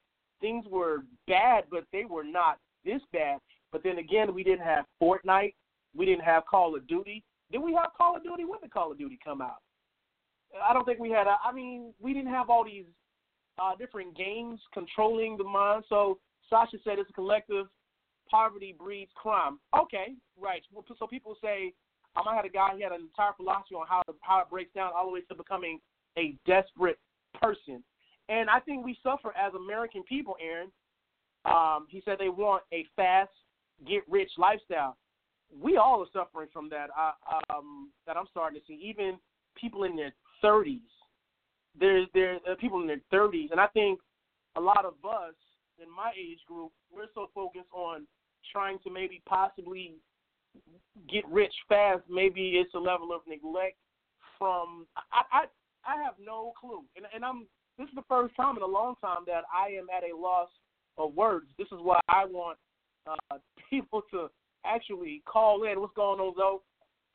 things 0.42 0.66
were 0.70 0.98
bad, 1.26 1.64
but 1.70 1.84
they 1.92 2.04
were 2.04 2.22
not 2.22 2.58
this 2.84 3.00
bad. 3.10 3.38
But 3.72 3.82
then 3.82 3.96
again, 3.96 4.34
we 4.34 4.44
didn't 4.44 4.66
have 4.66 4.84
Fortnite, 5.02 5.54
we 5.96 6.04
didn't 6.04 6.24
have 6.24 6.44
Call 6.44 6.76
of 6.76 6.86
Duty. 6.86 7.24
Did 7.50 7.62
we 7.62 7.72
have 7.72 7.92
Call 7.96 8.16
of 8.16 8.22
Duty? 8.22 8.44
When 8.44 8.60
did 8.60 8.70
Call 8.70 8.92
of 8.92 8.98
Duty 8.98 9.18
come 9.24 9.40
out? 9.40 9.62
I 10.62 10.74
don't 10.74 10.84
think 10.84 10.98
we 10.98 11.10
had. 11.10 11.26
A, 11.26 11.36
I 11.42 11.52
mean, 11.52 11.94
we 12.00 12.12
didn't 12.12 12.30
have 12.30 12.50
all 12.50 12.64
these 12.64 12.84
uh, 13.58 13.74
different 13.76 14.14
games 14.14 14.60
controlling 14.74 15.38
the 15.38 15.44
mind. 15.44 15.84
So 15.88 16.18
Sasha 16.50 16.76
said 16.84 16.98
it's 16.98 17.08
a 17.08 17.14
collective. 17.14 17.66
Poverty 18.30 18.74
breeds 18.78 19.10
crime. 19.14 19.58
Okay, 19.78 20.14
right. 20.38 20.62
So 20.98 21.06
people 21.06 21.36
say, 21.42 21.72
um, 22.16 22.24
I 22.28 22.36
had 22.36 22.44
a 22.44 22.48
guy. 22.48 22.70
He 22.76 22.82
had 22.82 22.92
an 22.92 23.00
entire 23.00 23.32
philosophy 23.36 23.74
on 23.74 23.86
how 23.88 24.02
how 24.20 24.40
it 24.40 24.50
breaks 24.50 24.72
down 24.74 24.92
all 24.94 25.06
the 25.06 25.12
way 25.12 25.20
to 25.28 25.34
becoming 25.34 25.80
a 26.18 26.36
desperate 26.46 26.98
person. 27.40 27.82
And 28.28 28.48
I 28.48 28.60
think 28.60 28.84
we 28.84 28.96
suffer 29.02 29.32
as 29.36 29.52
American 29.54 30.02
people, 30.04 30.36
Aaron. 30.40 30.70
Um, 31.44 31.86
he 31.90 32.02
said 32.04 32.16
they 32.18 32.30
want 32.30 32.62
a 32.72 32.86
fast, 32.96 33.30
get 33.86 34.02
rich 34.08 34.30
lifestyle. 34.38 34.96
We 35.62 35.76
all 35.76 36.00
are 36.00 36.06
suffering 36.12 36.48
from 36.52 36.70
that. 36.70 36.88
Uh, 36.98 37.12
um, 37.54 37.90
that 38.06 38.16
I'm 38.16 38.26
starting 38.30 38.60
to 38.60 38.66
see. 38.66 38.80
Even 38.82 39.18
people 39.60 39.84
in 39.84 39.94
their 39.94 40.14
30s. 40.42 40.80
There's 41.78 42.06
there 42.14 42.38
are 42.46 42.56
people 42.56 42.80
in 42.80 42.86
their 42.86 43.00
30s, 43.12 43.50
and 43.50 43.60
I 43.60 43.66
think 43.68 44.00
a 44.56 44.60
lot 44.60 44.84
of 44.84 44.94
us 45.04 45.34
in 45.82 45.90
my 45.94 46.12
age 46.16 46.38
group 46.46 46.70
we're 46.94 47.08
so 47.14 47.28
focused 47.34 47.70
on 47.72 48.06
trying 48.52 48.78
to 48.84 48.90
maybe 48.90 49.20
possibly 49.26 49.96
get 51.10 51.26
rich 51.28 51.52
fast. 51.68 52.02
Maybe 52.08 52.60
it's 52.62 52.74
a 52.74 52.78
level 52.78 53.12
of 53.12 53.22
neglect 53.26 53.76
from 54.38 54.86
I 55.12 55.22
I, 55.32 55.44
I 55.86 56.02
have 56.02 56.14
no 56.24 56.52
clue, 56.58 56.82
and 56.96 57.06
and 57.14 57.24
I'm 57.24 57.46
this 57.78 57.88
is 57.88 57.94
the 57.94 58.02
first 58.08 58.34
time 58.36 58.56
in 58.56 58.62
a 58.62 58.66
long 58.66 58.94
time 59.00 59.24
that 59.26 59.42
I 59.52 59.68
am 59.70 59.86
at 59.90 60.04
a 60.04 60.16
loss 60.16 60.48
of 60.96 61.14
words. 61.14 61.46
This 61.58 61.66
is 61.66 61.78
why 61.82 62.00
I 62.08 62.24
want 62.24 62.58
uh, 63.06 63.38
people 63.70 64.02
to 64.12 64.28
actually 64.64 65.22
call 65.26 65.64
in. 65.64 65.80
What's 65.80 65.94
going 65.94 66.20
on, 66.20 66.34
though? 66.36 66.62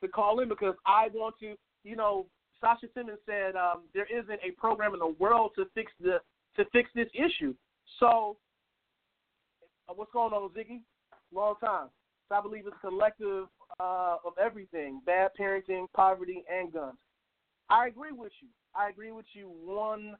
To 0.02 0.08
call 0.08 0.40
in 0.40 0.48
because 0.48 0.74
I 0.86 1.08
want 1.12 1.34
to, 1.40 1.54
you 1.84 1.96
know, 1.96 2.26
Sasha 2.60 2.86
Simmons 2.94 3.18
said 3.26 3.56
um, 3.56 3.82
there 3.94 4.06
isn't 4.06 4.40
a 4.46 4.52
program 4.58 4.92
in 4.94 5.00
the 5.00 5.14
world 5.18 5.52
to 5.56 5.64
fix 5.74 5.92
the 6.00 6.18
to 6.56 6.64
fix 6.72 6.90
this 6.94 7.08
issue. 7.14 7.54
So, 7.98 8.36
uh, 9.88 9.94
what's 9.94 10.12
going 10.12 10.32
on, 10.32 10.50
Ziggy? 10.50 10.80
Long 11.32 11.54
time. 11.60 11.88
So 12.28 12.34
I 12.34 12.42
believe 12.42 12.64
it's 12.66 12.76
collective 12.80 13.46
uh, 13.78 14.16
of 14.24 14.34
everything: 14.42 15.00
bad 15.06 15.30
parenting, 15.38 15.86
poverty, 15.94 16.44
and 16.52 16.72
guns. 16.72 16.98
I 17.70 17.86
agree 17.86 18.12
with 18.12 18.32
you. 18.40 18.48
I 18.74 18.88
agree 18.88 19.12
with 19.12 19.26
you 19.32 19.50
one 19.64 20.16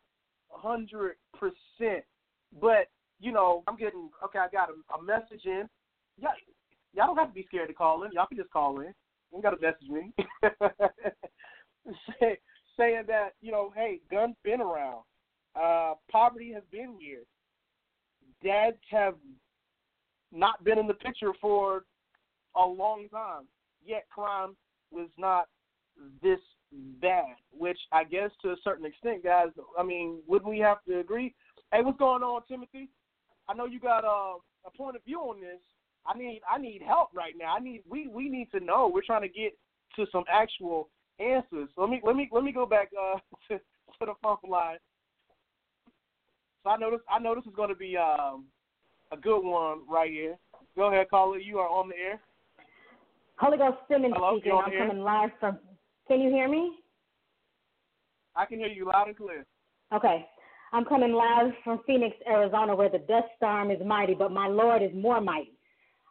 hundred 0.50 1.16
percent. 1.34 2.04
But 2.60 2.88
you 3.20 3.32
know, 3.32 3.62
I'm 3.68 3.76
getting 3.76 4.08
okay. 4.24 4.38
I 4.38 4.48
got 4.50 4.68
a, 4.70 4.94
a 4.94 5.02
message 5.02 5.44
in. 5.44 5.68
Yeah, 6.18 6.28
y'all 6.94 7.08
don't 7.08 7.18
have 7.18 7.28
to 7.28 7.34
be 7.34 7.44
scared 7.46 7.68
to 7.68 7.74
call 7.74 8.04
in. 8.04 8.12
Y'all 8.12 8.26
can 8.26 8.38
just 8.38 8.50
call 8.50 8.80
in. 8.80 8.94
You 9.34 9.42
got 9.42 9.50
to 9.50 9.60
message 9.60 9.88
me. 9.88 10.12
say, 12.20 12.38
saying 12.76 13.04
that 13.08 13.30
you 13.40 13.52
know, 13.52 13.72
hey, 13.74 14.00
guns 14.10 14.36
been 14.44 14.60
around, 14.60 15.02
uh, 15.60 15.94
poverty 16.10 16.52
has 16.52 16.62
been 16.70 16.94
here, 16.98 17.22
dads 18.42 18.76
have 18.90 19.14
not 20.32 20.62
been 20.64 20.78
in 20.78 20.86
the 20.86 20.94
picture 20.94 21.32
for 21.40 21.84
a 22.56 22.64
long 22.64 23.08
time. 23.10 23.44
Yet 23.84 24.06
crime 24.12 24.56
was 24.90 25.08
not 25.16 25.46
this 26.22 26.40
bad, 27.00 27.36
which 27.56 27.78
I 27.92 28.04
guess 28.04 28.30
to 28.42 28.50
a 28.50 28.56
certain 28.62 28.86
extent, 28.86 29.24
guys. 29.24 29.48
I 29.78 29.82
mean, 29.82 30.20
wouldn't 30.26 30.50
we 30.50 30.58
have 30.58 30.82
to 30.88 31.00
agree? 31.00 31.34
Hey, 31.72 31.82
what's 31.82 31.98
going 31.98 32.22
on, 32.22 32.42
Timothy? 32.48 32.88
I 33.48 33.54
know 33.54 33.66
you 33.66 33.80
got 33.80 34.04
uh, 34.04 34.38
a 34.66 34.70
point 34.76 34.96
of 34.96 35.04
view 35.04 35.20
on 35.20 35.40
this. 35.40 35.58
I 36.06 36.16
need 36.16 36.40
I 36.50 36.58
need 36.58 36.82
help 36.86 37.10
right 37.14 37.34
now. 37.38 37.54
I 37.56 37.60
need 37.60 37.82
we 37.88 38.08
we 38.08 38.28
need 38.28 38.50
to 38.52 38.60
know. 38.60 38.90
We're 38.92 39.02
trying 39.02 39.22
to 39.22 39.28
get 39.28 39.52
to 39.96 40.06
some 40.10 40.24
actual 40.32 40.88
answers. 41.18 41.68
So 41.74 41.82
let 41.82 41.90
me 41.90 42.00
let 42.04 42.16
me 42.16 42.28
let 42.32 42.44
me 42.44 42.52
go 42.52 42.66
back 42.66 42.90
uh, 42.98 43.18
to, 43.48 43.58
to 43.58 44.06
the 44.06 44.14
phone 44.22 44.38
line. 44.48 44.78
So 46.62 46.70
I 46.70 46.76
know 46.76 46.90
this 46.90 47.00
I 47.10 47.18
know 47.18 47.34
this 47.34 47.44
is 47.44 47.54
going 47.54 47.68
to 47.68 47.74
be 47.74 47.96
um, 47.96 48.46
a 49.12 49.16
good 49.16 49.40
one 49.40 49.80
right 49.88 50.10
here. 50.10 50.36
Go 50.76 50.92
ahead, 50.92 51.10
caller. 51.10 51.38
You 51.38 51.58
are 51.58 51.68
on 51.68 51.88
the 51.88 51.96
air. 51.96 52.20
Holy 53.36 53.58
Ghost 53.58 53.78
Simmons 53.88 54.14
Hello, 54.16 54.38
speaking. 54.38 54.60
I'm 54.64 54.88
coming 54.88 55.02
live 55.02 55.30
from. 55.40 55.58
Can 56.10 56.20
you 56.20 56.28
hear 56.28 56.48
me? 56.48 56.72
I 58.34 58.44
can 58.44 58.58
hear 58.58 58.66
you 58.66 58.86
loud 58.86 59.06
and 59.06 59.16
clear. 59.16 59.46
Okay. 59.94 60.26
I'm 60.72 60.84
coming 60.84 61.12
live 61.12 61.52
from 61.62 61.82
Phoenix, 61.86 62.16
Arizona, 62.28 62.74
where 62.74 62.88
the 62.88 62.98
dust 62.98 63.26
storm 63.36 63.70
is 63.70 63.78
mighty, 63.86 64.14
but 64.14 64.32
my 64.32 64.48
Lord 64.48 64.82
is 64.82 64.90
more 64.92 65.20
mighty. 65.20 65.52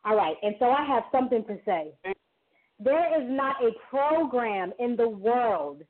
All 0.05 0.15
right, 0.15 0.35
and 0.41 0.55
so 0.57 0.71
I 0.71 0.85
have 0.85 1.03
something 1.11 1.43
to 1.43 1.57
say. 1.65 1.91
There 2.79 3.21
is 3.21 3.27
not 3.29 3.57
a 3.61 3.71
program 3.89 4.71
in 4.79 4.95
the 4.95 5.09
world 5.09 5.81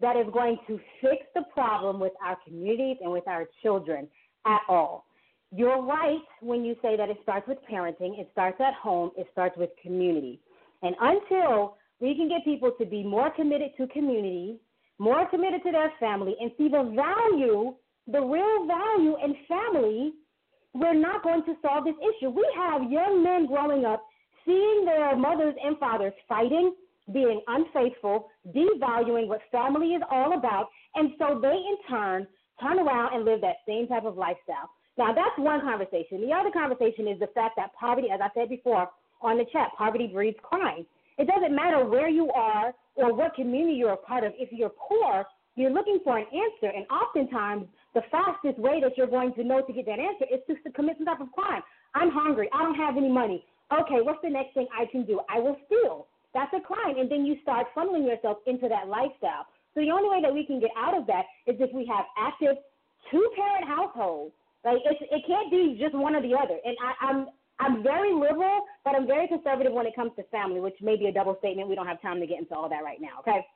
that 0.00 0.14
is 0.14 0.26
going 0.32 0.56
to 0.68 0.78
fix 1.00 1.24
the 1.34 1.42
problem 1.52 1.98
with 1.98 2.12
our 2.24 2.38
communities 2.46 2.98
and 3.00 3.10
with 3.10 3.26
our 3.26 3.46
children 3.62 4.06
at 4.46 4.60
all. 4.68 5.06
You're 5.50 5.82
right 5.82 6.22
when 6.40 6.64
you 6.64 6.76
say 6.82 6.96
that 6.96 7.08
it 7.08 7.18
starts 7.24 7.48
with 7.48 7.58
parenting, 7.68 8.20
it 8.20 8.28
starts 8.30 8.60
at 8.60 8.74
home, 8.74 9.10
it 9.16 9.26
starts 9.32 9.56
with 9.58 9.70
community. 9.82 10.38
And 10.82 10.94
until 11.00 11.76
we 12.00 12.14
can 12.14 12.28
get 12.28 12.44
people 12.44 12.72
to 12.78 12.86
be 12.86 13.02
more 13.02 13.30
committed 13.30 13.70
to 13.76 13.86
community, 13.88 14.58
more 14.98 15.28
committed 15.28 15.62
to 15.64 15.72
their 15.72 15.92
family, 16.00 16.34
and 16.40 16.50
see 16.56 16.68
the 16.68 16.92
value, 16.94 17.74
the 18.06 18.20
real 18.20 18.66
value 18.66 19.16
in 19.22 19.36
family, 19.48 20.12
we're 20.72 20.94
not 20.94 21.22
going 21.22 21.44
to 21.44 21.54
solve 21.62 21.84
this 21.84 21.94
issue. 22.00 22.30
We 22.30 22.46
have 22.56 22.90
young 22.90 23.22
men 23.22 23.46
growing 23.46 23.84
up 23.84 24.04
seeing 24.46 24.84
their 24.84 25.16
mothers 25.16 25.54
and 25.62 25.78
fathers 25.78 26.12
fighting, 26.28 26.74
being 27.12 27.40
unfaithful, 27.46 28.28
devaluing 28.54 29.26
what 29.26 29.40
family 29.50 29.88
is 29.88 30.02
all 30.10 30.38
about, 30.38 30.68
and 30.94 31.10
so 31.18 31.38
they 31.40 31.48
in 31.48 31.76
turn 31.88 32.26
turn 32.60 32.78
around 32.78 33.14
and 33.14 33.24
live 33.24 33.40
that 33.40 33.56
same 33.66 33.86
type 33.88 34.04
of 34.04 34.16
lifestyle. 34.16 34.68
Now, 34.98 35.14
that's 35.14 35.36
one 35.38 35.62
conversation. 35.62 36.20
The 36.20 36.32
other 36.32 36.50
conversation 36.50 37.08
is 37.08 37.18
the 37.18 37.28
fact 37.28 37.54
that 37.56 37.72
poverty, 37.78 38.08
as 38.12 38.20
I 38.22 38.28
said 38.34 38.50
before 38.50 38.88
on 39.22 39.38
the 39.38 39.46
chat, 39.50 39.70
poverty 39.78 40.08
breeds 40.08 40.36
crime. 40.42 40.84
It 41.20 41.28
doesn't 41.28 41.54
matter 41.54 41.84
where 41.84 42.08
you 42.08 42.30
are 42.32 42.72
or 42.94 43.12
what 43.12 43.34
community 43.34 43.76
you're 43.76 43.92
a 43.92 43.96
part 44.08 44.24
of. 44.24 44.32
If 44.38 44.48
you're 44.52 44.72
poor, 44.88 45.26
you're 45.54 45.70
looking 45.70 45.98
for 46.02 46.16
an 46.16 46.24
answer, 46.32 46.74
and 46.74 46.86
oftentimes 46.88 47.66
the 47.92 48.00
fastest 48.10 48.58
way 48.58 48.80
that 48.80 48.96
you're 48.96 49.06
going 49.06 49.34
to 49.34 49.44
know 49.44 49.60
to 49.60 49.72
get 49.72 49.84
that 49.84 49.98
answer 50.00 50.24
is 50.32 50.40
to, 50.48 50.72
commit 50.72 50.96
some 50.96 51.04
type 51.04 51.20
of 51.20 51.30
crime. 51.32 51.60
I'm 51.94 52.10
hungry. 52.10 52.48
I 52.54 52.62
don't 52.62 52.74
have 52.76 52.96
any 52.96 53.10
money. 53.10 53.44
Okay, 53.70 54.00
what's 54.00 54.22
the 54.22 54.30
next 54.30 54.54
thing 54.54 54.66
I 54.72 54.86
can 54.90 55.04
do? 55.04 55.20
I 55.28 55.38
will 55.40 55.58
steal. 55.66 56.06
That's 56.32 56.52
a 56.56 56.60
crime, 56.60 56.96
and 56.96 57.10
then 57.12 57.26
you 57.26 57.36
start 57.42 57.66
funneling 57.76 58.06
yourself 58.08 58.38
into 58.46 58.68
that 58.68 58.88
lifestyle. 58.88 59.44
So 59.74 59.82
the 59.82 59.90
only 59.90 60.08
way 60.08 60.22
that 60.22 60.32
we 60.32 60.46
can 60.46 60.58
get 60.58 60.70
out 60.74 60.96
of 60.96 61.06
that 61.08 61.24
is 61.46 61.56
if 61.60 61.70
we 61.74 61.84
have 61.84 62.06
active 62.16 62.56
two-parent 63.10 63.68
households. 63.68 64.32
Like 64.64 64.78
it's, 64.88 65.00
it 65.02 65.22
can't 65.26 65.50
be 65.50 65.76
just 65.78 65.94
one 65.94 66.14
or 66.14 66.22
the 66.22 66.32
other. 66.32 66.56
And 66.64 66.76
I, 66.80 66.90
I'm 67.04 67.26
I'm 67.60 67.82
very 67.82 68.12
liberal, 68.12 68.60
but 68.84 68.94
I'm 68.96 69.06
very 69.06 69.28
conservative 69.28 69.72
when 69.72 69.86
it 69.86 69.94
comes 69.94 70.12
to 70.16 70.22
family, 70.24 70.60
which 70.60 70.76
may 70.80 70.96
be 70.96 71.06
a 71.06 71.12
double 71.12 71.36
statement. 71.38 71.68
We 71.68 71.74
don't 71.74 71.86
have 71.86 72.02
time 72.02 72.18
to 72.20 72.26
get 72.26 72.38
into 72.40 72.54
all 72.54 72.68
that 72.68 72.82
right 72.82 73.00
now. 73.00 73.20
Okay. 73.20 73.46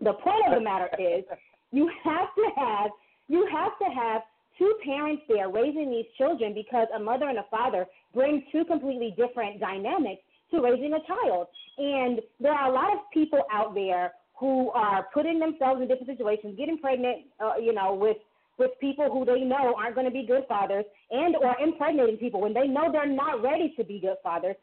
The 0.00 0.14
point 0.14 0.42
of 0.46 0.54
the 0.54 0.60
matter 0.60 0.88
is, 0.98 1.24
you 1.72 1.90
have 2.04 2.28
to 2.34 2.44
have 2.56 2.90
You 3.28 3.48
have 3.52 3.72
to 3.78 3.88
have 3.94 4.22
two 4.58 4.72
parents 4.84 5.22
there 5.28 5.48
raising 5.48 5.90
these 5.90 6.06
children 6.18 6.52
because 6.54 6.86
a 6.94 6.98
mother 6.98 7.28
and 7.28 7.38
a 7.38 7.46
father 7.50 7.86
bring 8.12 8.44
two 8.52 8.64
completely 8.64 9.14
different 9.16 9.60
dynamics 9.60 10.22
to 10.50 10.60
raising 10.60 10.92
a 10.92 11.02
child. 11.06 11.46
And 11.78 12.20
there 12.40 12.52
are 12.52 12.68
a 12.70 12.74
lot 12.74 12.92
of 12.92 12.98
people 13.12 13.42
out 13.50 13.74
there 13.74 14.12
who 14.38 14.70
are 14.70 15.06
putting 15.14 15.38
themselves 15.38 15.80
in 15.80 15.88
different 15.88 16.08
situations, 16.08 16.58
getting 16.58 16.78
pregnant, 16.78 17.18
uh, 17.40 17.56
you 17.66 17.72
know, 17.72 17.94
with 17.94 18.18
with 18.58 18.70
people 18.80 19.10
who 19.10 19.24
they 19.24 19.40
know 19.40 19.74
aren't 19.76 19.94
going 19.94 20.06
to 20.06 20.12
be 20.12 20.26
good 20.26 20.44
fathers, 20.48 20.84
and 21.10 21.36
or 21.36 21.56
impregnating 21.60 22.16
people 22.16 22.40
when 22.40 22.54
they 22.54 22.66
know 22.66 22.90
they're 22.92 23.06
not 23.06 23.42
ready 23.42 23.74
to 23.76 23.84
be 23.84 23.98
good 24.00 24.16
fathers, 24.22 24.56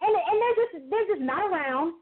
and 0.00 0.14
and 0.14 0.36
they're 0.40 0.58
just 0.64 0.90
they're 0.90 1.08
just 1.14 1.22
not 1.22 1.50
around, 1.50 1.94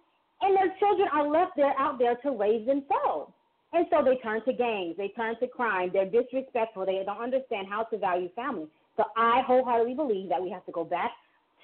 and 0.43 0.57
their 0.57 0.75
children 0.79 1.09
are 1.13 1.29
left 1.29 1.53
there 1.57 1.75
out 1.79 1.99
there 1.99 2.17
to 2.17 2.31
raise 2.31 2.67
themselves. 2.67 3.33
And 3.73 3.87
so 3.91 4.03
they 4.05 4.17
turn 4.17 4.45
to 4.47 4.53
gangs, 4.53 4.97
they 4.97 5.09
turn 5.09 5.39
to 5.39 5.47
crime, 5.47 5.91
they're 5.93 6.11
disrespectful, 6.11 6.87
they 6.87 7.03
don't 7.07 7.23
understand 7.23 7.69
how 7.71 7.85
to 7.85 7.99
value 7.99 8.29
family. 8.35 8.67
So 8.97 9.05
I 9.17 9.43
wholeheartedly 9.47 9.95
believe 9.95 10.29
that 10.29 10.43
we 10.43 10.51
have 10.51 10.67
to 10.67 10.73
go 10.73 10.83
back 10.83 11.13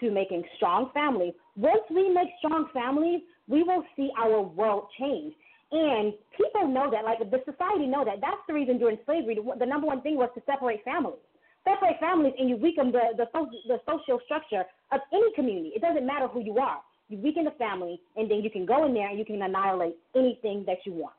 to 0.01 0.11
making 0.11 0.45
strong 0.57 0.91
families. 0.95 1.35
Once 1.57 1.83
we 1.91 2.09
make 2.09 2.29
strong 2.39 2.69
families, 2.73 3.23
we 3.49 3.63
will 3.63 3.83
see 3.97 4.11
our 4.19 4.41
world 4.41 4.87
change. 4.99 5.35
And 5.77 6.15
people 6.35 6.67
know 6.67 6.91
that, 6.91 7.05
like 7.05 7.19
the 7.19 7.43
society 7.45 7.87
know 7.87 8.03
that. 8.03 8.21
That's 8.23 8.41
the 8.49 8.55
reason 8.55 8.79
during 8.79 8.97
slavery, 9.05 9.37
the, 9.37 9.67
number 9.67 9.87
one 9.87 10.01
thing 10.01 10.17
was 10.17 10.31
to 10.35 10.43
separate 10.47 10.83
families. 10.85 11.21
Separate 11.65 12.01
families, 12.01 12.33
and 12.39 12.49
you 12.49 12.57
weaken 12.57 12.93
the 12.93 13.13
the, 13.17 13.27
the 13.67 13.79
social 13.85 14.19
structure 14.25 14.65
of 14.93 15.01
any 15.13 15.35
community. 15.35 15.73
It 15.77 15.83
doesn't 15.83 16.07
matter 16.07 16.29
who 16.29 16.41
you 16.41 16.59
are. 16.59 16.81
You 17.09 17.19
weaken 17.19 17.45
the 17.45 17.51
family, 17.59 18.01
and 18.17 18.31
then 18.31 18.41
you 18.41 18.51
can 18.51 18.65
go 18.65 18.87
in 18.87 18.95
there 18.95 19.11
and 19.11 19.19
you 19.19 19.25
can 19.25 19.43
annihilate 19.43 19.97
anything 20.15 20.65
that 20.67 20.79
you 20.87 20.93
want. 20.93 21.15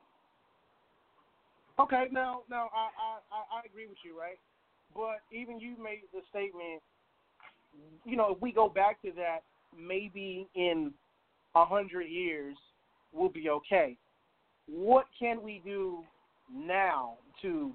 Okay, 1.80 2.06
now 2.12 2.41
now 2.50 2.70
I 2.74 2.89
I 3.32 3.60
I 3.60 3.62
agree 3.65 3.86
with 3.86 3.98
you, 4.04 4.17
right? 4.17 4.39
But 4.96 5.20
even 5.32 5.60
you 5.60 5.76
made 5.78 6.02
the 6.13 6.22
statement. 6.32 6.82
You 8.06 8.15
know, 8.15 8.32
if 8.32 8.41
we 8.41 8.52
go 8.52 8.70
back 8.70 9.02
to 9.04 9.12
that, 9.17 9.43
maybe 9.78 10.48
in 10.56 10.93
a 11.54 11.65
hundred 11.65 12.08
years 12.08 12.56
we'll 13.13 13.30
be 13.30 13.50
okay. 13.50 13.98
What 14.69 15.06
can 15.17 15.41
we 15.43 15.62
do 15.63 16.03
now 16.53 17.13
to 17.41 17.71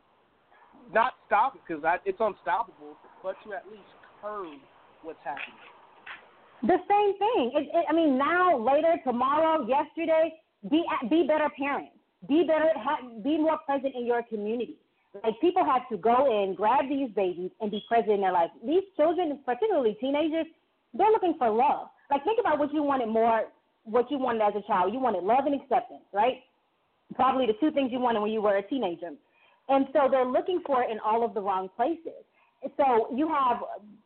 not 0.92 1.14
stop 1.26 1.54
it 1.56 1.62
because 1.66 1.82
it's 2.04 2.18
unstoppable, 2.20 2.96
but 3.22 3.36
to 3.44 3.54
at 3.54 3.64
least 3.70 3.82
curb 4.20 4.58
what's 5.02 5.18
happening? 5.24 5.56
The 6.62 6.78
same 6.88 7.18
thing. 7.18 7.52
It, 7.54 7.68
it, 7.74 7.84
I 7.88 7.92
mean, 7.92 8.16
now, 8.16 8.56
later, 8.56 8.94
tomorrow, 9.04 9.66
yesterday, 9.66 10.32
be 10.70 10.84
be 11.10 11.24
better 11.26 11.48
parents 11.58 11.96
be 12.28 12.44
better, 12.46 12.70
have, 12.78 13.22
be 13.22 13.38
more 13.38 13.58
present 13.66 13.94
in 13.94 14.06
your 14.06 14.22
community. 14.22 14.76
Like 15.22 15.40
people 15.40 15.64
have 15.64 15.82
to 15.90 15.96
go 15.96 16.30
in, 16.30 16.54
grab 16.54 16.88
these 16.88 17.10
babies 17.14 17.50
and 17.60 17.70
be 17.70 17.82
present 17.88 18.12
in 18.12 18.20
their 18.20 18.32
life. 18.32 18.50
These 18.64 18.84
children, 18.96 19.38
particularly 19.44 19.96
teenagers, 20.00 20.46
they're 20.94 21.10
looking 21.10 21.34
for 21.38 21.50
love. 21.50 21.88
Like 22.10 22.24
think 22.24 22.38
about 22.40 22.58
what 22.58 22.72
you 22.72 22.82
wanted 22.82 23.08
more, 23.08 23.44
what 23.84 24.10
you 24.10 24.18
wanted 24.18 24.42
as 24.42 24.54
a 24.56 24.66
child. 24.66 24.92
You 24.92 25.00
wanted 25.00 25.24
love 25.24 25.44
and 25.44 25.60
acceptance, 25.60 26.02
right? 26.12 26.40
Probably 27.14 27.46
the 27.46 27.54
two 27.60 27.70
things 27.70 27.90
you 27.92 28.00
wanted 28.00 28.20
when 28.20 28.30
you 28.30 28.42
were 28.42 28.56
a 28.56 28.62
teenager. 28.62 29.10
And 29.68 29.86
so 29.92 30.08
they're 30.10 30.26
looking 30.26 30.60
for 30.66 30.82
it 30.82 30.90
in 30.90 30.98
all 31.00 31.24
of 31.24 31.34
the 31.34 31.40
wrong 31.40 31.68
places. 31.76 32.24
So 32.76 33.08
you 33.14 33.28
have 33.28 33.58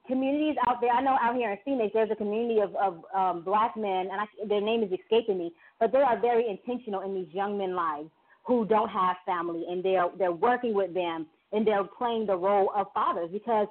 communities 0.06 0.56
out 0.66 0.80
there. 0.80 0.90
I 0.90 1.02
know 1.02 1.16
out 1.20 1.36
here 1.36 1.50
in 1.52 1.58
Phoenix, 1.64 1.92
there's 1.92 2.10
a 2.10 2.16
community 2.16 2.60
of, 2.60 2.74
of 2.76 3.04
um, 3.14 3.42
black 3.44 3.76
men, 3.76 4.08
and 4.10 4.20
I, 4.20 4.24
their 4.48 4.62
name 4.62 4.82
is 4.82 4.90
escaping 4.92 5.38
me, 5.38 5.52
but 5.78 5.92
they 5.92 5.98
are 5.98 6.18
very 6.18 6.48
intentional 6.48 7.02
in 7.02 7.14
these 7.14 7.32
young 7.32 7.58
men's 7.58 7.74
lives 7.74 8.08
who 8.46 8.64
don't 8.64 8.88
have 8.88 9.16
family, 9.26 9.64
and 9.68 9.84
they're 9.84 10.08
they're 10.18 10.32
working 10.32 10.72
with 10.72 10.94
them, 10.94 11.26
and 11.52 11.66
they're 11.66 11.84
playing 11.84 12.26
the 12.26 12.36
role 12.36 12.70
of 12.74 12.86
fathers 12.94 13.28
because 13.30 13.66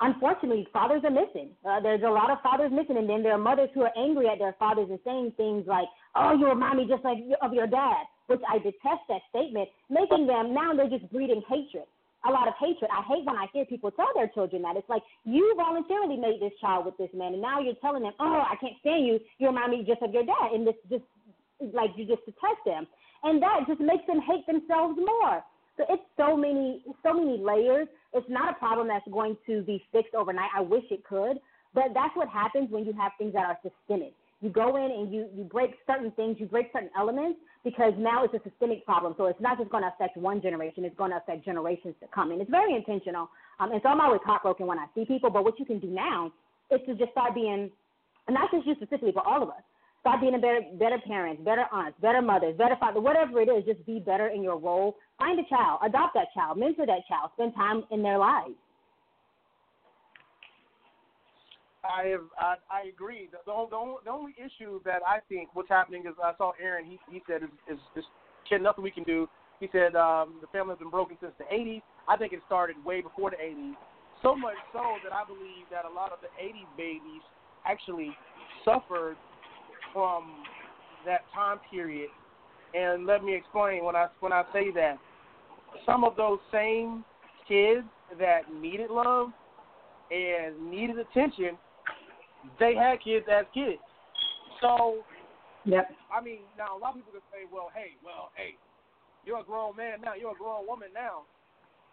unfortunately, 0.00 0.66
fathers 0.72 1.02
are 1.04 1.10
missing. 1.10 1.50
Uh, 1.68 1.80
there's 1.80 2.02
a 2.02 2.08
lot 2.08 2.30
of 2.30 2.38
fathers 2.40 2.70
missing, 2.72 2.98
and 2.98 3.08
then 3.08 3.22
there 3.22 3.32
are 3.32 3.38
mothers 3.38 3.70
who 3.74 3.82
are 3.82 3.92
angry 3.96 4.28
at 4.28 4.38
their 4.38 4.54
fathers 4.58 4.88
and 4.90 4.98
saying 5.04 5.32
things 5.36 5.66
like, 5.66 5.88
"Oh, 6.14 6.34
you 6.34 6.46
remind 6.46 6.78
me 6.78 6.86
just 6.86 7.02
like 7.02 7.18
of 7.42 7.52
your 7.52 7.66
dad," 7.66 8.04
which 8.30 8.40
I 8.48 8.58
detest 8.58 9.02
that 9.10 9.22
statement, 9.28 9.68
making 9.90 10.26
them 10.26 10.54
now 10.54 10.72
they're 10.72 10.88
just 10.88 11.10
breeding 11.10 11.42
hatred 11.50 11.84
a 12.26 12.30
lot 12.30 12.48
of 12.48 12.54
hatred. 12.60 12.90
I 12.92 13.02
hate 13.08 13.24
when 13.24 13.36
I 13.36 13.46
hear 13.52 13.64
people 13.64 13.90
tell 13.90 14.12
their 14.14 14.28
children 14.28 14.62
that. 14.62 14.76
It's 14.76 14.88
like 14.88 15.02
you 15.24 15.54
voluntarily 15.56 16.16
made 16.16 16.40
this 16.40 16.52
child 16.60 16.84
with 16.84 16.96
this 16.98 17.08
man, 17.14 17.32
and 17.32 17.42
now 17.42 17.60
you're 17.60 17.80
telling 17.80 18.02
them, 18.02 18.12
"Oh, 18.20 18.44
I 18.44 18.56
can't 18.56 18.76
stand 18.80 19.06
you. 19.06 19.20
You 19.38 19.48
remind 19.48 19.72
me 19.72 19.84
just 19.84 20.02
of 20.02 20.12
your 20.12 20.24
dad," 20.24 20.52
and 20.52 20.66
this 20.66 20.76
just 20.88 21.04
like 21.72 21.96
you 21.96 22.04
just 22.04 22.24
detest 22.26 22.64
them, 22.64 22.86
and 23.22 23.42
that 23.42 23.66
just 23.66 23.80
makes 23.80 24.06
them 24.06 24.20
hate 24.20 24.46
themselves 24.46 24.98
more. 24.98 25.44
So 25.76 25.84
it's 25.88 26.02
so 26.16 26.36
many, 26.36 26.82
so 27.02 27.14
many 27.14 27.38
layers. 27.38 27.88
It's 28.12 28.28
not 28.28 28.50
a 28.50 28.54
problem 28.54 28.88
that's 28.88 29.06
going 29.08 29.36
to 29.46 29.62
be 29.62 29.82
fixed 29.92 30.14
overnight. 30.14 30.50
I 30.54 30.60
wish 30.60 30.84
it 30.90 31.04
could, 31.04 31.40
but 31.72 31.94
that's 31.94 32.14
what 32.16 32.28
happens 32.28 32.70
when 32.70 32.84
you 32.84 32.92
have 32.94 33.12
things 33.16 33.32
that 33.32 33.46
are 33.46 33.58
systemic. 33.62 34.14
You 34.42 34.50
go 34.50 34.76
in 34.76 34.90
and 34.90 35.12
you 35.12 35.28
you 35.34 35.44
break 35.44 35.78
certain 35.86 36.10
things, 36.12 36.38
you 36.38 36.46
break 36.46 36.70
certain 36.72 36.90
elements, 36.96 37.40
because 37.64 37.92
now 37.98 38.24
it's 38.24 38.34
a 38.34 38.40
systemic 38.48 38.84
problem. 38.86 39.14
So 39.18 39.26
it's 39.26 39.40
not 39.40 39.58
just 39.58 39.70
going 39.70 39.82
to 39.82 39.90
affect 39.94 40.16
one 40.16 40.40
generation, 40.40 40.84
it's 40.84 40.96
going 40.96 41.10
to 41.10 41.18
affect 41.18 41.44
generations 41.44 41.94
to 42.00 42.06
come. 42.14 42.30
And 42.30 42.40
it's 42.40 42.50
very 42.50 42.74
intentional. 42.74 43.28
Um, 43.58 43.72
and 43.72 43.80
so 43.82 43.90
I'm 43.90 44.00
always 44.00 44.20
heartbroken 44.24 44.66
when 44.66 44.78
I 44.78 44.86
see 44.94 45.04
people. 45.04 45.30
But 45.30 45.44
what 45.44 45.58
you 45.58 45.66
can 45.66 45.78
do 45.78 45.88
now 45.88 46.32
is 46.70 46.80
to 46.86 46.94
just 46.94 47.12
start 47.12 47.34
being, 47.34 47.70
and 48.26 48.34
not 48.34 48.50
just 48.50 48.66
you 48.66 48.74
specifically, 48.76 49.12
but 49.12 49.26
all 49.26 49.42
of 49.42 49.50
us, 49.50 49.62
start 50.00 50.20
being 50.20 50.34
a 50.34 50.38
better, 50.38 50.60
better 50.78 50.98
parents, 51.06 51.42
better 51.44 51.66
aunts, 51.72 51.98
better 52.00 52.22
mothers, 52.22 52.56
better 52.56 52.76
father, 52.80 53.00
whatever 53.00 53.40
it 53.40 53.48
is, 53.48 53.64
just 53.66 53.84
be 53.84 53.98
better 53.98 54.28
in 54.28 54.42
your 54.42 54.58
role. 54.58 54.96
Find 55.18 55.38
a 55.38 55.44
child, 55.48 55.80
adopt 55.84 56.14
that 56.14 56.28
child, 56.32 56.58
mentor 56.58 56.86
that 56.86 57.06
child, 57.06 57.30
spend 57.34 57.54
time 57.54 57.84
in 57.90 58.02
their 58.02 58.16
lives. 58.16 58.54
I 61.84 62.08
have 62.08 62.26
I, 62.38 62.54
I 62.70 62.88
agree. 62.88 63.28
The, 63.30 63.38
the, 63.46 63.66
the, 63.70 63.94
the 64.04 64.10
only 64.10 64.34
issue 64.36 64.80
that 64.84 65.00
I 65.06 65.18
think 65.28 65.50
what's 65.54 65.68
happening 65.68 66.02
is 66.06 66.14
I 66.22 66.32
saw 66.36 66.52
Aaron. 66.62 66.84
He 66.84 66.98
he 67.10 67.22
said 67.26 67.42
is 67.42 67.50
is, 67.70 67.78
is 67.96 68.04
kid 68.48 68.62
nothing 68.62 68.84
we 68.84 68.90
can 68.90 69.04
do. 69.04 69.28
He 69.60 69.68
said 69.72 69.94
um, 69.96 70.36
the 70.40 70.46
family 70.52 70.72
has 70.72 70.78
been 70.78 70.90
broken 70.90 71.16
since 71.20 71.32
the 71.38 71.44
80s. 71.44 71.82
I 72.08 72.16
think 72.16 72.32
it 72.32 72.40
started 72.46 72.82
way 72.84 73.00
before 73.02 73.30
the 73.30 73.36
80s. 73.36 73.74
So 74.22 74.34
much 74.34 74.56
so 74.72 74.96
that 75.04 75.12
I 75.12 75.24
believe 75.24 75.68
that 75.70 75.84
a 75.84 75.92
lot 75.92 76.12
of 76.12 76.18
the 76.20 76.28
80s 76.42 76.68
babies 76.76 77.22
actually 77.66 78.16
suffered 78.64 79.16
from 79.92 80.44
that 81.06 81.20
time 81.34 81.60
period. 81.70 82.08
And 82.74 83.06
let 83.06 83.24
me 83.24 83.34
explain 83.34 83.84
when 83.84 83.96
I 83.96 84.08
when 84.20 84.32
I 84.32 84.44
say 84.52 84.70
that 84.72 84.98
some 85.86 86.04
of 86.04 86.16
those 86.16 86.38
same 86.52 87.04
kids 87.48 87.86
that 88.18 88.42
needed 88.52 88.90
love 88.90 89.28
and 90.10 90.70
needed 90.70 90.98
attention 90.98 91.56
they 92.58 92.74
had 92.74 93.02
kids 93.02 93.26
as 93.30 93.46
kids. 93.52 93.82
So, 94.60 95.04
yep. 95.64 95.90
I 96.12 96.20
mean, 96.20 96.44
now 96.56 96.76
a 96.76 96.78
lot 96.78 96.92
of 96.92 96.96
people 97.00 97.12
can 97.12 97.26
say, 97.32 97.48
well, 97.48 97.70
hey, 97.74 97.96
well, 98.04 98.30
hey, 98.36 98.56
you're 99.24 99.40
a 99.40 99.44
grown 99.44 99.76
man 99.76 100.00
now, 100.00 100.14
you're 100.14 100.32
a 100.32 100.38
grown 100.38 100.66
woman 100.66 100.88
now. 100.92 101.24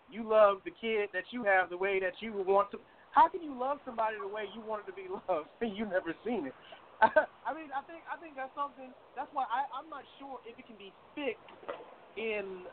You 0.07 0.23
love 0.23 0.63
the 0.63 0.71
kid 0.71 1.12
that 1.12 1.27
you 1.31 1.43
have 1.43 1.69
the 1.69 1.75
way 1.75 1.99
that 1.99 2.15
you 2.23 2.31
want 2.31 2.71
to. 2.71 2.79
How 3.12 3.27
can 3.27 3.43
you 3.43 3.51
love 3.51 3.79
somebody 3.83 4.15
the 4.15 4.27
way 4.27 4.47
you 4.55 4.63
wanted 4.63 4.88
to 4.88 4.95
be 4.95 5.12
loved 5.27 5.51
and 5.60 5.75
you 5.75 5.83
never 5.83 6.15
seen 6.23 6.47
it? 6.47 6.55
I 7.01 7.53
mean, 7.53 7.69
I 7.75 7.86
think 7.86 8.01
I 8.10 8.17
think 8.17 8.33
that's 8.33 8.53
something. 8.57 8.89
That's 9.13 9.29
why 9.29 9.45
I, 9.45 9.69
I'm 9.69 9.86
not 9.86 10.01
sure 10.17 10.41
if 10.49 10.57
it 10.57 10.65
can 10.65 10.79
be 10.81 10.89
fixed 11.13 11.45
in 12.17 12.65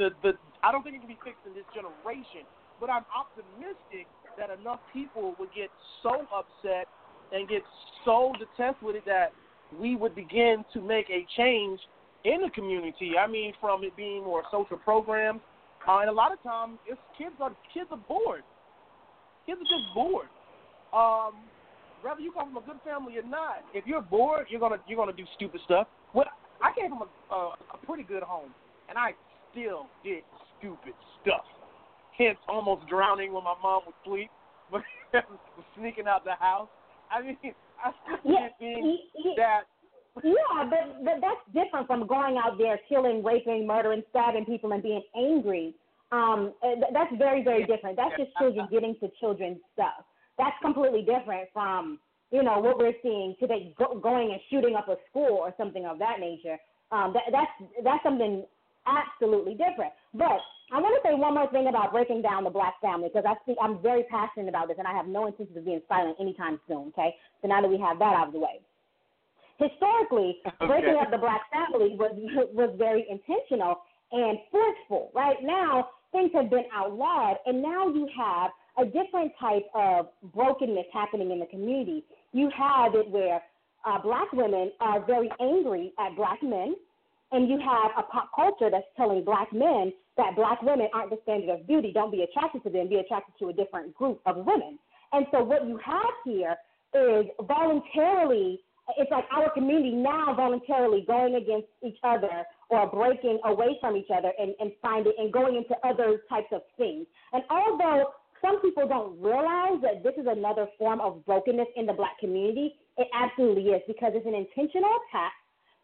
the 0.00 0.14
the. 0.24 0.40
I 0.64 0.72
don't 0.72 0.80
think 0.80 0.96
it 0.96 1.04
can 1.04 1.12
be 1.12 1.20
fixed 1.20 1.44
in 1.44 1.52
this 1.52 1.68
generation, 1.76 2.48
but 2.80 2.88
I'm 2.88 3.04
optimistic 3.12 4.08
that 4.40 4.48
enough 4.48 4.80
people 4.96 5.36
would 5.36 5.52
get 5.52 5.68
so 6.00 6.24
upset 6.32 6.88
and 7.32 7.48
get 7.48 7.62
so 8.04 8.32
detached 8.38 8.82
with 8.82 8.96
it 8.96 9.04
that 9.06 9.32
we 9.78 9.96
would 9.96 10.14
begin 10.14 10.64
to 10.72 10.80
make 10.80 11.06
a 11.10 11.26
change 11.36 11.80
in 12.24 12.42
the 12.42 12.50
community. 12.50 13.12
I 13.18 13.26
mean, 13.26 13.52
from 13.60 13.84
it 13.84 13.96
being 13.96 14.24
more 14.24 14.42
social 14.50 14.76
programs, 14.76 15.40
uh, 15.86 15.98
and 15.98 16.10
a 16.10 16.12
lot 16.12 16.32
of 16.32 16.42
times, 16.42 16.78
it's 16.86 17.00
kids 17.16 17.34
are 17.40 17.54
kids 17.72 17.88
are 17.90 17.98
bored. 18.08 18.42
Kids 19.46 19.60
are 19.60 19.78
just 19.78 19.94
bored. 19.94 20.28
Um, 20.92 21.44
whether 22.02 22.20
you 22.20 22.32
come 22.32 22.52
from 22.52 22.62
a 22.62 22.66
good 22.66 22.80
family 22.84 23.16
or 23.18 23.22
not, 23.22 23.64
if 23.74 23.86
you're 23.86 24.02
bored, 24.02 24.46
you're 24.48 24.60
gonna 24.60 24.78
you're 24.86 24.98
gonna 24.98 25.12
do 25.12 25.24
stupid 25.36 25.60
stuff. 25.64 25.86
Well, 26.14 26.26
I 26.62 26.72
came 26.78 26.90
from 26.90 27.02
a, 27.02 27.34
a, 27.34 27.54
a 27.74 27.86
pretty 27.86 28.02
good 28.02 28.22
home, 28.22 28.50
and 28.88 28.98
I 28.98 29.12
still 29.50 29.86
did 30.04 30.22
stupid 30.58 30.94
stuff. 31.22 31.44
Hence, 32.16 32.38
almost 32.48 32.88
drowning 32.88 33.32
when 33.32 33.44
my 33.44 33.54
mom 33.62 33.82
would 33.86 33.94
sleep, 34.04 34.30
but 34.72 34.82
sneaking 35.76 36.06
out 36.06 36.24
the 36.24 36.34
house. 36.34 36.68
I 37.10 37.22
mean, 37.22 37.36
I 37.84 37.92
still 38.20 38.32
yeah, 38.32 38.48
think 38.58 39.00
that. 39.36 39.62
Yeah, 40.24 40.64
but, 40.68 41.04
but 41.04 41.14
that's 41.20 41.44
different 41.54 41.86
from 41.86 42.06
going 42.08 42.38
out 42.38 42.58
there 42.58 42.80
killing, 42.88 43.22
raping, 43.22 43.66
murdering, 43.66 44.02
stabbing 44.10 44.46
people, 44.46 44.72
and 44.72 44.82
being 44.82 45.02
angry. 45.16 45.74
Um, 46.10 46.54
that's 46.92 47.12
very, 47.18 47.44
very 47.44 47.64
different. 47.66 47.96
That's 47.96 48.16
just 48.18 48.30
children 48.36 48.66
getting 48.70 48.96
to 49.00 49.10
children's 49.20 49.58
stuff. 49.74 50.04
That's 50.36 50.56
completely 50.62 51.02
different 51.02 51.48
from 51.52 52.00
you 52.30 52.42
know 52.42 52.58
what 52.58 52.78
we're 52.78 52.92
seeing 53.02 53.34
today, 53.40 53.74
go, 53.78 53.98
going 53.98 54.32
and 54.32 54.40
shooting 54.50 54.74
up 54.74 54.88
a 54.88 54.96
school 55.08 55.38
or 55.40 55.54
something 55.56 55.86
of 55.86 55.98
that 55.98 56.20
nature. 56.20 56.58
Um, 56.90 57.14
that, 57.14 57.24
that's 57.30 57.70
that's 57.84 58.02
something 58.02 58.44
absolutely 58.88 59.52
different. 59.52 59.92
But 60.14 60.40
I 60.72 60.80
want 60.80 60.96
to 60.96 61.02
say 61.04 61.14
one 61.14 61.34
more 61.34 61.50
thing 61.50 61.68
about 61.68 61.92
breaking 61.92 62.22
down 62.22 62.44
the 62.44 62.50
black 62.50 62.80
family 62.80 63.08
because 63.12 63.24
I 63.28 63.34
speak, 63.42 63.56
I'm 63.60 63.80
very 63.80 64.04
passionate 64.10 64.48
about 64.48 64.68
this, 64.68 64.76
and 64.78 64.88
I 64.88 64.92
have 64.92 65.06
no 65.06 65.26
intention 65.26 65.56
of 65.56 65.64
being 65.64 65.82
silent 65.88 66.16
anytime 66.20 66.60
soon. 66.68 66.92
Okay, 66.92 67.14
so 67.40 67.48
now 67.48 67.60
that 67.62 67.68
we 67.68 67.78
have 67.78 67.98
that 67.98 68.14
out 68.16 68.28
of 68.28 68.32
the 68.32 68.40
way, 68.40 68.60
historically, 69.58 70.40
Okay. 70.60 70.66
breaking 70.66 70.96
up 71.00 71.10
the 71.10 71.18
black 71.18 71.42
family 71.52 71.96
was 71.96 72.12
was 72.52 72.74
very 72.78 73.06
intentional 73.08 73.80
and 74.12 74.38
forceful. 74.50 75.10
Right 75.14 75.38
now, 75.42 75.88
things 76.12 76.30
have 76.34 76.50
been 76.50 76.64
outlawed, 76.74 77.36
and 77.46 77.62
now 77.62 77.88
you 77.88 78.08
have 78.16 78.50
a 78.78 78.84
different 78.84 79.32
type 79.40 79.64
of 79.74 80.08
brokenness 80.34 80.86
happening 80.92 81.30
in 81.30 81.40
the 81.40 81.46
community. 81.46 82.04
You 82.32 82.50
have 82.56 82.94
it 82.94 83.10
where 83.10 83.42
uh, 83.84 84.00
black 84.02 84.32
women 84.32 84.72
are 84.80 85.04
very 85.04 85.30
angry 85.40 85.92
at 85.98 86.16
black 86.16 86.42
men, 86.42 86.76
and 87.32 87.48
you 87.48 87.58
have 87.58 87.90
a 87.98 88.02
pop 88.04 88.30
culture 88.34 88.70
that's 88.70 88.86
telling 88.96 89.24
black 89.24 89.52
men 89.52 89.92
that 90.16 90.34
black 90.34 90.62
women 90.62 90.88
aren't 90.94 91.10
the 91.10 91.18
standard 91.22 91.50
of 91.50 91.66
beauty. 91.66 91.92
Don't 91.92 92.10
be 92.10 92.22
attracted 92.22 92.62
to 92.64 92.70
them. 92.70 92.88
Be 92.88 92.96
attracted 92.96 93.34
to 93.38 93.48
a 93.48 93.52
different 93.52 93.94
group 93.94 94.20
of 94.26 94.36
women. 94.36 94.78
And 95.12 95.26
so 95.30 95.42
what 95.42 95.66
you 95.66 95.78
have 95.84 96.14
here 96.24 96.56
is 96.94 97.26
voluntarily, 97.42 98.60
it's 98.96 99.10
like 99.10 99.24
our 99.30 99.50
community 99.52 99.92
now 99.92 100.34
voluntarily 100.34 101.04
going 101.06 101.36
against 101.36 101.68
each 101.86 101.98
other 102.02 102.44
or 102.70 102.86
breaking 102.88 103.38
away 103.44 103.78
from 103.80 103.96
each 103.96 104.08
other 104.14 104.32
and, 104.38 104.54
and 104.60 104.72
finding 104.82 105.12
and 105.18 105.32
going 105.32 105.56
into 105.56 105.74
other 105.86 106.22
types 106.28 106.48
of 106.52 106.62
things. 106.76 107.06
And 107.32 107.42
although 107.50 108.10
some 108.42 108.60
people 108.60 108.86
don't 108.88 109.20
realize 109.20 109.80
that 109.82 110.02
this 110.02 110.14
is 110.18 110.26
another 110.28 110.66
form 110.78 111.00
of 111.00 111.24
brokenness 111.26 111.68
in 111.76 111.86
the 111.86 111.92
black 111.92 112.18
community, 112.18 112.74
it 112.96 113.08
absolutely 113.14 113.70
is 113.70 113.82
because 113.86 114.12
it's 114.14 114.26
an 114.26 114.34
intentional 114.34 114.90
attack 115.08 115.32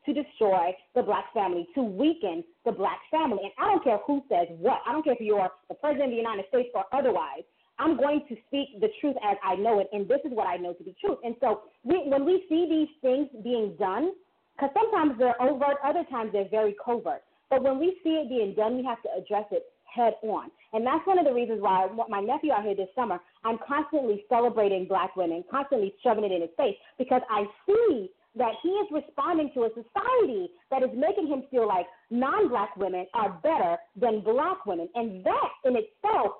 to 0.06 0.12
destroy 0.12 0.76
the 0.94 1.02
black 1.02 1.32
family, 1.32 1.66
to 1.74 1.82
weaken 1.82 2.44
the 2.64 2.72
black 2.72 3.00
family. 3.10 3.40
And 3.42 3.52
I 3.58 3.70
don't 3.70 3.82
care 3.82 3.98
who 4.06 4.22
says 4.28 4.48
what. 4.58 4.80
I 4.86 4.92
don't 4.92 5.02
care 5.02 5.14
if 5.14 5.20
you're 5.20 5.50
the 5.68 5.74
president 5.74 6.06
of 6.06 6.10
the 6.10 6.16
United 6.16 6.44
States 6.48 6.70
or 6.74 6.84
otherwise. 6.92 7.44
I'm 7.78 7.96
going 7.96 8.22
to 8.28 8.36
speak 8.46 8.80
the 8.80 8.88
truth 9.00 9.16
as 9.28 9.36
I 9.42 9.56
know 9.56 9.80
it, 9.80 9.88
and 9.92 10.08
this 10.08 10.20
is 10.24 10.30
what 10.32 10.46
I 10.46 10.56
know 10.56 10.74
to 10.74 10.84
be 10.84 10.94
truth. 11.00 11.18
And 11.24 11.34
so 11.40 11.62
we, 11.82 12.02
when 12.06 12.24
we 12.24 12.44
see 12.48 12.68
these 12.70 12.88
things 13.02 13.28
being 13.42 13.74
done, 13.78 14.12
because 14.54 14.70
sometimes 14.74 15.18
they're 15.18 15.40
overt, 15.42 15.78
other 15.82 16.04
times 16.08 16.30
they're 16.32 16.48
very 16.48 16.76
covert. 16.84 17.22
But 17.50 17.64
when 17.64 17.80
we 17.80 17.98
see 18.04 18.10
it 18.10 18.28
being 18.28 18.54
done, 18.54 18.76
we 18.76 18.84
have 18.84 19.02
to 19.02 19.08
address 19.18 19.46
it 19.50 19.64
head 19.94 20.14
on. 20.22 20.50
And 20.72 20.84
that's 20.84 21.06
one 21.06 21.18
of 21.18 21.24
the 21.24 21.32
reasons 21.32 21.60
why 21.60 21.88
my 22.08 22.20
nephew 22.20 22.52
out 22.52 22.64
here 22.64 22.74
this 22.74 22.88
summer, 22.94 23.20
I'm 23.44 23.58
constantly 23.66 24.24
celebrating 24.28 24.86
black 24.86 25.14
women, 25.16 25.44
constantly 25.50 25.94
shoving 26.02 26.24
it 26.24 26.32
in 26.32 26.42
his 26.42 26.50
face, 26.56 26.76
because 26.98 27.22
I 27.30 27.44
see 27.66 28.10
that 28.36 28.52
he 28.62 28.68
is 28.68 28.88
responding 28.90 29.50
to 29.54 29.64
a 29.64 29.68
society 29.70 30.50
that 30.70 30.82
is 30.82 30.90
making 30.94 31.28
him 31.28 31.44
feel 31.50 31.68
like 31.68 31.86
non 32.10 32.48
black 32.48 32.76
women 32.76 33.06
are 33.14 33.40
better 33.42 33.76
than 33.96 34.20
black 34.20 34.66
women. 34.66 34.88
And 34.94 35.24
that 35.24 35.50
in 35.64 35.76
itself 35.76 36.32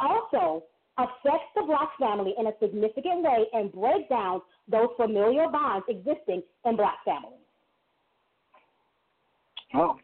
also 0.00 0.64
affects 0.96 1.50
the 1.56 1.62
black 1.66 1.90
family 1.98 2.34
in 2.38 2.46
a 2.46 2.52
significant 2.60 3.22
way 3.22 3.44
and 3.52 3.72
break 3.72 4.08
down 4.08 4.40
those 4.68 4.88
familial 4.96 5.50
bonds 5.50 5.84
existing 5.88 6.42
in 6.64 6.76
black 6.76 6.98
families. 7.04 7.40
Oh, 9.74 9.96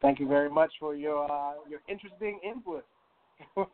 thank 0.00 0.18
you 0.18 0.26
very 0.26 0.48
much 0.48 0.72
for 0.80 0.94
your 0.94 1.30
uh, 1.30 1.54
your 1.68 1.80
interesting 1.88 2.40
input. 2.42 2.84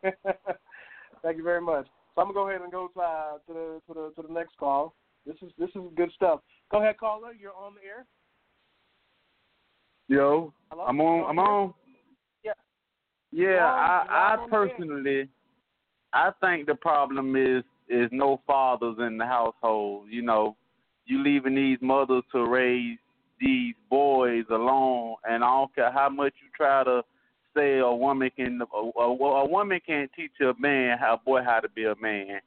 thank 1.23 1.37
you 1.37 1.43
very 1.43 1.61
much. 1.61 1.87
So 2.13 2.21
I'm 2.21 2.27
gonna 2.27 2.33
go 2.33 2.49
ahead 2.49 2.61
and 2.61 2.71
go 2.71 2.89
to, 2.93 2.99
uh, 2.99 3.31
to 3.47 3.53
the 3.53 3.81
to 3.87 3.93
the 3.93 4.21
to 4.21 4.27
the 4.27 4.33
next 4.33 4.57
call. 4.57 4.93
This 5.27 5.35
is 5.41 5.51
this 5.59 5.69
is 5.75 5.81
good 5.97 6.11
stuff. 6.15 6.39
Go 6.71 6.81
ahead, 6.81 6.97
caller. 6.97 7.33
You're 7.37 7.53
on 7.53 7.73
the 7.75 7.81
air. 7.81 8.05
Yo, 10.07 10.53
Hello? 10.71 10.83
I'm 10.87 11.01
on. 11.01 11.29
I'm 11.29 11.39
on. 11.39 11.73
Yeah. 12.45 12.53
Yeah, 13.33 13.65
I 13.65 14.05
I 14.09 14.37
on 14.37 14.49
the 14.49 14.55
air. 14.55 14.67
personally, 14.69 15.29
I 16.13 16.31
think 16.39 16.65
the 16.65 16.75
problem 16.75 17.35
is 17.35 17.65
is 17.89 18.09
no 18.13 18.41
fathers 18.47 18.95
in 18.99 19.17
the 19.17 19.25
household. 19.25 20.07
You 20.09 20.21
know, 20.21 20.55
you 21.05 21.21
leaving 21.21 21.55
these 21.55 21.79
mothers 21.81 22.23
to 22.31 22.45
raise 22.45 22.97
these 23.41 23.75
boys 23.89 24.45
alone, 24.49 25.15
and 25.29 25.43
I 25.43 25.47
don't 25.47 25.75
care 25.75 25.91
how 25.91 26.07
much 26.07 26.33
you 26.41 26.47
try 26.55 26.85
to 26.85 27.03
say 27.53 27.79
a 27.79 27.91
woman 27.91 28.29
can 28.33 28.61
a, 28.61 28.77
a, 28.77 29.03
a 29.03 29.45
woman 29.45 29.81
can't 29.85 30.09
teach 30.15 30.31
a 30.41 30.53
man 30.57 30.97
how 30.97 31.15
a 31.15 31.17
boy 31.17 31.41
how 31.43 31.59
to 31.59 31.67
be 31.69 31.83
a 31.83 31.95
man. 32.01 32.39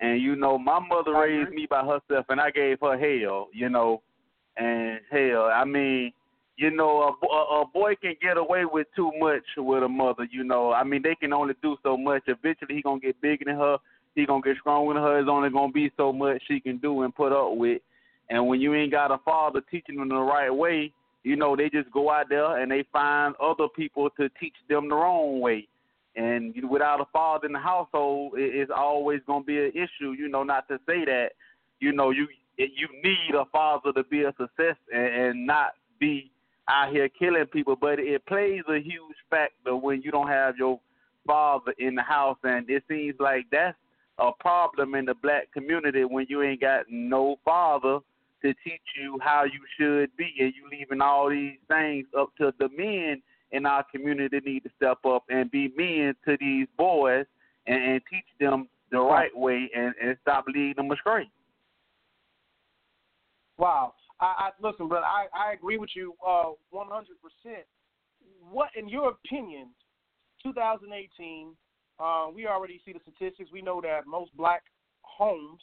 And 0.00 0.20
you 0.20 0.34
know, 0.34 0.58
my 0.58 0.78
mother 0.78 1.10
uh-huh. 1.10 1.20
raised 1.20 1.50
me 1.50 1.66
by 1.68 1.80
herself, 1.80 2.26
and 2.28 2.40
I 2.40 2.50
gave 2.50 2.78
her 2.80 2.98
hell. 2.98 3.48
You 3.52 3.68
know, 3.68 4.02
and 4.56 5.00
hell, 5.10 5.50
I 5.52 5.64
mean, 5.64 6.12
you 6.56 6.70
know, 6.70 7.16
a, 7.22 7.26
a, 7.26 7.62
a 7.62 7.66
boy 7.66 7.94
can 7.96 8.14
get 8.20 8.36
away 8.36 8.64
with 8.64 8.86
too 8.96 9.10
much 9.18 9.44
with 9.56 9.82
a 9.82 9.88
mother. 9.88 10.26
You 10.30 10.44
know, 10.44 10.72
I 10.72 10.84
mean, 10.84 11.02
they 11.02 11.14
can 11.14 11.32
only 11.32 11.54
do 11.62 11.76
so 11.82 11.96
much. 11.96 12.22
Eventually, 12.26 12.74
he 12.74 12.82
gonna 12.82 13.00
get 13.00 13.20
bigger 13.20 13.44
than 13.46 13.56
her. 13.56 13.78
He 14.14 14.26
gonna 14.26 14.42
get 14.42 14.56
stronger 14.60 14.94
than 14.94 15.02
her. 15.02 15.20
It's 15.20 15.28
only 15.28 15.50
gonna 15.50 15.72
be 15.72 15.90
so 15.96 16.12
much 16.12 16.42
she 16.48 16.60
can 16.60 16.78
do 16.78 17.02
and 17.02 17.14
put 17.14 17.32
up 17.32 17.56
with. 17.56 17.80
And 18.28 18.46
when 18.46 18.60
you 18.60 18.74
ain't 18.74 18.92
got 18.92 19.10
a 19.10 19.18
father 19.24 19.60
teaching 19.70 19.96
them 19.96 20.08
the 20.08 20.16
right 20.16 20.50
way, 20.50 20.92
you 21.22 21.36
know, 21.36 21.56
they 21.56 21.68
just 21.68 21.90
go 21.90 22.10
out 22.10 22.28
there 22.28 22.58
and 22.58 22.70
they 22.70 22.84
find 22.92 23.34
other 23.42 23.66
people 23.74 24.08
to 24.18 24.28
teach 24.40 24.54
them 24.68 24.88
the 24.88 24.94
wrong 24.94 25.40
way. 25.40 25.66
And 26.16 26.54
you- 26.56 26.68
without 26.68 27.00
a 27.00 27.06
father 27.06 27.46
in 27.46 27.52
the 27.52 27.58
household, 27.58 28.38
it, 28.38 28.54
it's 28.54 28.70
always 28.70 29.20
gonna 29.26 29.44
be 29.44 29.58
an 29.58 29.72
issue. 29.74 30.12
You 30.12 30.28
know, 30.28 30.42
not 30.42 30.68
to 30.68 30.78
say 30.86 31.04
that, 31.04 31.32
you 31.78 31.92
know, 31.92 32.10
you 32.10 32.28
you 32.56 32.88
need 33.02 33.34
a 33.34 33.46
father 33.46 33.90
to 33.92 34.04
be 34.04 34.24
a 34.24 34.34
success 34.38 34.76
and, 34.92 35.06
and 35.06 35.46
not 35.46 35.72
be 35.98 36.30
out 36.68 36.92
here 36.92 37.08
killing 37.08 37.46
people, 37.46 37.74
but 37.74 37.98
it 37.98 38.24
plays 38.26 38.62
a 38.68 38.78
huge 38.78 39.16
factor 39.30 39.74
when 39.76 40.02
you 40.02 40.10
don't 40.10 40.28
have 40.28 40.56
your 40.58 40.78
father 41.26 41.72
in 41.78 41.94
the 41.94 42.02
house, 42.02 42.38
and 42.44 42.68
it 42.68 42.82
seems 42.88 43.14
like 43.18 43.46
that's 43.50 43.76
a 44.18 44.30
problem 44.40 44.94
in 44.94 45.06
the 45.06 45.14
black 45.14 45.50
community 45.52 46.04
when 46.04 46.26
you 46.28 46.42
ain't 46.42 46.60
got 46.60 46.84
no 46.90 47.36
father 47.44 48.00
to 48.42 48.54
teach 48.64 48.80
you 49.00 49.18
how 49.22 49.44
you 49.44 49.60
should 49.78 50.14
be, 50.16 50.34
and 50.38 50.52
you 50.54 50.68
leaving 50.70 51.00
all 51.00 51.28
these 51.30 51.58
things 51.68 52.06
up 52.18 52.30
to 52.36 52.52
the 52.58 52.68
men 52.76 53.22
in 53.52 53.66
our 53.66 53.84
community 53.90 54.40
need 54.44 54.62
to 54.64 54.70
step 54.76 54.98
up 55.04 55.24
and 55.28 55.50
be 55.50 55.72
men 55.76 56.14
to 56.26 56.36
these 56.40 56.66
boys 56.76 57.26
and, 57.66 57.82
and 57.82 58.00
teach 58.10 58.24
them 58.38 58.68
the 58.90 58.98
right 58.98 59.36
way 59.36 59.70
and, 59.74 59.94
and 60.02 60.16
stop 60.22 60.44
leading 60.46 60.74
them 60.76 60.90
astray. 60.90 61.28
Wow. 63.58 63.94
I, 64.20 64.24
I 64.24 64.50
listen, 64.66 64.88
but 64.88 65.02
I, 65.02 65.26
I 65.34 65.52
agree 65.52 65.78
with 65.78 65.90
you 65.94 66.14
uh, 66.26 66.50
100%. 66.74 66.84
What, 68.50 68.68
in 68.76 68.88
your 68.88 69.10
opinion, 69.10 69.68
2018, 70.42 71.54
uh, 71.98 72.26
we 72.34 72.46
already 72.46 72.80
see 72.84 72.92
the 72.92 73.00
statistics. 73.00 73.50
We 73.52 73.62
know 73.62 73.80
that 73.82 74.06
most 74.06 74.34
black 74.36 74.62
homes 75.02 75.60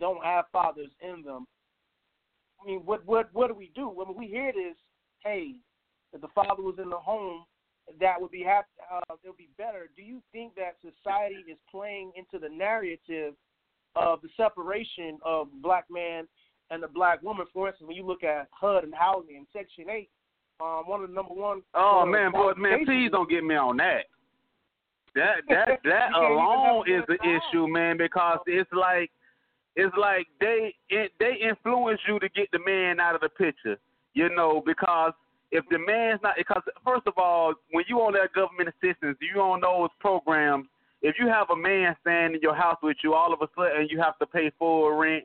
don't 0.00 0.24
have 0.24 0.46
fathers 0.52 0.90
in 1.02 1.22
them. 1.22 1.46
I 2.62 2.66
mean, 2.66 2.80
what 2.84 3.04
what 3.06 3.28
what 3.34 3.48
do 3.48 3.54
we 3.54 3.70
do? 3.74 3.88
When 3.88 4.16
we 4.16 4.26
hear 4.26 4.52
this, 4.52 4.76
hey, 5.22 5.56
if 6.16 6.22
the 6.22 6.28
father 6.34 6.62
was 6.62 6.76
in 6.82 6.88
the 6.88 6.96
home, 6.96 7.44
that 8.00 8.20
would 8.20 8.30
be 8.30 8.42
hap- 8.42 8.66
uh, 8.92 9.14
it 9.22 9.28
would 9.28 9.36
be 9.36 9.48
better. 9.56 9.88
Do 9.96 10.02
you 10.02 10.20
think 10.32 10.54
that 10.56 10.76
society 10.80 11.44
is 11.50 11.58
playing 11.70 12.12
into 12.16 12.38
the 12.38 12.52
narrative 12.52 13.34
of 13.94 14.20
the 14.22 14.28
separation 14.36 15.18
of 15.24 15.48
black 15.62 15.84
man 15.90 16.26
and 16.70 16.82
the 16.82 16.88
black 16.88 17.22
woman? 17.22 17.46
For 17.52 17.68
instance, 17.68 17.86
when 17.86 17.96
you 17.96 18.06
look 18.06 18.24
at 18.24 18.48
HUD 18.50 18.84
and 18.84 18.94
housing 18.94 19.36
and 19.36 19.46
Section 19.52 19.90
Eight, 19.90 20.10
um, 20.58 20.84
one 20.86 21.02
of 21.02 21.08
the 21.08 21.14
number 21.14 21.34
one. 21.34 21.62
Oh 21.74 22.00
uh, 22.00 22.06
man, 22.06 22.32
boy, 22.32 22.54
man, 22.56 22.84
please 22.86 23.10
don't 23.10 23.28
get 23.28 23.44
me 23.44 23.54
on 23.54 23.76
that. 23.76 24.06
That 25.14 25.36
that 25.48 25.68
that 25.84 26.08
You 26.08 26.14
can't 26.14 26.24
even 26.24 26.32
alone 26.32 26.84
is 26.88 27.04
the 27.08 27.18
issue, 27.22 27.68
man, 27.68 27.98
because 27.98 28.38
it's 28.46 28.70
like 28.72 29.10
it's 29.76 29.94
like 29.98 30.26
they 30.40 30.74
it, 30.88 31.12
they 31.20 31.34
influence 31.46 32.00
you 32.08 32.18
to 32.18 32.28
get 32.30 32.48
the 32.52 32.58
man 32.66 33.00
out 33.00 33.14
of 33.14 33.20
the 33.20 33.28
picture, 33.28 33.76
you 34.14 34.34
know, 34.34 34.62
because 34.64 35.12
if 35.52 35.64
the 35.70 35.78
man's 35.78 36.20
not 36.22 36.34
because 36.36 36.62
first 36.84 37.06
of 37.06 37.14
all, 37.16 37.54
when 37.70 37.84
you 37.88 37.98
on 38.00 38.12
that 38.14 38.32
government 38.32 38.68
assistance, 38.68 39.16
you 39.20 39.40
on 39.40 39.60
those 39.60 39.90
programs. 40.00 40.66
If 41.02 41.16
you 41.20 41.28
have 41.28 41.50
a 41.50 41.56
man 41.56 41.94
staying 42.00 42.34
in 42.34 42.40
your 42.40 42.54
house 42.54 42.78
with 42.82 42.96
you, 43.04 43.14
all 43.14 43.32
of 43.32 43.40
a 43.42 43.48
sudden 43.54 43.86
you 43.88 44.00
have 44.00 44.18
to 44.18 44.26
pay 44.26 44.50
full 44.58 44.90
rent. 44.92 45.24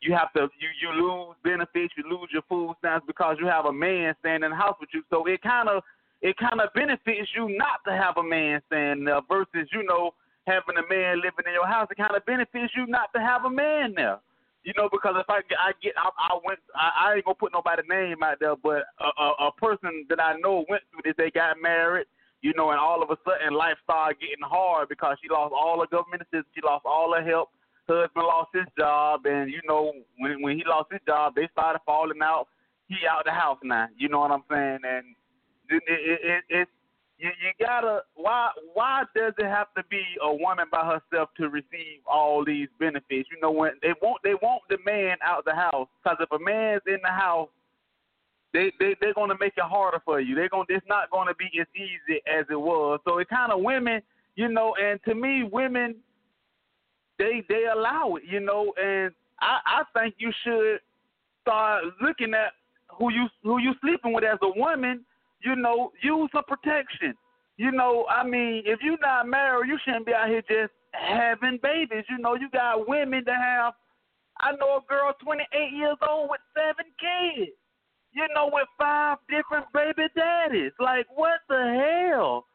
You 0.00 0.12
have 0.12 0.32
to 0.34 0.48
you 0.60 0.68
you 0.82 0.90
lose 0.92 1.36
benefits, 1.42 1.94
you 1.96 2.04
lose 2.04 2.28
your 2.32 2.42
food 2.48 2.74
stamps 2.78 3.06
because 3.06 3.36
you 3.40 3.46
have 3.46 3.64
a 3.64 3.72
man 3.72 4.14
staying 4.20 4.42
in 4.42 4.50
the 4.50 4.56
house 4.56 4.76
with 4.80 4.90
you. 4.92 5.02
So 5.08 5.24
it 5.26 5.40
kind 5.42 5.68
of 5.68 5.82
it 6.20 6.36
kind 6.36 6.60
of 6.60 6.72
benefits 6.74 7.30
you 7.34 7.56
not 7.56 7.80
to 7.86 7.92
have 7.92 8.18
a 8.18 8.22
man 8.22 8.60
staying 8.66 9.04
there 9.04 9.20
versus 9.28 9.68
you 9.72 9.84
know 9.84 10.12
having 10.46 10.76
a 10.76 10.86
man 10.92 11.16
living 11.16 11.46
in 11.46 11.54
your 11.54 11.66
house. 11.66 11.88
It 11.90 11.96
kind 11.96 12.14
of 12.14 12.26
benefits 12.26 12.72
you 12.76 12.86
not 12.86 13.12
to 13.14 13.20
have 13.20 13.46
a 13.46 13.50
man 13.50 13.94
there. 13.96 14.20
You 14.64 14.72
know, 14.76 14.88
because 14.90 15.14
if 15.18 15.28
I 15.28 15.40
I 15.60 15.72
get 15.82 15.92
I, 15.96 16.08
I 16.08 16.38
went 16.44 16.58
I, 16.74 16.88
I 16.96 17.14
ain't 17.14 17.24
gonna 17.24 17.34
put 17.34 17.52
nobody's 17.52 17.84
name 17.88 18.22
out 18.22 18.38
there, 18.40 18.56
but 18.56 18.84
a, 18.98 19.10
a, 19.20 19.28
a 19.48 19.52
person 19.52 20.06
that 20.08 20.20
I 20.20 20.36
know 20.40 20.64
went 20.68 20.82
through 20.90 21.04
this. 21.04 21.14
They 21.18 21.30
got 21.30 21.60
married, 21.60 22.06
you 22.40 22.54
know, 22.56 22.70
and 22.70 22.80
all 22.80 23.02
of 23.02 23.10
a 23.10 23.18
sudden 23.28 23.52
life 23.52 23.76
started 23.84 24.20
getting 24.20 24.40
hard 24.42 24.88
because 24.88 25.18
she 25.22 25.28
lost 25.28 25.52
all 25.52 25.80
her 25.80 25.86
government 25.86 26.22
assistance, 26.22 26.48
she 26.54 26.62
lost 26.64 26.86
all 26.86 27.14
her 27.14 27.22
help. 27.22 27.50
Husband 27.86 28.24
lost 28.24 28.48
his 28.54 28.64
job, 28.78 29.26
and 29.26 29.52
you 29.52 29.60
know 29.68 29.92
when 30.16 30.40
when 30.40 30.56
he 30.56 30.64
lost 30.64 30.90
his 30.90 31.04
job, 31.06 31.34
they 31.36 31.46
started 31.52 31.80
falling 31.84 32.22
out. 32.22 32.48
He 32.88 32.96
out 33.04 33.20
of 33.20 33.24
the 33.26 33.32
house 33.32 33.58
now. 33.62 33.88
You 33.96 34.08
know 34.08 34.20
what 34.20 34.30
I'm 34.30 34.44
saying? 34.50 34.80
And 34.84 35.04
it, 35.68 35.82
it, 35.86 36.20
it, 36.24 36.44
it 36.48 36.68
you, 37.24 37.30
you 37.40 37.66
gotta 37.66 38.02
why 38.16 38.50
why 38.74 39.04
does 39.16 39.32
it 39.38 39.46
have 39.46 39.72
to 39.76 39.82
be 39.88 40.02
a 40.22 40.34
woman 40.34 40.66
by 40.70 40.84
herself 40.84 41.30
to 41.38 41.48
receive 41.48 42.00
all 42.06 42.44
these 42.44 42.68
benefits? 42.78 43.28
You 43.32 43.40
know 43.40 43.50
when 43.50 43.72
they 43.80 43.94
want 44.02 44.22
they 44.22 44.34
want 44.34 44.62
the 44.68 44.76
man 44.84 45.16
out 45.24 45.46
the 45.46 45.54
house 45.54 45.88
because 46.02 46.18
if 46.20 46.30
a 46.32 46.38
man's 46.38 46.82
in 46.86 46.98
the 47.02 47.10
house, 47.10 47.48
they 48.52 48.72
they 48.78 48.94
they're 49.00 49.14
gonna 49.14 49.36
make 49.40 49.54
it 49.56 49.64
harder 49.64 50.00
for 50.04 50.20
you. 50.20 50.34
They're 50.34 50.50
gonna 50.50 50.66
it's 50.68 50.86
not 50.86 51.10
gonna 51.10 51.34
be 51.34 51.48
as 51.58 51.66
easy 51.74 52.20
as 52.30 52.44
it 52.50 52.60
was. 52.60 53.00
So 53.08 53.18
it 53.18 53.28
kind 53.30 53.52
of 53.52 53.62
women, 53.62 54.02
you 54.36 54.48
know, 54.48 54.74
and 54.78 55.00
to 55.04 55.14
me 55.14 55.44
women 55.50 55.96
they 57.18 57.42
they 57.48 57.64
allow 57.74 58.16
it, 58.16 58.24
you 58.28 58.40
know, 58.40 58.74
and 58.76 59.14
I 59.40 59.60
I 59.64 59.82
think 59.98 60.16
you 60.18 60.30
should 60.44 60.80
start 61.40 61.84
looking 62.02 62.34
at 62.34 62.52
who 62.88 63.10
you 63.10 63.28
who 63.42 63.58
you 63.60 63.72
sleeping 63.80 64.12
with 64.12 64.24
as 64.24 64.38
a 64.42 64.58
woman 64.58 65.06
you 65.44 65.56
know, 65.56 65.92
use 66.02 66.30
some 66.32 66.44
protection. 66.48 67.14
You 67.56 67.70
know, 67.70 68.06
I 68.10 68.26
mean, 68.26 68.62
if 68.66 68.80
you're 68.82 68.98
not 69.00 69.28
married, 69.28 69.68
you 69.68 69.78
shouldn't 69.84 70.06
be 70.06 70.14
out 70.14 70.28
here 70.28 70.42
just 70.42 70.72
having 70.92 71.60
babies. 71.62 72.04
You 72.08 72.18
know, 72.18 72.34
you 72.34 72.50
got 72.50 72.88
women 72.88 73.22
that 73.26 73.36
have. 73.36 73.74
I 74.40 74.50
know 74.56 74.78
a 74.78 74.80
girl 74.88 75.12
28 75.22 75.46
years 75.72 75.96
old 76.08 76.30
with 76.30 76.40
seven 76.56 76.90
kids. 76.98 77.52
You 78.12 78.26
know, 78.34 78.48
with 78.52 78.66
five 78.78 79.18
different 79.28 79.66
baby 79.72 80.08
daddies. 80.16 80.72
Like, 80.80 81.06
what 81.14 81.40
the 81.48 82.08
hell? 82.10 82.46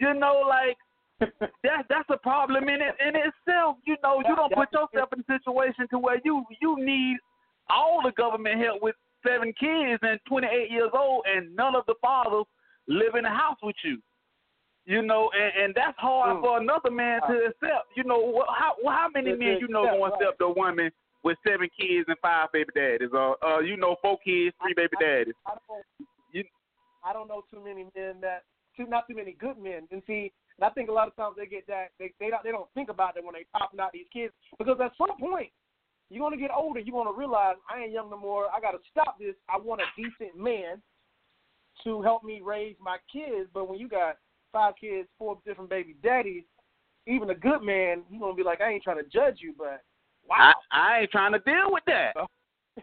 You 0.00 0.14
know, 0.14 0.44
like 0.48 0.76
that 1.62 1.86
that's 1.88 2.08
a 2.10 2.18
problem 2.18 2.68
in 2.68 2.80
it 2.80 2.94
in 3.04 3.14
itself. 3.16 3.76
You 3.86 3.96
know, 4.02 4.22
you 4.26 4.36
don't 4.36 4.52
put 4.52 4.72
yourself 4.72 5.10
in 5.12 5.20
a 5.20 5.38
situation 5.38 5.86
to 5.90 5.98
where 5.98 6.20
you 6.24 6.44
you 6.60 6.76
need 6.84 7.18
all 7.70 8.00
the 8.04 8.12
government 8.12 8.60
help 8.60 8.82
with 8.82 8.94
seven 9.26 9.52
kids 9.58 10.00
and 10.02 10.18
28 10.28 10.70
years 10.70 10.90
old, 10.92 11.24
and 11.26 11.54
none 11.54 11.74
of 11.74 11.84
the 11.86 11.94
fathers 12.00 12.46
live 12.86 13.14
in 13.16 13.24
the 13.24 13.30
house 13.30 13.58
with 13.62 13.76
you. 13.84 13.98
You 14.86 15.02
know, 15.02 15.30
and, 15.36 15.64
and 15.64 15.74
that's 15.74 15.98
hard 15.98 16.38
mm. 16.38 16.40
for 16.40 16.58
another 16.58 16.90
man 16.90 17.20
to 17.28 17.52
accept. 17.52 17.92
You 17.94 18.04
know, 18.04 18.42
how 18.48 18.72
how 18.88 19.08
many 19.12 19.34
men 19.36 19.58
you 19.60 19.68
know 19.68 19.84
gonna 19.84 20.14
accept 20.14 20.40
a 20.40 20.48
woman 20.48 20.90
with 21.24 21.36
seven 21.46 21.68
kids 21.78 22.06
and 22.08 22.16
five 22.22 22.48
baby 22.52 22.70
daddies, 22.74 23.10
or 23.12 23.36
uh, 23.44 23.60
you 23.60 23.76
know, 23.76 23.96
four 24.00 24.18
kids, 24.24 24.56
three 24.62 24.72
baby 24.74 24.96
daddies? 24.98 25.34
I, 25.46 25.50
I, 25.50 25.54
don't, 25.68 25.84
you, 26.32 26.44
I 27.04 27.12
don't 27.12 27.28
know 27.28 27.44
too 27.50 27.62
many 27.62 27.84
men 27.94 28.16
that, 28.22 28.44
too 28.78 28.86
not 28.86 29.06
too 29.06 29.16
many 29.16 29.32
good 29.32 29.58
men. 29.58 29.86
And 29.90 30.02
see, 30.06 30.32
and 30.58 30.64
I 30.64 30.70
think 30.70 30.88
a 30.88 30.92
lot 30.92 31.08
of 31.08 31.16
times 31.16 31.36
they 31.36 31.44
get 31.44 31.66
that 31.66 31.88
they 31.98 32.12
they 32.18 32.30
don't 32.30 32.42
they 32.42 32.50
don't 32.50 32.72
think 32.74 32.88
about 32.88 33.16
it 33.18 33.24
when 33.24 33.34
they 33.34 33.44
popping 33.52 33.80
out 33.80 33.92
these 33.92 34.08
kids 34.10 34.32
because 34.58 34.78
at 34.82 34.92
some 34.96 35.18
point 35.18 35.50
you're 36.10 36.24
gonna 36.24 36.40
get 36.40 36.50
older. 36.56 36.80
You're 36.80 37.04
gonna 37.04 37.16
realize 37.16 37.56
I 37.68 37.82
ain't 37.82 37.92
young 37.92 38.10
no 38.10 38.18
more. 38.18 38.46
I 38.46 38.60
gotta 38.60 38.78
stop 38.90 39.18
this. 39.18 39.34
I 39.48 39.58
want 39.58 39.80
a 39.80 39.84
decent 39.96 40.40
man 40.40 40.80
to 41.84 42.02
help 42.02 42.24
me 42.24 42.40
raise 42.42 42.76
my 42.80 42.96
kids. 43.12 43.48
But 43.52 43.68
when 43.68 43.78
you 43.78 43.88
got 43.88 44.16
five 44.52 44.74
kids, 44.80 45.08
four 45.18 45.38
different 45.46 45.70
baby 45.70 45.96
daddies, 46.02 46.44
even 47.06 47.30
a 47.30 47.34
good 47.34 47.62
man, 47.62 48.02
he's 48.10 48.20
gonna 48.20 48.34
be 48.34 48.42
like, 48.42 48.60
I 48.60 48.70
ain't 48.70 48.82
trying 48.82 49.02
to 49.02 49.10
judge 49.10 49.38
you, 49.40 49.54
but 49.56 49.82
wow, 50.28 50.52
I, 50.70 50.96
I 50.96 51.00
ain't 51.00 51.10
trying 51.10 51.32
to 51.32 51.38
deal 51.40 51.70
with 51.70 51.84
that. 51.86 52.12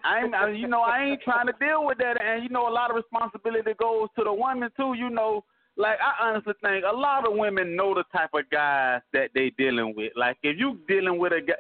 I 0.03 0.23
ain't, 0.23 0.36
I, 0.36 0.49
you 0.51 0.67
know, 0.67 0.82
I 0.82 1.03
ain't 1.03 1.21
trying 1.21 1.47
to 1.47 1.53
deal 1.59 1.86
with 1.86 1.97
that, 1.99 2.21
and 2.21 2.43
you 2.43 2.49
know, 2.49 2.67
a 2.67 2.69
lot 2.69 2.89
of 2.89 2.97
responsibility 2.97 3.71
goes 3.80 4.09
to 4.17 4.23
the 4.23 4.34
woman 4.34 4.69
too. 4.76 4.93
You 4.93 5.09
know, 5.09 5.43
like 5.78 5.97
I 6.01 6.28
honestly 6.28 6.53
think 6.61 6.84
a 6.86 6.95
lot 6.95 7.28
of 7.28 7.38
women 7.38 7.76
know 7.76 7.93
the 7.93 8.03
type 8.11 8.32
of 8.34 8.49
guys 8.49 9.01
that 9.13 9.30
they 9.34 9.51
dealing 9.57 9.93
with. 9.95 10.11
Like 10.15 10.38
if 10.43 10.59
you 10.59 10.80
dealing 10.88 11.17
with 11.17 11.34
a 11.34 11.41
guy, 11.41 11.53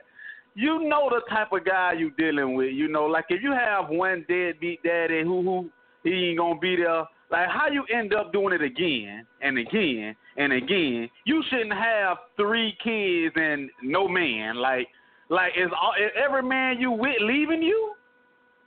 you 0.55 0.87
know 0.87 1.09
the 1.09 1.21
type 1.29 1.51
of 1.51 1.65
guy 1.65 1.93
you 1.93 2.11
dealing 2.17 2.55
with. 2.55 2.73
You 2.73 2.87
know, 2.87 3.05
like 3.05 3.25
if 3.29 3.43
you 3.43 3.51
have 3.51 3.89
one 3.89 4.25
deadbeat 4.27 4.81
daddy 4.83 5.21
who 5.21 5.41
who 5.43 5.69
he 6.03 6.29
ain't 6.29 6.39
gonna 6.39 6.59
be 6.59 6.77
there. 6.77 7.03
Like 7.31 7.49
how 7.49 7.67
you 7.67 7.83
end 7.93 8.13
up 8.13 8.31
doing 8.31 8.53
it 8.53 8.61
again 8.61 9.25
and 9.41 9.57
again 9.57 10.15
and 10.37 10.53
again. 10.53 11.09
You 11.25 11.43
shouldn't 11.49 11.73
have 11.73 12.17
three 12.37 12.77
kids 12.83 13.33
and 13.35 13.69
no 13.83 14.07
man. 14.07 14.55
Like 14.55 14.87
like 15.29 15.53
is 15.57 15.69
all, 15.79 15.93
is 15.93 16.11
every 16.15 16.43
man 16.43 16.79
you 16.79 16.91
with 16.91 17.15
leaving 17.19 17.63
you? 17.63 17.93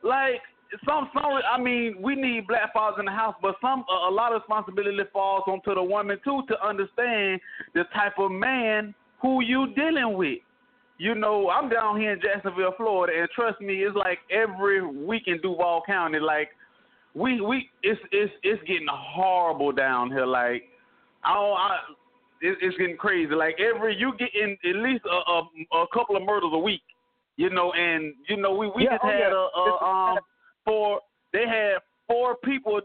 Like 0.03 0.43
some 0.85 1.09
some 1.15 1.25
I 1.51 1.59
mean 1.61 2.03
we 2.03 2.17
need 2.17 2.49
black 2.49 2.73
fathers 2.75 2.99
in 2.99 3.07
the 3.07 3.13
house, 3.13 3.37
but 3.41 3.55
some 3.63 3.85
a, 3.89 4.11
a 4.11 4.13
lot 4.13 4.33
of 4.35 4.43
responsibility 4.43 4.99
falls 5.13 5.45
onto 5.47 5.75
the 5.75 5.83
woman 5.83 6.19
too 6.25 6.43
to 6.49 6.67
understand 6.67 7.41
the 7.75 7.85
type 7.95 8.19
of 8.19 8.33
man 8.33 8.95
who 9.23 9.43
you 9.43 9.73
dealing 9.75 10.17
with 10.19 10.39
you 10.99 11.15
know, 11.15 11.49
I'm 11.49 11.69
down 11.69 12.01
here 12.01 12.13
in 12.13 12.21
Jacksonville, 12.21 12.75
Florida, 12.77 13.21
and 13.21 13.29
trust 13.31 13.61
me, 13.61 13.85
it's 13.85 13.97
like 13.97 14.19
every 14.31 14.85
week 14.85 15.25
in 15.27 15.41
Duval 15.41 15.83
County, 15.87 16.19
like 16.19 16.51
we 17.15 17.41
we 17.41 17.71
it's 17.83 18.01
it's 18.13 18.33
it's 18.43 18.63
getting 18.65 18.89
horrible 18.91 19.73
down 19.73 20.11
here. 20.11 20.27
Like 20.27 20.65
I 21.25 21.35
I 21.35 21.79
it, 22.41 22.59
it's 22.61 22.77
getting 22.77 22.97
crazy. 22.97 23.33
Like 23.33 23.59
every 23.61 23.97
you 23.97 24.13
get 24.19 24.31
in 24.35 24.57
at 24.69 24.77
least 24.77 25.05
a, 25.05 25.31
a, 25.31 25.83
a 25.83 25.87
couple 25.95 26.17
of 26.17 26.23
murders 26.25 26.51
a 26.53 26.59
week, 26.59 26.83
you 27.37 27.51
know, 27.51 27.73
and 27.73 28.13
you 28.29 28.37
know 28.37 28.55
we 28.55 28.69
we 28.75 28.85
yeah, 28.85 28.95
just 28.95 29.05
oh, 29.05 29.09
had 29.09 29.19
yeah. 29.19 29.49
a, 29.57 29.61
a 29.61 29.85
um 29.85 30.19
four 30.65 31.01
they 31.33 31.47
had 31.47 31.79
four 32.09 32.37
people 32.45 32.81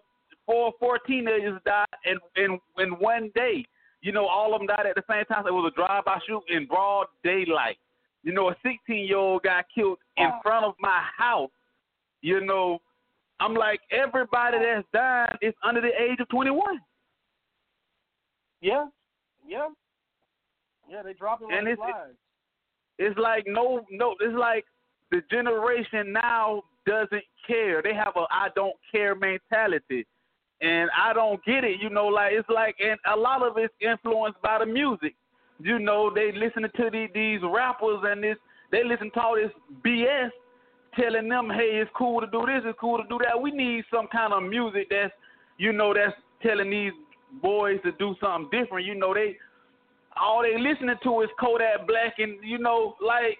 four 0.45 0.71
four 0.79 0.99
teenagers 0.99 1.59
die 1.65 1.85
in 2.05 2.17
in 2.35 2.59
in 2.77 2.91
one 2.99 3.31
day. 3.35 3.65
You 4.01 4.11
know, 4.11 4.27
all 4.27 4.53
of 4.53 4.59
them 4.59 4.67
died 4.67 4.85
at 4.85 4.95
the 4.95 5.03
same 5.09 5.23
time. 5.25 5.43
So 5.43 5.47
it 5.47 5.53
was 5.53 5.71
a 5.71 5.75
drive-by 5.79 6.19
shoot 6.27 6.43
in 6.49 6.65
broad 6.65 7.07
daylight. 7.23 7.77
You 8.23 8.33
know, 8.33 8.49
a 8.49 8.55
16 8.63 9.05
year 9.05 9.17
old 9.17 9.43
got 9.43 9.65
killed 9.73 9.97
in 10.17 10.27
oh. 10.27 10.39
front 10.41 10.65
of 10.65 10.75
my 10.79 11.01
house. 11.17 11.51
You 12.21 12.39
know, 12.45 12.79
I'm 13.39 13.53
like, 13.53 13.81
everybody 13.91 14.57
that's 14.59 14.87
died 14.93 15.37
is 15.41 15.53
under 15.63 15.81
the 15.81 15.89
age 15.89 16.19
of 16.19 16.29
21. 16.29 16.79
Yeah, 18.61 18.87
yeah, 19.45 19.67
yeah. 20.89 21.03
They 21.03 21.11
dropping 21.13 21.49
and 21.51 21.65
like 21.65 21.73
it's, 21.73 21.79
flies. 21.81 22.13
It's 22.97 23.19
like 23.19 23.43
no, 23.45 23.85
no. 23.91 24.15
It's 24.21 24.37
like 24.37 24.63
the 25.11 25.21
generation 25.29 26.13
now 26.13 26.63
doesn't 26.87 27.23
care. 27.45 27.81
They 27.81 27.93
have 27.93 28.13
a 28.15 28.25
I 28.31 28.47
don't 28.55 28.75
care 28.89 29.15
mentality, 29.15 30.07
and 30.61 30.89
I 30.97 31.11
don't 31.11 31.43
get 31.43 31.65
it. 31.65 31.81
You 31.81 31.89
know, 31.89 32.07
like 32.07 32.31
it's 32.31 32.47
like, 32.47 32.77
and 32.81 32.97
a 33.13 33.17
lot 33.17 33.43
of 33.43 33.57
it's 33.57 33.73
influenced 33.81 34.41
by 34.41 34.59
the 34.59 34.65
music 34.65 35.15
you 35.63 35.79
know, 35.79 36.11
they 36.13 36.31
listening 36.33 36.69
to 36.75 36.89
the, 36.91 37.07
these 37.13 37.39
rappers 37.43 37.99
and 38.03 38.23
this, 38.23 38.37
they 38.71 38.83
listen 38.83 39.11
to 39.11 39.21
all 39.21 39.35
this 39.35 39.51
BS 39.85 40.29
telling 40.99 41.29
them, 41.29 41.49
hey, 41.49 41.79
it's 41.81 41.91
cool 41.95 42.21
to 42.21 42.27
do 42.27 42.45
this, 42.45 42.61
it's 42.65 42.77
cool 42.79 42.97
to 42.97 43.07
do 43.07 43.17
that. 43.25 43.41
We 43.41 43.51
need 43.51 43.83
some 43.91 44.07
kind 44.11 44.33
of 44.33 44.43
music 44.43 44.87
that's, 44.89 45.13
you 45.57 45.71
know, 45.71 45.93
that's 45.93 46.13
telling 46.41 46.69
these 46.69 46.91
boys 47.41 47.79
to 47.83 47.91
do 47.93 48.15
something 48.21 48.49
different. 48.51 48.85
You 48.85 48.95
know, 48.95 49.13
they 49.13 49.37
all 50.19 50.43
they 50.43 50.59
listening 50.59 50.95
to 51.03 51.21
is 51.21 51.29
Kodak 51.39 51.87
Black, 51.87 52.15
and 52.19 52.37
you 52.43 52.59
know, 52.59 52.95
like 53.01 53.39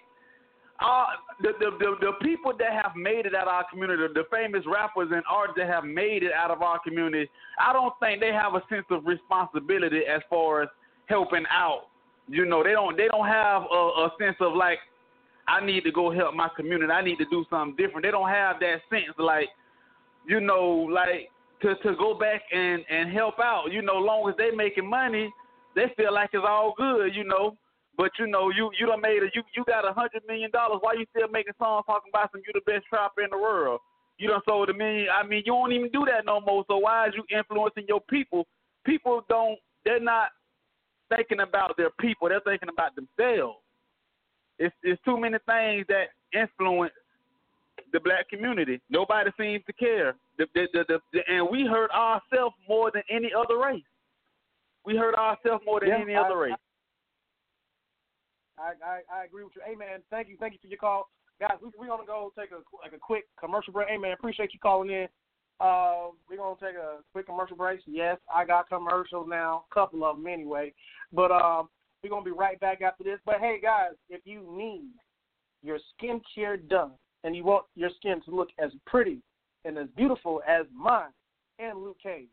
uh, 0.80 1.06
the, 1.40 1.52
the 1.60 1.70
the 1.78 1.94
the 2.00 2.12
people 2.22 2.52
that 2.58 2.72
have 2.72 2.96
made 2.96 3.26
it 3.26 3.34
out 3.34 3.46
of 3.46 3.48
our 3.48 3.66
community, 3.70 4.02
the 4.12 4.24
famous 4.30 4.64
rappers 4.66 5.10
and 5.12 5.22
artists 5.30 5.58
that 5.58 5.68
have 5.68 5.84
made 5.84 6.22
it 6.22 6.32
out 6.32 6.50
of 6.50 6.62
our 6.62 6.80
community, 6.80 7.30
I 7.60 7.72
don't 7.72 7.94
think 8.00 8.20
they 8.20 8.32
have 8.32 8.54
a 8.54 8.62
sense 8.68 8.86
of 8.90 9.06
responsibility 9.06 10.00
as 10.12 10.22
far 10.28 10.62
as 10.62 10.68
helping 11.06 11.44
out 11.50 11.88
you 12.28 12.46
know, 12.46 12.62
they 12.62 12.72
don't 12.72 12.96
they 12.96 13.08
don't 13.08 13.26
have 13.26 13.62
a, 13.62 13.74
a 14.06 14.10
sense 14.18 14.36
of 14.40 14.54
like 14.54 14.78
I 15.46 15.64
need 15.64 15.84
to 15.84 15.92
go 15.92 16.10
help 16.10 16.34
my 16.34 16.48
community. 16.56 16.90
I 16.90 17.02
need 17.02 17.18
to 17.18 17.26
do 17.30 17.44
something 17.50 17.76
different. 17.76 18.04
They 18.04 18.10
don't 18.10 18.28
have 18.28 18.60
that 18.60 18.80
sense 18.90 19.14
like 19.18 19.48
you 20.26 20.40
know, 20.40 20.88
like 20.90 21.30
to 21.62 21.74
to 21.82 21.96
go 21.96 22.14
back 22.14 22.42
and 22.52 22.84
and 22.90 23.12
help 23.12 23.38
out. 23.38 23.66
You 23.70 23.82
know, 23.82 23.94
long 23.94 24.28
as 24.28 24.36
they 24.36 24.50
making 24.50 24.88
money, 24.88 25.30
they 25.74 25.86
feel 25.96 26.12
like 26.12 26.30
it's 26.32 26.44
all 26.46 26.74
good. 26.76 27.14
You 27.14 27.24
know, 27.24 27.56
but 27.96 28.10
you 28.18 28.26
know, 28.26 28.50
you 28.50 28.70
you 28.78 28.86
done 28.86 29.00
made 29.00 29.22
a 29.22 29.28
you 29.34 29.42
you 29.54 29.64
got 29.66 29.88
a 29.88 29.92
hundred 29.92 30.22
million 30.26 30.50
dollars. 30.50 30.78
Why 30.80 30.94
you 30.94 31.06
still 31.14 31.28
making 31.28 31.54
songs 31.58 31.84
talking 31.86 32.10
about 32.10 32.32
some 32.32 32.42
you 32.46 32.52
the 32.54 32.70
best 32.70 32.86
trapper 32.86 33.22
in 33.22 33.30
the 33.30 33.38
world? 33.38 33.80
You 34.18 34.28
done 34.28 34.40
sold 34.46 34.70
a 34.70 34.74
million. 34.74 35.08
I 35.12 35.26
mean, 35.26 35.42
you 35.44 35.52
don't 35.52 35.72
even 35.72 35.90
do 35.90 36.04
that 36.06 36.24
no 36.24 36.40
more. 36.40 36.64
So 36.68 36.78
why 36.78 37.08
is 37.08 37.14
you 37.16 37.24
influencing 37.36 37.84
your 37.88 38.00
people? 38.08 38.46
People 38.86 39.22
don't. 39.28 39.58
They're 39.84 40.00
not 40.00 40.28
thinking 41.08 41.40
about 41.40 41.76
their 41.76 41.90
people. 42.00 42.28
They're 42.28 42.40
thinking 42.40 42.68
about 42.68 42.92
themselves. 42.94 43.58
It's, 44.58 44.74
it's 44.82 45.02
too 45.04 45.18
many 45.18 45.38
things 45.46 45.86
that 45.88 46.14
influence 46.32 46.92
the 47.92 48.00
black 48.00 48.28
community. 48.28 48.80
Nobody 48.90 49.30
seems 49.38 49.64
to 49.66 49.72
care. 49.72 50.14
The, 50.38 50.46
the, 50.54 50.66
the, 50.72 50.98
the, 51.12 51.20
and 51.28 51.48
we 51.50 51.66
hurt 51.66 51.90
ourselves 51.90 52.54
more 52.68 52.90
than 52.92 53.02
any 53.10 53.30
other 53.36 53.58
race. 53.58 53.82
We 54.84 54.96
hurt 54.96 55.14
ourselves 55.14 55.62
more 55.64 55.80
than 55.80 55.88
yeah, 55.90 56.00
any 56.02 56.14
I, 56.14 56.20
other 56.20 56.38
race. 56.38 56.54
I, 58.58 58.72
I, 58.84 59.20
I 59.20 59.24
agree 59.24 59.44
with 59.44 59.54
you. 59.56 59.62
Hey 59.64 59.74
man, 59.74 60.00
thank 60.10 60.28
you, 60.28 60.36
thank 60.38 60.52
you 60.52 60.58
for 60.60 60.68
your 60.68 60.78
call, 60.78 61.08
guys. 61.40 61.56
We 61.62 61.70
we're 61.78 61.88
gonna 61.88 62.06
go 62.06 62.32
take 62.38 62.50
a 62.52 62.62
like 62.82 62.92
a 62.94 62.98
quick 62.98 63.24
commercial 63.38 63.72
break. 63.72 63.88
Hey 63.88 63.98
man, 63.98 64.12
appreciate 64.12 64.52
you 64.52 64.60
calling 64.60 64.90
in. 64.90 65.08
Uh, 65.60 66.08
we're 66.28 66.36
gonna 66.36 66.56
take 66.60 66.76
a 66.76 66.98
quick 67.12 67.26
commercial 67.26 67.56
break. 67.56 67.80
Yes, 67.86 68.18
I 68.34 68.44
got 68.44 68.68
commercials 68.68 69.26
now, 69.28 69.64
a 69.70 69.74
couple 69.74 70.04
of 70.04 70.16
them 70.16 70.26
anyway. 70.26 70.72
But 71.12 71.30
um, 71.30 71.68
we're 72.02 72.10
gonna 72.10 72.24
be 72.24 72.30
right 72.30 72.58
back 72.60 72.82
after 72.82 73.04
this. 73.04 73.18
But 73.24 73.36
hey, 73.40 73.58
guys, 73.62 73.92
if 74.10 74.20
you 74.24 74.42
need 74.56 74.90
your 75.62 75.78
skincare 75.94 76.68
done 76.68 76.92
and 77.22 77.34
you 77.34 77.44
want 77.44 77.64
your 77.74 77.90
skin 77.96 78.20
to 78.26 78.34
look 78.34 78.48
as 78.58 78.70
pretty 78.86 79.20
and 79.64 79.78
as 79.78 79.88
beautiful 79.96 80.42
as 80.46 80.66
mine 80.74 81.12
and 81.58 81.82
Luke 81.82 81.96
Cage, 82.02 82.28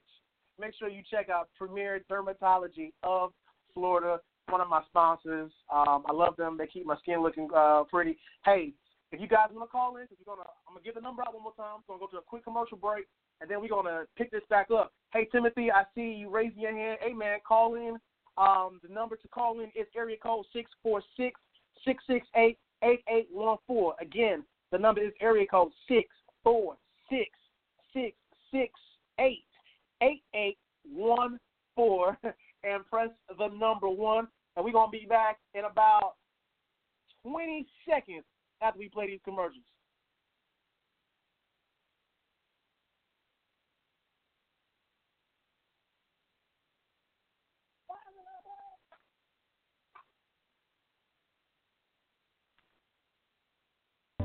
make 0.59 0.73
sure 0.77 0.89
you 0.89 1.01
check 1.09 1.29
out 1.29 1.49
Premier 1.57 2.01
Dermatology 2.11 2.91
of 3.03 3.31
Florida, 3.73 4.19
one 4.49 4.61
of 4.61 4.67
my 4.67 4.81
sponsors. 4.87 5.51
Um, 5.73 6.03
I 6.07 6.11
love 6.11 6.35
them. 6.35 6.57
They 6.57 6.67
keep 6.67 6.85
my 6.85 6.97
skin 6.97 7.21
looking 7.21 7.47
uh, 7.55 7.83
pretty. 7.89 8.17
Hey, 8.43 8.73
if 9.11 9.19
you 9.19 9.27
guys 9.27 9.47
want 9.51 9.67
to 9.67 9.71
call 9.71 9.97
in, 9.97 10.03
if 10.03 10.09
you're 10.17 10.35
gonna, 10.35 10.47
I'm 10.67 10.73
gonna 10.73 10.83
give 10.83 10.95
the 10.95 11.01
number 11.01 11.21
out 11.21 11.33
one 11.33 11.43
more 11.43 11.53
time. 11.55 11.83
We're 11.87 11.95
gonna 11.95 12.07
go 12.07 12.17
to 12.17 12.23
a 12.23 12.27
quick 12.27 12.43
commercial 12.45 12.77
break, 12.77 13.07
and 13.41 13.49
then 13.49 13.61
we're 13.61 13.69
gonna 13.69 14.05
pick 14.17 14.31
this 14.31 14.43
back 14.49 14.71
up. 14.71 14.93
Hey 15.13 15.27
Timothy, 15.31 15.69
I 15.71 15.83
see 15.93 16.13
you 16.13 16.29
raising 16.29 16.61
your 16.61 16.75
hand. 16.75 16.99
Hey 17.01 17.13
man, 17.13 17.39
call 17.45 17.75
in. 17.75 17.97
Um, 18.37 18.79
the 18.81 18.93
number 18.93 19.17
to 19.17 19.27
call 19.27 19.59
in 19.59 19.67
is 19.75 19.87
area 19.95 20.15
code 20.21 20.45
six 20.53 20.71
four 20.81 21.01
six 21.17 21.39
six 21.85 22.03
six 22.07 22.25
eight 22.35 22.57
eight 22.83 23.03
eight 23.09 23.27
one 23.31 23.57
four. 23.67 23.95
Again, 23.99 24.43
the 24.71 24.77
number 24.77 25.01
is 25.01 25.11
area 25.19 25.45
code 25.45 25.71
six 25.89 26.07
four 26.43 26.77
six 27.09 27.29
six 27.93 28.15
six 28.51 28.71
eight 29.19 29.43
eight 30.01 30.23
eight 30.33 30.57
one 30.89 31.37
four, 31.75 32.17
and 32.63 32.85
press 32.89 33.09
the 33.37 33.47
number 33.49 33.89
one. 33.89 34.27
And 34.55 34.63
we're 34.63 34.71
gonna 34.71 34.89
be 34.89 35.05
back 35.07 35.39
in 35.53 35.65
about 35.65 36.13
twenty 37.23 37.67
seconds 37.85 38.23
after 38.61 38.79
we 38.79 38.89
play 38.89 39.07
these 39.07 39.19
commercials. 39.23 39.63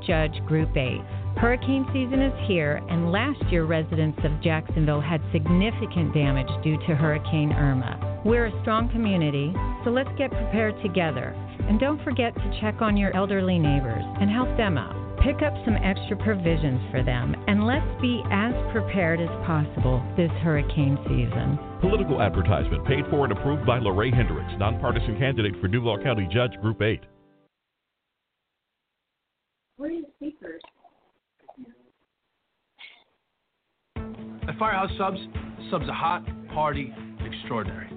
Judge 0.07 0.39
Group 0.47 0.76
8. 0.76 1.01
Hurricane 1.37 1.84
season 1.93 2.22
is 2.22 2.32
here, 2.47 2.80
and 2.89 3.11
last 3.11 3.43
year 3.51 3.64
residents 3.64 4.18
of 4.22 4.41
Jacksonville 4.41 5.01
had 5.01 5.20
significant 5.32 6.14
damage 6.14 6.47
due 6.62 6.78
to 6.87 6.95
Hurricane 6.95 7.53
Irma. 7.53 8.22
We're 8.24 8.47
a 8.47 8.61
strong 8.62 8.89
community, 8.91 9.53
so 9.84 9.91
let's 9.91 10.11
get 10.16 10.30
prepared 10.30 10.80
together. 10.82 11.34
And 11.68 11.80
don't 11.80 12.02
forget 12.04 12.34
to 12.34 12.58
check 12.60 12.80
on 12.80 12.96
your 12.96 13.14
elderly 13.16 13.58
neighbors 13.58 14.04
and 14.20 14.30
help 14.30 14.56
them 14.56 14.78
out. 14.78 14.94
Pick 15.18 15.42
up 15.42 15.54
some 15.64 15.74
extra 15.82 16.16
provisions 16.16 16.80
for 16.92 17.02
them, 17.02 17.34
and 17.48 17.66
let's 17.66 18.00
be 18.00 18.22
as 18.30 18.54
prepared 18.70 19.20
as 19.20 19.28
possible 19.44 20.00
this 20.16 20.30
hurricane 20.42 20.96
season. 21.08 21.58
Political 21.80 22.22
advertisement 22.22 22.86
paid 22.86 23.04
for 23.10 23.24
and 23.24 23.32
approved 23.32 23.66
by 23.66 23.78
Lorraine 23.78 24.12
Hendricks, 24.12 24.52
nonpartisan 24.58 25.18
candidate 25.18 25.54
for 25.60 25.66
Duval 25.66 26.02
County 26.02 26.28
Judge 26.32 26.52
Group 26.60 26.80
8. 26.80 27.00
Where 29.78 29.90
are 29.90 30.00
the 30.00 30.06
speakers? 30.16 30.62
At 34.48 34.56
Firehouse 34.58 34.90
Subs, 34.96 35.18
subs 35.70 35.88
are 35.88 35.94
hot, 35.94 36.24
party, 36.54 36.94
extraordinary. 37.24 37.90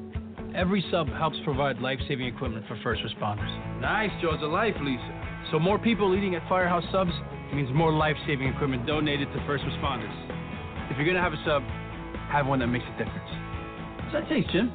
Every 0.55 0.83
sub 0.91 1.07
helps 1.09 1.37
provide 1.43 1.79
life-saving 1.79 2.25
equipment 2.25 2.65
for 2.67 2.77
first 2.83 3.01
responders. 3.01 3.49
Nice, 3.81 4.09
Jaws 4.21 4.41
of 4.41 4.51
life, 4.51 4.75
Lisa. 4.81 5.47
So 5.51 5.59
more 5.59 5.77
people 5.77 6.15
eating 6.15 6.35
at 6.35 6.47
Firehouse 6.49 6.83
Subs 6.91 7.11
means 7.53 7.69
more 7.73 7.93
life-saving 7.93 8.47
equipment 8.47 8.85
donated 8.87 9.27
to 9.33 9.43
first 9.45 9.63
responders. 9.63 10.13
If 10.89 10.97
you're 10.97 11.05
gonna 11.05 11.21
have 11.21 11.33
a 11.33 11.43
sub, 11.45 11.63
have 12.31 12.47
one 12.47 12.59
that 12.59 12.67
makes 12.67 12.85
a 12.85 12.97
difference. 12.97 13.29
How's 14.01 14.13
that 14.13 14.29
taste, 14.29 14.49
Jim? 14.51 14.71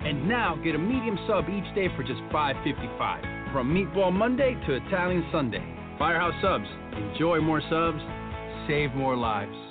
And 0.00 0.28
now 0.28 0.56
get 0.62 0.74
a 0.74 0.78
medium 0.78 1.18
sub 1.26 1.48
each 1.48 1.74
day 1.74 1.88
for 1.96 2.02
just 2.02 2.20
$5.55. 2.32 3.52
From 3.52 3.72
Meatball 3.72 4.12
Monday 4.12 4.54
to 4.66 4.74
Italian 4.74 5.24
Sunday. 5.32 5.62
Firehouse 5.98 6.34
Subs. 6.42 6.68
Enjoy 6.96 7.40
more 7.40 7.62
subs, 7.70 8.02
save 8.68 8.94
more 8.94 9.16
lives. 9.16 9.65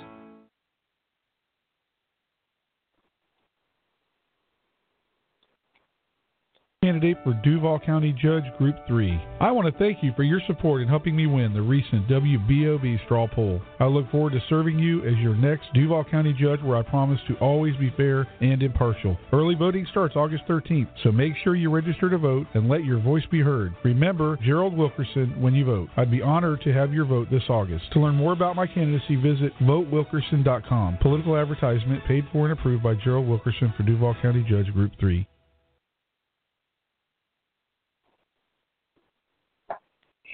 Candidate 6.96 7.22
for 7.24 7.34
Duval 7.44 7.78
County 7.78 8.10
Judge 8.12 8.44
Group 8.56 8.74
3. 8.88 9.20
I 9.40 9.50
want 9.50 9.70
to 9.70 9.78
thank 9.78 10.02
you 10.02 10.12
for 10.16 10.22
your 10.22 10.40
support 10.46 10.80
in 10.80 10.88
helping 10.88 11.14
me 11.14 11.26
win 11.26 11.52
the 11.52 11.60
recent 11.60 12.08
WBOV 12.08 13.04
straw 13.04 13.26
poll. 13.26 13.60
I 13.78 13.84
look 13.84 14.10
forward 14.10 14.32
to 14.32 14.40
serving 14.48 14.78
you 14.78 15.04
as 15.04 15.14
your 15.18 15.34
next 15.34 15.66
Duval 15.74 16.04
County 16.04 16.32
Judge 16.32 16.62
where 16.62 16.78
I 16.78 16.82
promise 16.82 17.20
to 17.28 17.34
always 17.36 17.76
be 17.76 17.92
fair 17.98 18.26
and 18.40 18.62
impartial. 18.62 19.18
Early 19.30 19.54
voting 19.54 19.86
starts 19.90 20.16
August 20.16 20.44
13th, 20.48 20.88
so 21.02 21.12
make 21.12 21.34
sure 21.44 21.54
you 21.54 21.68
register 21.68 22.08
to 22.08 22.16
vote 22.16 22.46
and 22.54 22.66
let 22.66 22.84
your 22.84 22.98
voice 22.98 23.24
be 23.30 23.42
heard. 23.42 23.74
Remember 23.84 24.38
Gerald 24.42 24.74
Wilkerson 24.74 25.38
when 25.38 25.54
you 25.54 25.66
vote. 25.66 25.90
I'd 25.98 26.10
be 26.10 26.22
honored 26.22 26.62
to 26.62 26.72
have 26.72 26.94
your 26.94 27.04
vote 27.04 27.28
this 27.30 27.50
August. 27.50 27.92
To 27.92 28.00
learn 28.00 28.14
more 28.14 28.32
about 28.32 28.56
my 28.56 28.66
candidacy, 28.66 29.16
visit 29.16 29.52
votewilkerson.com. 29.60 30.98
Political 31.02 31.36
advertisement 31.36 32.04
paid 32.06 32.24
for 32.32 32.48
and 32.48 32.58
approved 32.58 32.82
by 32.82 32.94
Gerald 32.94 33.28
Wilkerson 33.28 33.74
for 33.76 33.82
Duval 33.82 34.16
County 34.22 34.46
Judge 34.48 34.72
Group 34.72 34.92
3. 34.98 35.26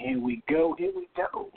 Here 0.03 0.19
we 0.19 0.43
go. 0.49 0.75
Here 0.77 0.91
we 0.97 1.09
go. 1.17 1.49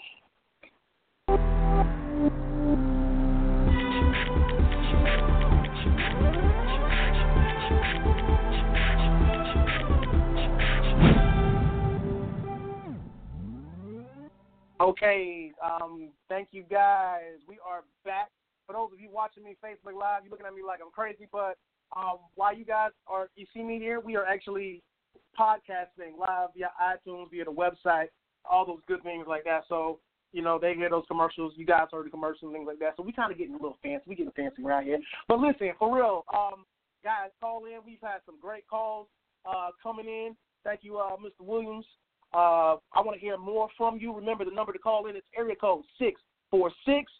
Okay, 14.79 15.51
um, 15.63 16.09
thank 16.29 16.49
you 16.51 16.63
guys. 16.69 17.21
We 17.47 17.57
are 17.65 17.81
back. 18.03 18.29
For 18.67 18.73
those 18.73 18.89
of 18.93 18.99
you 18.99 19.09
watching 19.11 19.43
me 19.43 19.55
Facebook 19.63 19.99
Live, 19.99 20.23
you're 20.23 20.29
looking 20.29 20.45
at 20.45 20.53
me 20.53 20.61
like 20.61 20.81
I'm 20.85 20.91
crazy, 20.91 21.27
but 21.31 21.57
um, 21.97 22.17
while 22.35 22.55
you 22.55 22.65
guys 22.65 22.91
are, 23.07 23.29
you 23.35 23.47
see 23.55 23.63
me 23.63 23.79
here, 23.79 23.99
we 23.99 24.15
are 24.15 24.25
actually 24.25 24.83
podcasting 25.39 26.19
live 26.19 26.49
via 26.55 26.69
iTunes, 26.79 27.31
via 27.31 27.45
the 27.45 27.51
website, 27.51 28.07
all 28.49 28.65
those 28.65 28.81
good 28.87 29.03
things 29.03 29.25
like 29.27 29.43
that. 29.45 29.63
So, 29.69 29.99
you 30.31 30.41
know, 30.41 30.59
they 30.59 30.73
hear 30.73 30.89
those 30.89 31.05
commercials. 31.07 31.53
You 31.55 31.65
guys 31.65 31.87
heard 31.91 32.05
the 32.05 32.09
commercials 32.09 32.53
things 32.53 32.67
like 32.67 32.79
that. 32.79 32.95
So 32.97 33.03
we 33.03 33.11
kind 33.11 33.31
of 33.31 33.37
getting 33.37 33.53
a 33.53 33.57
little 33.57 33.77
fancy. 33.81 34.03
We 34.07 34.15
getting 34.15 34.31
fancy 34.33 34.63
around 34.63 34.85
here. 34.85 34.99
But 35.27 35.39
listen, 35.39 35.71
for 35.79 35.95
real, 35.95 36.25
um, 36.33 36.65
guys, 37.03 37.29
call 37.39 37.65
in. 37.65 37.79
We've 37.85 38.01
had 38.01 38.19
some 38.25 38.35
great 38.41 38.67
calls 38.67 39.07
uh, 39.45 39.69
coming 39.81 40.07
in. 40.07 40.35
Thank 40.63 40.81
you, 40.83 40.97
uh, 40.97 41.15
Mr. 41.17 41.45
Williams. 41.45 41.85
Uh, 42.33 42.75
I 42.93 43.01
want 43.01 43.13
to 43.13 43.19
hear 43.19 43.37
more 43.37 43.69
from 43.77 43.97
you. 43.97 44.13
Remember 44.13 44.43
the 44.43 44.51
number 44.51 44.73
to 44.73 44.79
call 44.79 45.07
in 45.07 45.15
is 45.15 45.23
area 45.37 45.55
code 45.55 45.83
six 45.97 46.19
four 46.51 46.71
six 46.85 47.11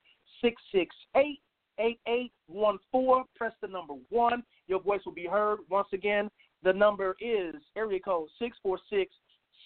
six 0.42 0.62
six 0.74 0.94
eight 1.16 1.40
eight 1.80 2.00
eight 2.08 2.32
one 2.48 2.80
four. 2.92 3.24
Press 3.36 3.54
the 3.62 3.68
number 3.68 3.94
one. 4.10 4.44
Your 4.68 4.82
voice 4.82 5.02
will 5.06 5.14
be 5.14 5.28
heard. 5.28 5.60
Once 5.70 5.88
again, 5.94 6.30
the 6.64 6.74
number 6.74 7.16
is 7.22 7.56
area 7.78 8.00
code 8.00 8.28
six 8.40 8.58
four 8.62 8.78
six 8.90 9.14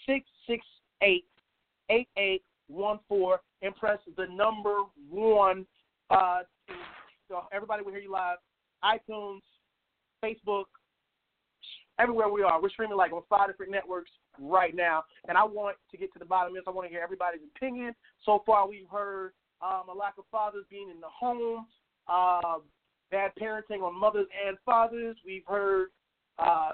six 0.05 0.25
six 0.45 0.63
eight 1.01 1.25
eight 1.89 2.09
eight 2.17 2.43
one 2.67 2.99
four. 3.07 3.41
And 3.61 3.75
press 3.75 3.99
the 4.15 4.25
number 4.31 4.75
one. 5.09 5.65
Uh, 6.09 6.39
so 7.27 7.43
everybody 7.51 7.83
will 7.83 7.91
hear 7.91 7.99
you 7.99 8.11
live. 8.11 8.37
iTunes, 8.83 9.41
Facebook, 10.23 10.63
everywhere 11.99 12.29
we 12.29 12.41
are. 12.41 12.61
We're 12.61 12.69
streaming 12.69 12.95
like 12.95 13.11
on 13.11 13.21
five 13.29 13.49
different 13.49 13.71
networks 13.71 14.11
right 14.39 14.73
now. 14.73 15.03
And 15.27 15.37
I 15.37 15.43
want 15.43 15.75
to 15.91 15.97
get 15.97 16.13
to 16.13 16.19
the 16.19 16.25
bottom 16.25 16.51
of 16.51 16.55
this. 16.55 16.63
I 16.67 16.71
want 16.71 16.87
to 16.87 16.89
hear 16.89 17.03
everybody's 17.03 17.41
opinion. 17.53 17.93
So 18.25 18.43
far, 18.45 18.67
we've 18.67 18.87
heard 18.89 19.33
um, 19.61 19.89
a 19.93 19.93
lack 19.93 20.17
of 20.17 20.23
fathers 20.31 20.63
being 20.69 20.89
in 20.89 21.01
the 21.01 21.07
home, 21.07 21.67
uh, 22.07 22.59
bad 23.11 23.31
parenting 23.39 23.83
on 23.83 23.99
mothers 23.99 24.27
and 24.47 24.57
fathers. 24.65 25.17
We've 25.25 25.45
heard 25.45 25.89
uh, 26.37 26.71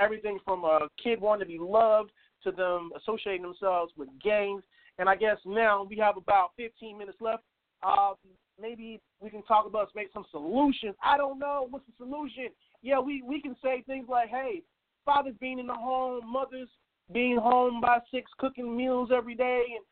everything 0.00 0.40
from 0.44 0.64
a 0.64 0.88
kid 1.02 1.20
wanting 1.20 1.46
to 1.46 1.52
be 1.52 1.58
loved 1.58 2.10
to 2.46 2.52
them 2.52 2.90
associating 2.96 3.42
themselves 3.42 3.92
with 3.96 4.08
gangs. 4.22 4.62
And 4.98 5.08
I 5.08 5.16
guess 5.16 5.36
now 5.44 5.84
we 5.88 5.96
have 5.98 6.16
about 6.16 6.50
15 6.56 6.96
minutes 6.96 7.18
left. 7.20 7.42
Uh, 7.82 8.14
maybe 8.60 9.00
we 9.20 9.30
can 9.30 9.42
talk 9.42 9.66
about 9.66 9.88
make 9.94 10.08
some 10.12 10.24
solutions. 10.30 10.94
I 11.02 11.16
don't 11.16 11.38
know 11.38 11.66
what's 11.68 11.84
the 11.86 11.92
solution. 11.98 12.48
Yeah, 12.82 13.00
we 13.00 13.22
we 13.22 13.40
can 13.40 13.56
say 13.62 13.82
things 13.86 14.06
like, 14.08 14.28
hey, 14.28 14.62
fathers 15.04 15.34
being 15.40 15.58
in 15.58 15.66
the 15.66 15.74
home, 15.74 16.22
mothers 16.30 16.68
being 17.12 17.36
home 17.36 17.80
by 17.80 17.98
six, 18.10 18.30
cooking 18.38 18.76
meals 18.76 19.10
every 19.14 19.34
day, 19.34 19.64
and 19.74 19.84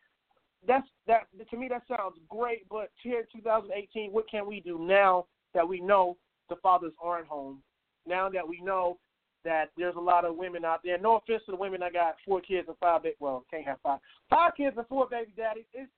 that's 0.67 0.87
that 1.07 1.27
to 1.51 1.57
me 1.57 1.69
that 1.69 1.83
sounds 1.89 2.17
great. 2.29 2.69
But 2.69 2.91
here, 3.03 3.27
2018, 3.33 4.13
what 4.13 4.29
can 4.31 4.47
we 4.47 4.61
do 4.61 4.79
now 4.79 5.27
that 5.55 5.69
we 5.69 5.81
know 5.81 6.17
the 6.49 6.57
fathers 6.57 6.93
aren't 7.03 7.27
home? 7.27 7.63
Now 8.07 8.29
that 8.31 8.47
we 8.47 8.61
know 8.61 8.99
that 9.45 9.71
there's 9.77 9.97
a 9.97 10.01
lot 10.01 10.25
of 10.25 10.37
women 10.37 10.65
out 10.65 10.81
there. 10.85 10.99
No 10.99 11.17
offense 11.17 11.43
to 11.47 11.53
the 11.53 11.59
women 11.59 11.81
that 11.81 11.93
got 11.93 12.17
four 12.27 12.41
kids 12.41 12.69
and 12.69 12.77
five 12.79 13.03
baby. 13.03 13.17
Well, 13.21 13.45
can't 13.51 13.67
have 13.67 13.81
five. 13.83 14.01
Five 14.31 14.53
kids 14.57 14.77
and 14.77 14.87
four 14.89 15.09
baby 15.09 15.33
daddies. 15.37 15.65
It's 15.73 15.91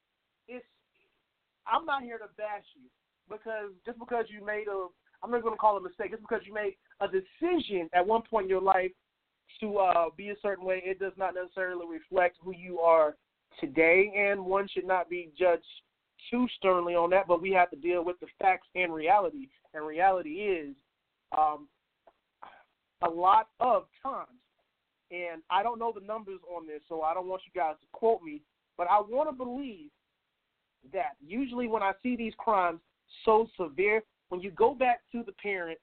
it's. 0.48 0.64
I'm 1.66 1.84
not 1.84 2.02
here 2.02 2.18
to 2.18 2.28
bash 2.36 2.64
you 2.74 2.88
because 3.28 3.70
just 3.84 3.98
because 3.98 4.26
you 4.28 4.44
made 4.44 4.66
a, 4.68 4.86
I'm 5.22 5.30
not 5.30 5.42
going 5.42 5.54
to 5.54 5.58
call 5.58 5.76
it 5.76 5.80
a 5.80 5.88
mistake. 5.88 6.10
Just 6.10 6.22
because 6.22 6.42
you 6.44 6.54
made 6.54 6.74
a 7.00 7.06
decision 7.06 7.88
at 7.92 8.06
one 8.06 8.22
point 8.22 8.44
in 8.44 8.50
your 8.50 8.60
life 8.60 8.92
to 9.60 9.78
uh, 9.78 10.06
be 10.16 10.30
a 10.30 10.36
certain 10.42 10.64
way, 10.64 10.82
it 10.84 10.98
does 10.98 11.12
not 11.16 11.34
necessarily 11.34 11.86
reflect 11.86 12.36
who 12.42 12.52
you 12.52 12.80
are 12.80 13.16
today. 13.60 14.12
And 14.16 14.44
one 14.44 14.68
should 14.72 14.86
not 14.86 15.08
be 15.08 15.30
judged 15.38 15.64
too 16.30 16.46
sternly 16.56 16.94
on 16.94 17.10
that, 17.10 17.28
but 17.28 17.42
we 17.42 17.50
have 17.52 17.70
to 17.70 17.76
deal 17.76 18.04
with 18.04 18.18
the 18.20 18.26
facts 18.40 18.66
and 18.74 18.92
reality. 18.92 19.48
And 19.74 19.86
reality 19.86 20.30
is, 20.30 20.74
um, 21.36 21.68
a 23.02 23.08
lot 23.08 23.48
of 23.60 23.84
times, 24.02 24.28
and 25.10 25.42
I 25.50 25.62
don't 25.62 25.78
know 25.78 25.92
the 25.92 26.04
numbers 26.04 26.40
on 26.54 26.66
this, 26.66 26.80
so 26.88 27.02
I 27.02 27.14
don't 27.14 27.28
want 27.28 27.42
you 27.46 27.58
guys 27.58 27.74
to 27.80 27.86
quote 27.92 28.22
me, 28.22 28.42
but 28.76 28.86
I 28.90 29.00
want 29.00 29.28
to 29.28 29.36
believe 29.36 29.90
that 30.92 31.16
usually 31.24 31.68
when 31.68 31.82
I 31.82 31.92
see 32.02 32.16
these 32.16 32.34
crimes 32.38 32.80
so 33.24 33.48
severe, 33.56 34.02
when 34.28 34.40
you 34.40 34.50
go 34.50 34.74
back 34.74 35.00
to 35.12 35.22
the 35.24 35.32
parent, 35.32 35.78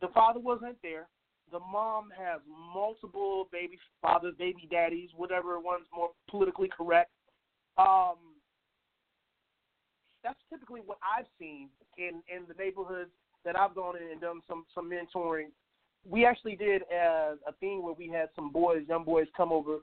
the 0.00 0.08
father 0.08 0.40
wasn't 0.40 0.76
there. 0.82 1.08
The 1.52 1.60
mom 1.60 2.08
has 2.16 2.40
multiple 2.48 3.48
baby 3.52 3.78
fathers, 4.02 4.34
baby 4.38 4.68
daddies, 4.70 5.10
whatever 5.16 5.60
one's 5.60 5.86
more 5.94 6.10
politically 6.28 6.68
correct. 6.74 7.10
Um, 7.78 8.16
that's 10.22 10.38
typically 10.50 10.80
what 10.84 10.98
I've 11.02 11.26
seen 11.38 11.68
in 11.98 12.22
in 12.34 12.44
the 12.48 12.54
neighborhoods 12.54 13.10
that 13.44 13.58
I've 13.58 13.74
gone 13.74 13.96
in 13.96 14.10
and 14.10 14.20
done 14.20 14.40
some 14.48 14.64
some 14.74 14.90
mentoring. 14.90 15.48
We 16.08 16.26
actually 16.26 16.56
did 16.56 16.82
a, 16.92 17.34
a 17.46 17.52
thing 17.60 17.82
where 17.82 17.94
we 17.94 18.08
had 18.08 18.28
some 18.36 18.50
boys, 18.50 18.84
young 18.88 19.04
boys, 19.04 19.26
come 19.36 19.52
over 19.52 19.78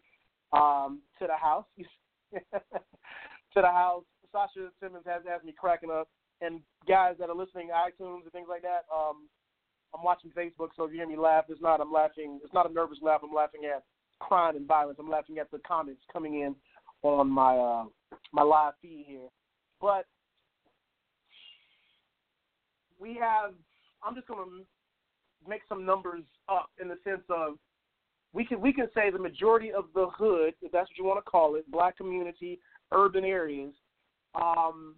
um, 0.53 1.01
to 1.19 1.27
the 1.27 1.35
house, 1.35 1.65
to 2.33 2.41
the 3.55 3.61
house. 3.63 4.03
Sasha 4.31 4.69
Simmons 4.79 5.03
has 5.05 5.23
has 5.27 5.43
me 5.43 5.53
cracking 5.57 5.91
up, 5.91 6.07
and 6.41 6.61
guys 6.87 7.15
that 7.19 7.29
are 7.29 7.35
listening 7.35 7.69
iTunes 7.69 8.23
and 8.23 8.31
things 8.31 8.47
like 8.49 8.61
that. 8.61 8.85
Um, 8.93 9.27
I'm 9.93 10.03
watching 10.03 10.31
Facebook, 10.31 10.69
so 10.75 10.85
if 10.85 10.91
you 10.91 10.97
hear 10.97 11.07
me 11.07 11.17
laugh, 11.17 11.45
it's 11.49 11.61
not 11.61 11.81
I'm 11.81 11.91
laughing. 11.91 12.39
It's 12.43 12.53
not 12.53 12.69
a 12.69 12.73
nervous 12.73 12.99
laugh. 13.01 13.21
I'm 13.23 13.33
laughing 13.33 13.61
at 13.65 13.83
crime 14.19 14.55
and 14.55 14.67
violence. 14.67 14.97
I'm 14.99 15.09
laughing 15.09 15.37
at 15.39 15.51
the 15.51 15.59
comments 15.67 16.01
coming 16.13 16.41
in 16.41 16.55
on 17.03 17.29
my 17.29 17.57
uh, 17.57 17.85
my 18.31 18.43
live 18.43 18.73
feed 18.81 19.05
here. 19.07 19.27
But 19.79 20.05
we 22.99 23.17
have. 23.19 23.53
I'm 24.03 24.15
just 24.15 24.27
going 24.27 24.49
to 24.49 24.65
make 25.47 25.61
some 25.67 25.85
numbers 25.85 26.23
up 26.49 26.69
in 26.81 26.87
the 26.87 26.97
sense 27.03 27.23
of 27.29 27.57
we 28.33 28.45
can 28.45 28.61
we 28.61 28.71
can 28.71 28.87
say 28.95 29.09
the 29.09 29.19
majority 29.19 29.71
of 29.71 29.85
the 29.93 30.07
hood, 30.17 30.53
if 30.61 30.71
that's 30.71 30.89
what 30.89 30.97
you 30.97 31.03
want 31.03 31.23
to 31.23 31.29
call 31.29 31.55
it, 31.55 31.69
black 31.69 31.97
community, 31.97 32.59
urban 32.91 33.25
areas, 33.25 33.73
um, 34.35 34.95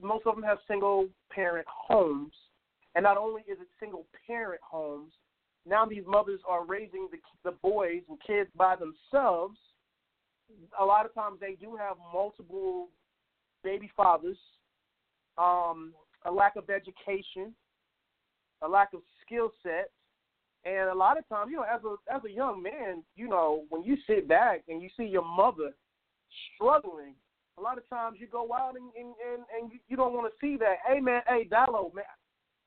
most 0.00 0.26
of 0.26 0.34
them 0.34 0.44
have 0.44 0.58
single 0.68 1.08
parent 1.30 1.66
homes, 1.68 2.32
and 2.94 3.02
not 3.02 3.16
only 3.16 3.42
is 3.42 3.58
it 3.60 3.68
single 3.80 4.06
parent 4.26 4.60
homes, 4.62 5.12
now 5.66 5.84
these 5.84 6.04
mothers 6.06 6.40
are 6.48 6.64
raising 6.64 7.08
the 7.10 7.18
the 7.44 7.56
boys 7.62 8.02
and 8.08 8.18
kids 8.26 8.50
by 8.56 8.76
themselves. 8.76 9.58
A 10.80 10.84
lot 10.84 11.04
of 11.04 11.12
times 11.12 11.38
they 11.40 11.56
do 11.60 11.74
have 11.74 11.96
multiple 12.12 12.88
baby 13.64 13.90
fathers. 13.96 14.38
Um, 15.38 15.92
a 16.24 16.30
lack 16.30 16.56
of 16.56 16.70
education, 16.70 17.52
a 18.62 18.68
lack 18.68 18.92
of 18.94 19.00
skill 19.26 19.50
sets. 19.62 19.90
and 20.64 20.88
a 20.88 20.94
lot 20.94 21.18
of 21.18 21.28
times, 21.28 21.50
you 21.50 21.56
know, 21.56 21.62
as 21.62 21.80
a 21.84 22.14
as 22.14 22.22
a 22.24 22.30
young 22.30 22.62
man, 22.62 23.02
you 23.14 23.28
know, 23.28 23.64
when 23.68 23.82
you 23.84 23.96
sit 24.06 24.26
back 24.28 24.62
and 24.68 24.82
you 24.82 24.88
see 24.96 25.04
your 25.04 25.24
mother 25.24 25.70
struggling, 26.54 27.14
a 27.58 27.60
lot 27.60 27.78
of 27.78 27.88
times 27.88 28.18
you 28.20 28.26
go 28.26 28.52
out 28.52 28.74
and 28.76 28.90
and 28.98 29.14
and, 29.32 29.42
and 29.54 29.72
you, 29.88 29.96
don't 29.96 30.12
want 30.12 30.32
to 30.32 30.38
see 30.40 30.56
that. 30.58 30.76
Hey 30.86 31.00
man, 31.00 31.22
hey 31.28 31.48
Diallo, 31.50 31.94
man, 31.94 32.04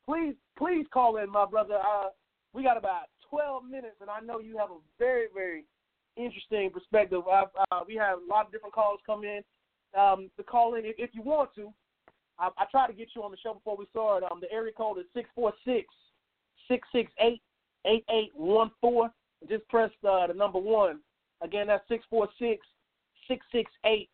please 0.06 0.36
please 0.58 0.86
call 0.94 1.18
in, 1.18 1.30
my 1.30 1.46
brother. 1.46 1.76
Uh, 1.76 2.10
we 2.54 2.64
got 2.64 2.78
about 2.78 3.08
twelve 3.30 3.64
minutes, 3.66 3.98
and 4.02 4.10
I 4.10 4.20
know 4.22 4.40
you 4.40 4.58
have 4.58 4.72
a 4.72 4.80
very 4.98 5.28
very 5.34 5.66
interesting 6.16 6.70
perspective. 6.72 7.22
Uh, 7.32 7.46
we 7.88 7.96
have 7.96 8.20
a 8.20 8.30
lot 8.30 8.46
of 8.46 8.52
different 8.52 8.76
calls 8.76 9.00
come 9.06 9.24
in. 9.24 9.42
Um, 9.98 10.30
to 10.38 10.44
call 10.44 10.76
in 10.76 10.86
if, 10.86 10.96
if 11.00 11.10
you 11.14 11.24
want 11.24 11.50
to. 11.56 11.74
I, 12.38 12.50
I 12.60 12.66
tried 12.70 12.88
to 12.88 12.94
get 12.94 13.10
you 13.16 13.24
on 13.24 13.32
the 13.32 13.38
show 13.38 13.56
before 13.56 13.76
we 13.76 13.88
started. 13.90 14.28
Um, 14.32 14.40
the 14.40 14.52
area 14.52 14.72
code 14.72 15.00
is 15.00 15.06
six 15.16 15.28
four 15.34 15.52
six 15.66 15.88
six 16.70 16.88
six 16.94 17.12
eight 17.20 17.42
eight 17.86 18.06
eight 18.10 18.32
one 18.34 18.72
four. 18.80 19.12
Just 19.50 19.68
press 19.68 19.92
uh, 20.08 20.28
the 20.28 20.34
number 20.34 20.60
one. 20.60 21.00
Again, 21.42 21.68
that's 21.68 21.88
six 21.90 22.06
four 22.10 22.30
six 22.40 22.66
six 23.28 23.46
six 23.52 23.70
eight 23.86 24.10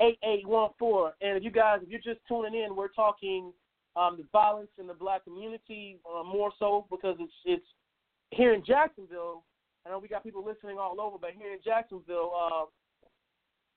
eight 0.00 0.18
eight 0.24 0.46
one 0.46 0.70
four. 0.78 1.14
And 1.20 1.36
if 1.36 1.42
you 1.42 1.50
guys, 1.50 1.80
if 1.82 1.88
you're 1.88 2.00
just 2.00 2.20
tuning 2.28 2.54
in, 2.54 2.76
we're 2.76 2.88
talking 2.88 3.52
um, 3.96 4.16
the 4.18 4.24
violence 4.32 4.70
in 4.78 4.86
the 4.86 4.94
black 4.94 5.24
community 5.24 5.98
uh, 6.06 6.22
more 6.22 6.52
so 6.58 6.86
because 6.90 7.16
it's 7.20 7.32
it's 7.44 7.66
here 8.30 8.52
in 8.52 8.64
Jacksonville. 8.64 9.44
I 9.86 9.90
know 9.90 9.98
we 9.98 10.08
got 10.08 10.22
people 10.22 10.44
listening 10.44 10.78
all 10.78 11.00
over, 11.00 11.18
but 11.20 11.30
here 11.38 11.52
in 11.52 11.58
Jacksonville, 11.62 12.32
uh, 12.34 12.64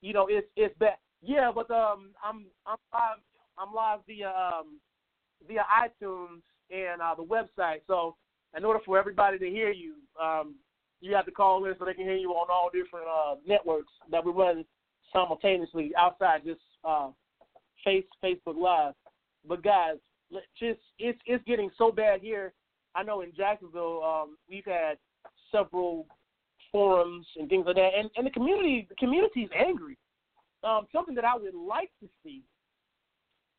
you 0.00 0.12
know, 0.12 0.26
it's 0.28 0.48
it's 0.56 0.76
bad. 0.78 0.96
Yeah, 1.22 1.50
but 1.54 1.70
um, 1.70 2.10
I'm 2.24 2.46
I'm 2.66 2.78
live 2.92 3.18
I'm 3.58 3.74
live 3.74 4.00
via 4.06 4.28
um, 4.28 4.80
via 5.46 5.64
iTunes 5.84 6.42
and 6.70 7.00
uh, 7.00 7.14
the 7.14 7.24
website. 7.24 7.80
So 7.86 8.16
in 8.56 8.64
order 8.64 8.80
for 8.84 8.98
everybody 8.98 9.38
to 9.38 9.46
hear 9.48 9.70
you, 9.70 9.94
um, 10.20 10.54
you 11.00 11.14
have 11.14 11.26
to 11.26 11.30
call 11.30 11.64
in 11.64 11.74
so 11.78 11.84
they 11.84 11.94
can 11.94 12.04
hear 12.04 12.16
you 12.16 12.30
on 12.30 12.48
all 12.50 12.70
different 12.72 13.06
uh, 13.06 13.36
networks 13.46 13.92
that 14.10 14.24
we 14.24 14.32
run 14.32 14.64
simultaneously 15.12 15.92
outside 15.96 16.42
just 16.44 16.60
uh, 16.84 17.08
face 17.84 18.04
Facebook 18.22 18.56
Live. 18.56 18.94
But 19.46 19.62
guys, 19.62 19.96
just 20.58 20.80
it's 20.98 21.18
it's 21.26 21.44
getting 21.44 21.70
so 21.78 21.92
bad 21.92 22.20
here. 22.20 22.52
I 22.94 23.02
know 23.02 23.20
in 23.20 23.32
Jacksonville 23.36 24.02
um, 24.02 24.36
we've 24.48 24.64
had 24.64 24.98
several 25.52 26.06
forums 26.72 27.26
and 27.36 27.48
things 27.48 27.64
like 27.66 27.76
that, 27.76 27.90
and 27.96 28.10
and 28.16 28.26
the 28.26 28.30
community 28.30 28.86
the 28.88 28.96
community 28.96 29.42
is 29.42 29.50
angry. 29.56 29.96
Um, 30.64 30.88
something 30.92 31.14
that 31.14 31.24
I 31.24 31.36
would 31.36 31.54
like 31.54 31.90
to 32.00 32.08
see 32.24 32.42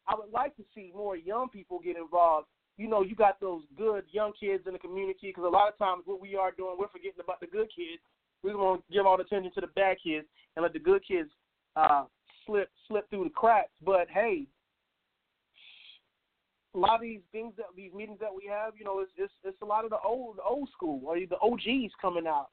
I 0.09 0.15
would 0.15 0.31
like 0.33 0.55
to 0.57 0.63
see 0.73 0.91
more 0.95 1.15
young 1.15 1.49
people 1.49 1.79
get 1.79 1.95
involved. 1.95 2.47
You 2.79 2.87
know, 2.87 3.01
you 3.01 3.13
got 3.13 3.41
those 3.41 3.63
good 3.77 4.05
young 4.09 4.31
kids 4.39 4.63
in 4.65 4.71
the 4.71 4.79
community 4.79 5.27
because 5.27 5.43
a 5.43 5.49
lot 5.49 5.67
of 5.67 5.77
times 5.77 6.03
what 6.05 6.21
we 6.21 6.37
are 6.37 6.51
doing, 6.51 6.77
we're 6.79 6.87
forgetting 6.87 7.19
about 7.21 7.41
the 7.41 7.47
good 7.47 7.67
kids. 7.75 8.01
We 8.41 8.55
want 8.55 8.87
to 8.87 8.93
give 8.93 9.05
all 9.05 9.17
the 9.17 9.23
attention 9.23 9.51
to 9.55 9.61
the 9.61 9.67
bad 9.75 9.97
kids 10.01 10.25
and 10.55 10.63
let 10.63 10.71
the 10.71 10.79
good 10.79 11.05
kids 11.05 11.29
uh, 11.75 12.05
slip 12.45 12.69
slip 12.87 13.09
through 13.09 13.25
the 13.25 13.31
cracks. 13.31 13.75
But 13.83 14.07
hey, 14.09 14.47
a 16.73 16.77
lot 16.77 16.95
of 16.95 17.01
these 17.01 17.19
things 17.33 17.51
that 17.57 17.65
these 17.75 17.91
meetings 17.93 18.19
that 18.21 18.33
we 18.33 18.49
have, 18.49 18.71
you 18.79 18.85
know, 18.85 18.99
it's 18.99 19.11
it's, 19.17 19.33
it's 19.43 19.61
a 19.61 19.65
lot 19.65 19.83
of 19.83 19.89
the 19.89 19.99
old 19.99 20.37
the 20.37 20.43
old 20.43 20.69
school 20.71 21.01
or 21.05 21.19
the 21.19 21.35
OGs 21.41 21.91
coming 22.01 22.27
out. 22.27 22.47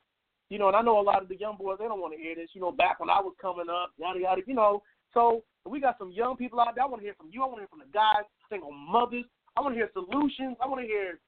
You 0.51 0.59
know, 0.59 0.67
and 0.67 0.77
I 0.77 0.83
know 0.83 0.99
a 0.99 1.07
lot 1.07 1.23
of 1.23 1.29
the 1.29 1.37
young 1.39 1.57
boys 1.57 1.79
they 1.79 1.87
don't 1.87 2.01
want 2.01 2.15
to 2.15 2.21
hear 2.21 2.35
this. 2.35 2.51
You 2.53 2.63
know, 2.63 2.73
back 2.73 2.99
when 2.99 3.11
I 3.11 3.21
was 3.21 3.35
coming 3.41 3.67
up, 3.71 3.93
yada 3.97 4.19
yada. 4.19 4.43
You 4.45 4.55
know, 4.55 4.83
so 5.15 5.45
we 5.65 5.81
got 5.81 5.99
some 5.99 6.11
young 6.11 6.37
people 6.37 6.59
out 6.59 6.75
there. 6.75 6.83
I 6.83 6.89
want 6.89 7.01
to 7.01 7.07
hear 7.07 7.15
from 7.15 7.31
you. 7.31 7.45
I 7.45 7.47
want 7.47 7.59
to 7.59 7.63
hear 7.63 7.69
from 7.69 7.79
the 7.79 7.93
guys, 7.95 8.27
single 8.51 8.73
mothers. 8.73 9.25
I 9.57 9.61
want 9.61 9.75
to 9.75 9.79
hear 9.79 9.91
solutions. 9.93 10.57
I 10.61 10.67
want 10.67 10.81
to 10.83 10.87
hear 10.87 11.19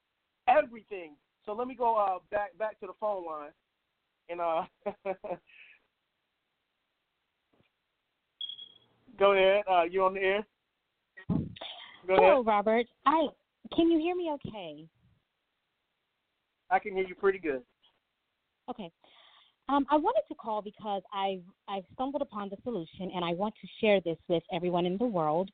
everything. 0.48 1.12
So 1.46 1.52
let 1.54 1.66
me 1.66 1.74
go 1.74 1.96
uh, 1.96 2.18
back 2.30 2.56
back 2.58 2.78
to 2.80 2.86
the 2.86 2.92
phone 3.00 3.24
line, 3.24 3.52
and 4.28 4.40
uh, 4.40 4.64
go 9.18 9.32
ahead. 9.32 9.62
Uh, 9.70 9.84
you 9.84 10.04
on 10.04 10.14
the 10.14 10.20
air? 10.20 10.46
Go 11.28 11.46
Hello, 12.08 12.32
ahead. 12.34 12.46
Robert. 12.46 12.86
I 13.06 13.28
can 13.74 13.90
you 13.90 13.98
hear 13.98 14.14
me? 14.14 14.30
Okay. 14.34 14.86
I 16.70 16.78
can 16.78 16.94
hear 16.94 17.06
you 17.06 17.14
pretty 17.14 17.38
good. 17.38 17.62
Okay. 18.70 18.90
Um, 19.70 19.86
I 19.90 19.96
wanted 19.96 20.22
to 20.28 20.34
call 20.34 20.60
because 20.60 21.02
I've 21.14 21.42
I've 21.66 21.84
stumbled 21.94 22.22
upon 22.22 22.50
the 22.50 22.56
solution, 22.62 23.10
and 23.14 23.24
I 23.24 23.32
want 23.32 23.54
to 23.60 23.68
share 23.80 24.00
this 24.02 24.18
with 24.28 24.42
everyone 24.52 24.84
in 24.84 24.98
the 24.98 25.06
world. 25.06 25.50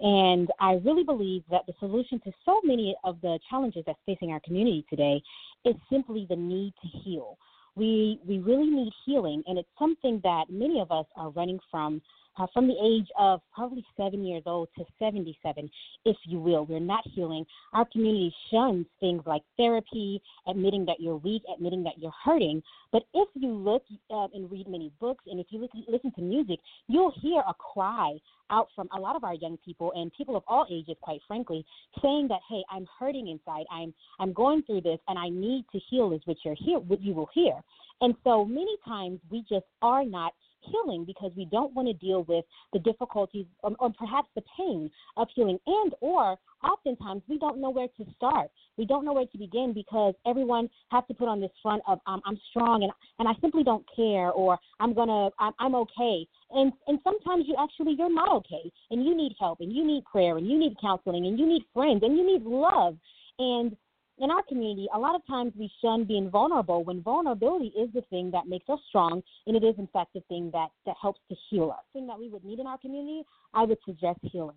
And 0.00 0.48
I 0.60 0.74
really 0.84 1.04
believe 1.04 1.42
that 1.50 1.62
the 1.66 1.72
solution 1.80 2.20
to 2.20 2.32
so 2.44 2.60
many 2.62 2.94
of 3.04 3.20
the 3.20 3.38
challenges 3.50 3.82
that's 3.86 3.98
facing 4.06 4.30
our 4.30 4.40
community 4.40 4.84
today 4.88 5.20
is 5.64 5.74
simply 5.90 6.26
the 6.28 6.36
need 6.36 6.72
to 6.82 6.88
heal. 6.88 7.36
We 7.74 8.20
we 8.26 8.38
really 8.38 8.70
need 8.70 8.92
healing, 9.04 9.42
and 9.46 9.58
it's 9.58 9.68
something 9.78 10.20
that 10.24 10.44
many 10.50 10.80
of 10.80 10.90
us 10.90 11.06
are 11.16 11.30
running 11.30 11.58
from 11.70 12.02
uh, 12.38 12.46
from 12.52 12.68
the 12.68 12.76
age 12.82 13.08
of 13.18 13.40
probably 13.54 13.84
seven 13.96 14.24
years 14.24 14.42
old 14.46 14.68
to 14.76 14.84
77, 14.98 15.70
if 16.04 16.16
you 16.24 16.38
will. 16.38 16.64
We're 16.64 16.80
not 16.80 17.04
healing. 17.06 17.44
Our 17.72 17.84
community 17.86 18.34
shuns 18.50 18.86
things 19.00 19.22
like 19.26 19.42
therapy, 19.56 20.22
admitting 20.46 20.84
that 20.86 21.00
you're 21.00 21.16
weak, 21.16 21.42
admitting 21.54 21.82
that 21.84 21.98
you're 21.98 22.14
hurting. 22.24 22.62
But 22.92 23.02
if 23.14 23.28
you 23.34 23.52
look 23.52 23.82
uh, 24.10 24.28
and 24.32 24.50
read 24.50 24.68
many 24.68 24.92
books, 25.00 25.24
and 25.26 25.40
if 25.40 25.46
you 25.50 25.60
listen, 25.60 25.84
listen 25.88 26.12
to 26.12 26.22
music, 26.22 26.60
you'll 26.86 27.12
hear 27.20 27.42
a 27.46 27.54
cry 27.54 28.16
out 28.50 28.68
from 28.74 28.88
a 28.96 29.00
lot 29.00 29.14
of 29.14 29.24
our 29.24 29.34
young 29.34 29.58
people 29.62 29.92
and 29.94 30.10
people 30.14 30.34
of 30.34 30.42
all 30.46 30.66
ages, 30.70 30.96
quite 31.02 31.20
frankly, 31.26 31.66
saying 32.00 32.28
that, 32.28 32.40
"Hey, 32.48 32.64
I'm 32.70 32.86
hurting 32.98 33.28
inside. 33.28 33.66
I'm 33.70 33.92
I'm 34.18 34.32
going 34.32 34.62
through 34.62 34.82
this, 34.82 34.98
and 35.08 35.18
I 35.18 35.28
need 35.28 35.64
to 35.72 35.78
heal." 35.78 36.12
Is 36.12 36.22
what 36.24 36.38
you're 36.44 36.54
here, 36.54 36.78
what 36.78 37.02
you 37.02 37.12
will 37.12 37.28
hear. 37.34 37.62
And 38.00 38.14
so 38.24 38.44
many 38.44 38.76
times 38.86 39.20
we 39.30 39.44
just 39.48 39.66
are 39.82 40.04
not 40.04 40.32
healing 40.60 41.04
because 41.04 41.32
we 41.36 41.46
don't 41.46 41.74
want 41.74 41.88
to 41.88 41.94
deal 41.94 42.24
with 42.24 42.44
the 42.72 42.78
difficulties 42.80 43.46
or, 43.62 43.72
or 43.78 43.92
perhaps 43.98 44.28
the 44.34 44.42
pain 44.56 44.90
of 45.16 45.28
healing. 45.34 45.58
And 45.66 45.94
or 46.00 46.36
oftentimes 46.62 47.22
we 47.28 47.38
don't 47.38 47.60
know 47.60 47.70
where 47.70 47.88
to 47.88 48.04
start. 48.16 48.50
We 48.76 48.84
don't 48.84 49.04
know 49.04 49.12
where 49.12 49.26
to 49.26 49.38
begin 49.38 49.72
because 49.72 50.14
everyone 50.26 50.68
has 50.90 51.04
to 51.08 51.14
put 51.14 51.28
on 51.28 51.40
this 51.40 51.50
front 51.62 51.82
of 51.86 51.98
um, 52.06 52.20
i'm 52.24 52.38
strong 52.50 52.82
and 52.82 52.92
and 53.18 53.28
i 53.28 53.32
simply 53.40 53.62
don't 53.62 53.84
care 53.94 54.30
or 54.30 54.58
i'm 54.80 54.94
gonna 54.94 55.30
I'm, 55.38 55.52
I'm 55.58 55.74
okay. 55.74 56.26
And 56.50 56.72
and 56.86 56.98
sometimes 57.04 57.44
you 57.46 57.54
actually 57.58 57.94
you're 57.98 58.12
not 58.12 58.32
okay. 58.36 58.70
And 58.90 59.04
you 59.04 59.16
need 59.16 59.32
help 59.38 59.60
and 59.60 59.72
you 59.72 59.86
need 59.86 60.04
prayer 60.04 60.36
and 60.36 60.46
you 60.46 60.58
need 60.58 60.76
counseling 60.80 61.26
and 61.26 61.38
you 61.38 61.46
need 61.46 61.62
friends 61.74 62.02
and 62.02 62.16
you 62.16 62.26
need 62.26 62.42
love. 62.44 62.96
And 63.38 63.76
in 64.20 64.30
our 64.30 64.42
community, 64.42 64.88
a 64.94 64.98
lot 64.98 65.14
of 65.14 65.24
times 65.26 65.52
we 65.56 65.70
shun 65.80 66.04
being 66.04 66.30
vulnerable 66.30 66.84
when 66.84 67.02
vulnerability 67.02 67.72
is 67.78 67.88
the 67.94 68.02
thing 68.10 68.30
that 68.32 68.46
makes 68.46 68.68
us 68.68 68.80
strong 68.88 69.22
and 69.46 69.56
it 69.56 69.64
is 69.64 69.74
in 69.78 69.88
fact 69.92 70.12
the 70.14 70.20
thing 70.28 70.50
that, 70.52 70.68
that 70.86 70.96
helps 71.00 71.20
to 71.28 71.36
heal 71.48 71.70
us. 71.70 71.84
Thing 71.92 72.06
that 72.06 72.18
we 72.18 72.28
would 72.28 72.44
need 72.44 72.58
in 72.58 72.66
our 72.66 72.78
community, 72.78 73.22
I 73.54 73.64
would 73.64 73.78
suggest 73.84 74.18
healing. 74.22 74.56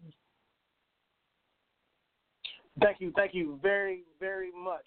Thank 2.81 3.01
you, 3.01 3.11
thank 3.15 3.33
you 3.33 3.59
very, 3.61 4.03
very 4.19 4.49
much. 4.51 4.85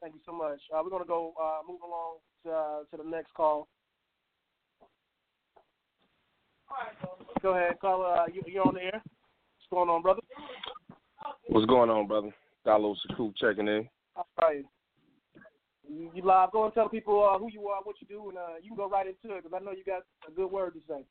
Thank 0.00 0.14
you 0.14 0.20
so 0.24 0.32
much. 0.32 0.58
Uh, 0.74 0.80
we're 0.82 0.90
gonna 0.90 1.04
go 1.04 1.34
uh, 1.40 1.60
move 1.68 1.80
along 1.82 2.16
to, 2.44 2.50
uh, 2.50 2.78
to 2.90 3.02
the 3.02 3.08
next 3.08 3.32
call. 3.34 3.68
Go 7.42 7.54
ahead, 7.54 7.78
caller. 7.80 8.16
Uh, 8.16 8.26
you, 8.32 8.42
you're 8.46 8.66
on 8.66 8.74
the 8.74 8.80
air. 8.80 9.02
What's 9.02 9.70
going 9.70 9.88
on, 9.88 10.02
brother? 10.02 10.20
What's 11.48 11.66
going 11.66 11.90
on, 11.90 12.06
brother? 12.06 12.34
Got 12.64 12.76
a 12.76 12.78
Diallo 12.78 12.94
Sekou 13.10 13.34
checking 13.36 13.68
in. 13.68 13.88
All 14.16 14.26
right. 14.40 14.64
You, 15.88 16.10
you 16.14 16.22
live. 16.22 16.52
Go 16.52 16.64
and 16.64 16.74
tell 16.74 16.88
people 16.88 17.28
uh, 17.28 17.38
who 17.38 17.50
you 17.50 17.66
are, 17.68 17.82
what 17.82 17.96
you 18.00 18.06
do, 18.06 18.28
and 18.28 18.38
uh, 18.38 18.56
you 18.62 18.68
can 18.68 18.76
go 18.76 18.88
right 18.88 19.06
into 19.06 19.36
it 19.36 19.42
because 19.42 19.58
I 19.60 19.64
know 19.64 19.72
you 19.72 19.84
got 19.84 20.02
a 20.28 20.32
good 20.32 20.50
word 20.50 20.74
to 20.74 20.80
say. 20.88 21.04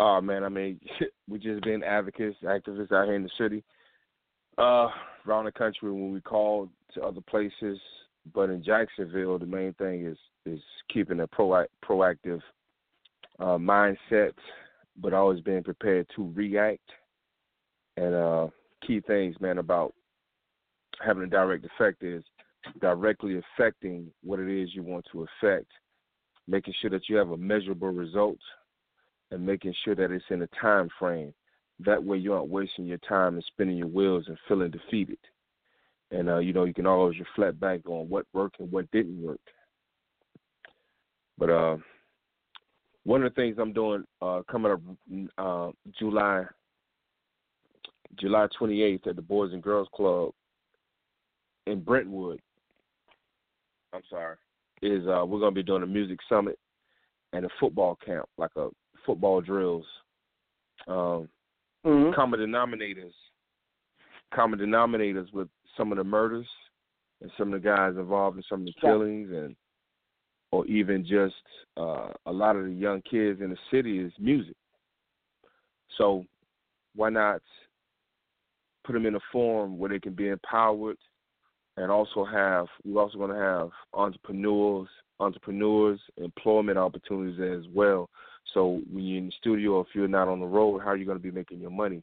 Oh 0.00 0.20
man, 0.20 0.44
I 0.44 0.48
mean, 0.48 0.80
we 1.28 1.38
just 1.38 1.62
been 1.62 1.82
advocates, 1.84 2.36
activists 2.44 2.92
out 2.92 3.06
here 3.06 3.14
in 3.14 3.22
the 3.22 3.30
city, 3.38 3.62
uh, 4.58 4.88
around 5.26 5.44
the 5.44 5.52
country 5.52 5.90
when 5.90 6.12
we 6.12 6.20
call 6.20 6.68
to 6.94 7.02
other 7.02 7.20
places. 7.20 7.78
But 8.32 8.50
in 8.50 8.64
Jacksonville, 8.64 9.38
the 9.38 9.46
main 9.46 9.74
thing 9.74 10.06
is 10.06 10.16
is 10.46 10.60
keeping 10.92 11.20
a 11.20 11.26
pro 11.26 11.64
proactive 11.84 12.40
uh, 13.38 13.58
mindset, 13.58 14.32
but 14.96 15.12
always 15.12 15.40
being 15.40 15.62
prepared 15.62 16.06
to 16.16 16.32
react. 16.34 16.90
And 17.96 18.14
uh, 18.14 18.48
key 18.86 19.00
things, 19.00 19.36
man, 19.40 19.58
about 19.58 19.94
having 21.04 21.24
a 21.24 21.28
direct 21.28 21.64
effect 21.64 22.02
is 22.02 22.22
directly 22.80 23.38
affecting 23.38 24.10
what 24.22 24.40
it 24.40 24.48
is 24.48 24.74
you 24.74 24.82
want 24.82 25.04
to 25.12 25.26
affect, 25.42 25.70
making 26.46 26.74
sure 26.80 26.90
that 26.90 27.08
you 27.08 27.16
have 27.16 27.30
a 27.30 27.36
measurable 27.36 27.90
result, 27.90 28.38
and 29.30 29.44
making 29.44 29.74
sure 29.84 29.94
that 29.94 30.10
it's 30.10 30.24
in 30.30 30.42
a 30.42 30.48
time 30.60 30.88
frame. 30.98 31.34
That 31.80 32.02
way, 32.02 32.18
you 32.18 32.32
aren't 32.32 32.48
wasting 32.48 32.86
your 32.86 32.98
time 32.98 33.34
and 33.34 33.44
spinning 33.48 33.76
your 33.76 33.88
wheels 33.88 34.24
and 34.28 34.38
feeling 34.46 34.70
defeated. 34.70 35.18
And 36.10 36.28
uh, 36.28 36.38
you 36.38 36.52
know, 36.52 36.64
you 36.64 36.74
can 36.74 36.86
always 36.86 37.18
reflect 37.18 37.58
back 37.58 37.80
on 37.86 38.08
what 38.08 38.26
worked 38.32 38.60
and 38.60 38.70
what 38.70 38.90
didn't 38.92 39.20
work. 39.20 39.40
But 41.36 41.50
uh, 41.50 41.76
one 43.02 43.24
of 43.24 43.34
the 43.34 43.40
things 43.40 43.56
I'm 43.58 43.72
doing 43.72 44.04
uh, 44.22 44.42
coming 44.48 44.72
up 44.72 44.80
uh, 45.36 45.72
July 45.98 46.44
July 48.18 48.46
28th 48.60 49.06
at 49.06 49.16
the 49.16 49.22
Boys 49.22 49.52
and 49.52 49.62
Girls 49.62 49.88
Club 49.94 50.32
in 51.66 51.80
Brentwood. 51.80 52.40
I'm 53.92 54.02
sorry. 54.10 54.36
Is 54.82 55.06
uh, 55.06 55.24
we're 55.24 55.40
gonna 55.40 55.52
be 55.52 55.62
doing 55.62 55.82
a 55.82 55.86
music 55.86 56.18
summit 56.28 56.58
and 57.32 57.46
a 57.46 57.48
football 57.58 57.96
camp, 58.04 58.28
like 58.36 58.50
a 58.56 58.68
football 59.06 59.40
drills. 59.40 59.86
Um, 60.86 61.28
mm-hmm. 61.86 62.12
Common 62.14 62.40
denominators, 62.40 63.14
common 64.34 64.58
denominators 64.58 65.32
with 65.32 65.48
some 65.76 65.90
of 65.92 65.98
the 65.98 66.04
murders 66.04 66.46
and 67.22 67.30
some 67.38 67.52
of 67.52 67.62
the 67.62 67.66
guys 67.66 67.94
involved 67.96 68.36
in 68.36 68.42
some 68.48 68.60
of 68.60 68.66
the 68.66 68.74
killings 68.80 69.30
and 69.32 69.56
or 70.50 70.66
even 70.66 71.04
just 71.04 71.34
uh, 71.76 72.08
a 72.26 72.32
lot 72.32 72.56
of 72.56 72.66
the 72.66 72.72
young 72.72 73.00
kids 73.02 73.40
in 73.40 73.50
the 73.50 73.56
city 73.72 73.98
is 73.98 74.12
music. 74.18 74.56
So 75.98 76.24
why 76.94 77.10
not 77.10 77.42
put 78.84 78.92
them 78.92 79.06
in 79.06 79.16
a 79.16 79.20
form 79.32 79.78
where 79.78 79.90
they 79.90 79.98
can 79.98 80.14
be 80.14 80.28
empowered 80.28 80.96
and 81.76 81.90
also 81.90 82.24
have 82.24 82.66
we're 82.84 83.00
also 83.00 83.18
going 83.18 83.30
to 83.30 83.36
have 83.36 83.70
entrepreneurs 83.92 84.88
entrepreneurs 85.20 86.00
employment 86.16 86.78
opportunities 86.78 87.40
as 87.40 87.70
well. 87.72 88.08
So 88.52 88.80
when 88.92 89.04
you're 89.04 89.18
in 89.18 89.26
the 89.26 89.32
studio 89.38 89.80
if 89.80 89.88
you're 89.94 90.08
not 90.08 90.28
on 90.28 90.40
the 90.40 90.46
road 90.46 90.80
how 90.80 90.90
are 90.90 90.96
you 90.96 91.06
going 91.06 91.18
to 91.18 91.22
be 91.22 91.30
making 91.30 91.60
your 91.60 91.70
money? 91.70 92.02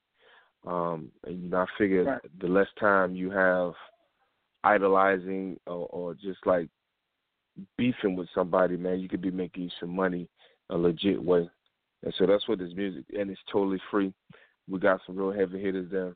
Um 0.65 1.11
and 1.25 1.41
you 1.41 1.49
know 1.49 1.57
i 1.57 1.65
figure 1.77 2.03
right. 2.03 2.21
the 2.39 2.47
less 2.47 2.67
time 2.79 3.15
you 3.15 3.31
have 3.31 3.73
idolizing 4.63 5.57
or, 5.65 5.87
or 5.87 6.13
just 6.13 6.45
like 6.45 6.69
beefing 7.77 8.15
with 8.15 8.27
somebody 8.33 8.77
man 8.77 8.99
you 8.99 9.09
could 9.09 9.21
be 9.21 9.31
making 9.31 9.71
some 9.79 9.95
money 9.95 10.27
a 10.69 10.77
legit 10.77 11.21
way. 11.21 11.49
And 12.03 12.13
so 12.17 12.25
that's 12.25 12.47
what 12.47 12.59
this 12.59 12.73
music 12.75 13.05
and 13.17 13.29
it's 13.29 13.41
totally 13.51 13.81
free. 13.89 14.13
We 14.69 14.79
got 14.79 15.01
some 15.05 15.15
real 15.15 15.31
heavy 15.31 15.61
hitters 15.61 15.89
there 15.91 16.15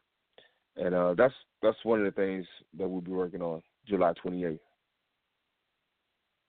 and 0.77 0.93
uh, 0.93 1.13
that's 1.17 1.33
that's 1.61 1.77
one 1.83 1.99
of 1.99 2.05
the 2.05 2.11
things 2.11 2.45
that 2.77 2.87
we'll 2.87 3.01
be 3.01 3.11
working 3.11 3.41
on 3.41 3.61
July 3.87 4.13
28th. 4.23 4.59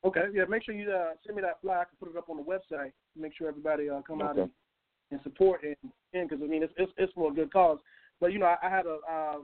Okay, 0.05 0.25
yeah. 0.33 0.45
Make 0.49 0.65
sure 0.65 0.75
you 0.75 0.91
uh, 0.91 1.13
send 1.25 1.37
me 1.37 1.43
that 1.43 1.61
flyer. 1.61 1.81
I 1.81 1.85
can 1.85 1.97
put 1.99 2.11
it 2.11 2.17
up 2.17 2.29
on 2.29 2.37
the 2.37 2.43
website. 2.43 2.93
Make 3.19 3.33
sure 3.37 3.49
everybody 3.49 3.89
uh, 3.89 4.03
come 4.07 4.23
okay. 4.23 4.29
out 4.29 4.39
and, 4.39 4.51
and 5.11 5.21
support 5.23 5.63
and 5.65 5.77
because 6.13 6.43
I 6.43 6.47
mean 6.47 6.63
it's, 6.63 6.73
it's, 6.77 6.93
it's 6.97 7.13
for 7.13 7.31
a 7.31 7.35
good 7.35 7.53
cause. 7.53 7.79
But 8.21 8.33
you 8.33 8.39
know 8.39 8.47
I, 8.47 8.57
I 8.63 8.71
had 8.71 8.87
a 8.87 8.99
uh, 9.11 9.39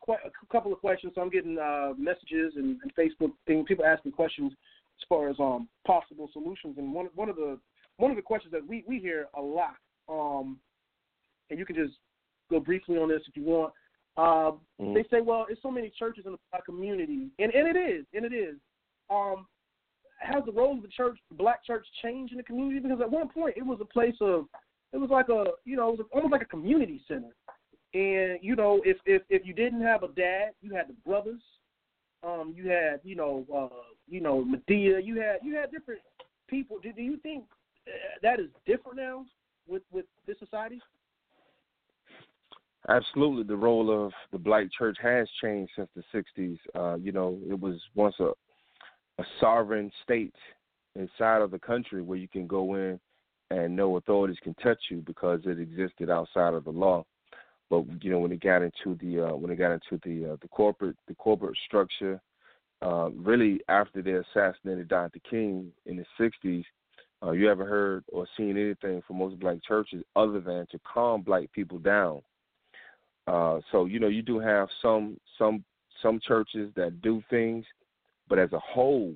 quite 0.00 0.18
a 0.24 0.52
couple 0.52 0.72
of 0.72 0.80
questions. 0.80 1.12
So 1.14 1.20
I'm 1.20 1.30
getting 1.30 1.58
uh, 1.58 1.92
messages 1.98 2.54
and, 2.56 2.78
and 2.82 2.94
Facebook 2.94 3.32
things. 3.46 3.64
People 3.66 3.84
asking 3.84 4.12
questions 4.12 4.52
as 4.52 5.06
far 5.08 5.28
as 5.28 5.36
um 5.38 5.68
possible 5.86 6.30
solutions. 6.32 6.76
And 6.78 6.92
one 6.92 7.08
one 7.14 7.28
of 7.28 7.36
the 7.36 7.58
one 7.98 8.10
of 8.10 8.16
the 8.16 8.22
questions 8.22 8.52
that 8.52 8.66
we 8.66 8.84
we 8.86 8.98
hear 8.98 9.28
a 9.36 9.40
lot. 9.40 9.76
Um, 10.08 10.58
and 11.50 11.58
you 11.58 11.64
can 11.64 11.76
just 11.76 11.94
go 12.50 12.60
briefly 12.60 12.96
on 12.96 13.08
this 13.08 13.22
if 13.28 13.36
you 13.36 13.44
want. 13.44 13.72
Uh, 14.16 14.52
mm-hmm. 14.80 14.94
They 14.94 15.04
say, 15.10 15.20
well, 15.20 15.46
it's 15.48 15.60
so 15.62 15.70
many 15.70 15.92
churches 15.98 16.24
in 16.26 16.32
the 16.32 16.38
black 16.50 16.64
community, 16.64 17.28
and 17.38 17.52
and 17.52 17.68
it 17.68 17.78
is, 17.78 18.06
and 18.14 18.24
it 18.24 18.32
is. 18.32 18.56
Um, 19.10 19.46
has 20.18 20.42
the 20.46 20.52
role 20.52 20.76
of 20.76 20.82
the 20.82 20.88
church, 20.88 21.18
the 21.28 21.36
black 21.36 21.64
church, 21.64 21.86
changed 22.02 22.32
in 22.32 22.38
the 22.38 22.42
community? 22.42 22.80
Because 22.80 23.00
at 23.00 23.10
one 23.10 23.28
point, 23.28 23.54
it 23.56 23.64
was 23.64 23.78
a 23.80 23.84
place 23.84 24.16
of, 24.20 24.46
it 24.92 24.96
was 24.96 25.10
like 25.10 25.28
a, 25.28 25.44
you 25.64 25.76
know, 25.76 25.90
it 25.90 25.98
was 25.98 26.06
almost 26.12 26.32
like 26.32 26.42
a 26.42 26.46
community 26.46 27.02
center. 27.06 27.34
And 27.94 28.38
you 28.42 28.56
know, 28.56 28.82
if 28.84 28.96
if 29.06 29.22
if 29.30 29.46
you 29.46 29.54
didn't 29.54 29.82
have 29.82 30.02
a 30.02 30.08
dad, 30.08 30.50
you 30.60 30.74
had 30.74 30.88
the 30.88 30.94
brothers. 31.04 31.40
Um, 32.22 32.52
you 32.56 32.68
had, 32.68 33.00
you 33.04 33.14
know, 33.14 33.46
uh, 33.54 33.92
you 34.08 34.20
know, 34.20 34.44
Madea. 34.44 35.04
You 35.04 35.20
had 35.20 35.38
you 35.42 35.54
had 35.54 35.70
different 35.70 36.00
people. 36.48 36.78
Do, 36.82 36.92
do 36.92 37.02
you 37.02 37.16
think 37.18 37.44
uh, 37.86 37.90
that 38.22 38.40
is 38.40 38.48
different 38.66 38.98
now 38.98 39.24
with 39.68 39.82
with 39.92 40.04
this 40.26 40.38
society? 40.38 40.80
Absolutely, 42.88 43.42
the 43.42 43.56
role 43.56 44.06
of 44.06 44.12
the 44.30 44.38
black 44.38 44.66
church 44.76 44.96
has 45.02 45.28
changed 45.42 45.72
since 45.74 45.88
the 45.96 46.04
'60s. 46.14 46.58
Uh, 46.74 46.96
you 46.96 47.10
know, 47.10 47.38
it 47.48 47.58
was 47.58 47.80
once 47.94 48.14
a 48.20 48.30
a 49.18 49.24
sovereign 49.40 49.90
state 50.02 50.34
inside 50.94 51.42
of 51.42 51.50
the 51.50 51.58
country 51.58 52.02
where 52.02 52.18
you 52.18 52.28
can 52.28 52.46
go 52.46 52.74
in 52.74 53.00
and 53.50 53.74
no 53.74 53.96
authorities 53.96 54.38
can 54.42 54.54
touch 54.54 54.78
you 54.90 55.02
because 55.06 55.40
it 55.44 55.58
existed 55.58 56.10
outside 56.10 56.54
of 56.54 56.64
the 56.64 56.70
law. 56.70 57.04
But 57.70 57.84
you 58.02 58.10
know, 58.10 58.18
when 58.18 58.32
it 58.32 58.40
got 58.40 58.62
into 58.62 58.96
the 59.00 59.28
uh, 59.28 59.36
when 59.36 59.50
it 59.50 59.56
got 59.56 59.72
into 59.72 60.00
the 60.04 60.32
uh, 60.32 60.36
the 60.40 60.48
corporate 60.48 60.96
the 61.08 61.14
corporate 61.14 61.58
structure, 61.66 62.20
uh, 62.82 63.10
really 63.10 63.60
after 63.68 64.02
they 64.02 64.12
assassinated 64.12 64.88
Dr. 64.88 65.18
King 65.28 65.72
in 65.86 65.96
the 65.96 66.04
'60s, 66.20 66.64
uh, 67.24 67.32
you 67.32 67.50
ever 67.50 67.66
heard 67.66 68.04
or 68.12 68.26
seen 68.36 68.56
anything 68.56 69.02
from 69.06 69.18
most 69.18 69.38
black 69.40 69.58
churches 69.66 70.04
other 70.14 70.40
than 70.40 70.66
to 70.70 70.78
calm 70.84 71.22
black 71.22 71.50
people 71.52 71.78
down? 71.78 72.22
Uh, 73.26 73.60
so 73.72 73.86
you 73.86 73.98
know 73.98 74.08
you 74.08 74.22
do 74.22 74.38
have 74.38 74.68
some 74.80 75.18
some 75.38 75.64
some 76.02 76.20
churches 76.26 76.70
that 76.76 77.00
do 77.02 77.22
things, 77.30 77.64
but 78.28 78.38
as 78.38 78.52
a 78.52 78.58
whole, 78.58 79.14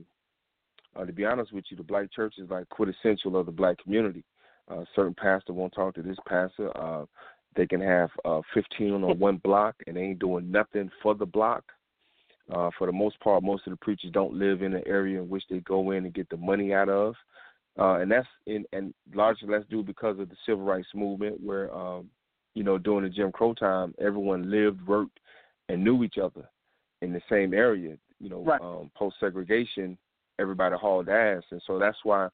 uh, 0.96 1.04
to 1.04 1.12
be 1.12 1.24
honest 1.24 1.52
with 1.52 1.64
you, 1.70 1.76
the 1.76 1.82
black 1.82 2.12
church 2.12 2.34
is 2.38 2.50
like 2.50 2.68
quintessential 2.68 3.36
of 3.36 3.46
the 3.46 3.52
black 3.52 3.76
community. 3.78 4.24
Uh, 4.68 4.84
certain 4.94 5.14
pastor 5.14 5.52
won't 5.52 5.74
talk 5.74 5.94
to 5.94 6.02
this 6.02 6.16
pastor. 6.26 6.76
Uh, 6.76 7.04
they 7.56 7.66
can 7.66 7.80
have 7.80 8.11
uh, 8.24 8.40
15 8.54 8.92
on 8.92 9.18
one 9.18 9.38
block 9.38 9.74
and 9.86 9.96
they 9.96 10.02
ain't 10.02 10.20
doing 10.20 10.50
nothing 10.50 10.90
for 11.02 11.14
the 11.14 11.26
block. 11.26 11.64
Uh, 12.52 12.70
for 12.78 12.86
the 12.86 12.92
most 12.92 13.18
part, 13.20 13.42
most 13.42 13.66
of 13.66 13.72
the 13.72 13.76
preachers 13.76 14.11
don't 14.12 14.34
live 14.34 14.62
in 14.62 14.72
the 14.72 14.86
area 14.86 15.20
in 15.20 15.28
which 15.28 15.44
they 15.50 15.61
go 15.61 15.92
in 15.92 16.04
and 16.04 16.14
get 16.14 16.28
the 16.30 16.36
money 16.36 16.72
out 16.72 16.88
of. 16.88 17.14
Uh, 17.78 17.94
and 18.00 18.11
that's 18.11 18.26
in 18.46 18.64
and 18.72 18.92
largely 19.14 19.48
that's 19.48 19.68
due 19.68 19.82
because 19.82 20.18
of 20.18 20.28
the 20.28 20.36
civil 20.44 20.64
rights 20.64 20.88
movement, 20.94 21.40
where 21.40 21.72
um, 21.74 22.11
you 22.55 22.62
know, 22.62 22.78
during 22.78 23.05
the 23.05 23.11
Jim 23.11 23.32
Crow 23.32 23.55
time, 23.55 23.94
everyone 24.01 24.51
lived, 24.51 24.86
worked, 24.86 25.18
and 25.68 25.84
knew 25.84 26.03
each 26.05 26.18
other 26.18 26.48
in 27.03 27.12
the 27.12 27.22
same 27.30 27.55
area. 27.55 27.96
You 28.18 28.28
know, 28.28 28.44
right. 28.44 28.61
um, 28.61 28.90
post 28.94 29.16
segregation, 29.20 29.96
everybody 30.38 30.76
hauled 30.76 31.09
ass, 31.09 31.42
and 31.51 31.62
so 31.66 31.78
that's 31.78 31.98
why 32.03 32.28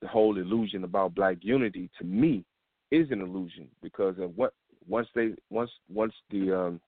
the 0.00 0.08
whole 0.08 0.36
illusion 0.36 0.84
about 0.84 1.14
black 1.14 1.38
unity 1.40 1.90
to 1.98 2.04
me 2.04 2.44
is 2.90 3.10
an 3.10 3.20
illusion 3.20 3.68
because 3.82 4.18
of 4.18 4.36
what 4.36 4.52
once 4.88 5.08
they 5.14 5.32
once 5.50 5.70
once 5.92 6.12
the 6.30 6.56
um 6.56 6.80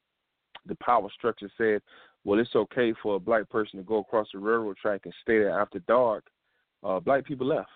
the 0.66 0.76
power 0.76 1.08
structure 1.14 1.50
said, 1.56 1.80
well, 2.24 2.38
it's 2.38 2.54
okay 2.54 2.92
for 3.02 3.16
a 3.16 3.20
black 3.20 3.48
person 3.48 3.78
to 3.78 3.84
go 3.84 3.98
across 3.98 4.28
the 4.32 4.38
railroad 4.38 4.76
track 4.76 5.02
and 5.04 5.14
stay 5.22 5.38
there 5.38 5.58
after 5.58 5.78
dark. 5.80 6.24
Uh, 6.84 7.00
black 7.00 7.24
people 7.24 7.46
left. 7.46 7.70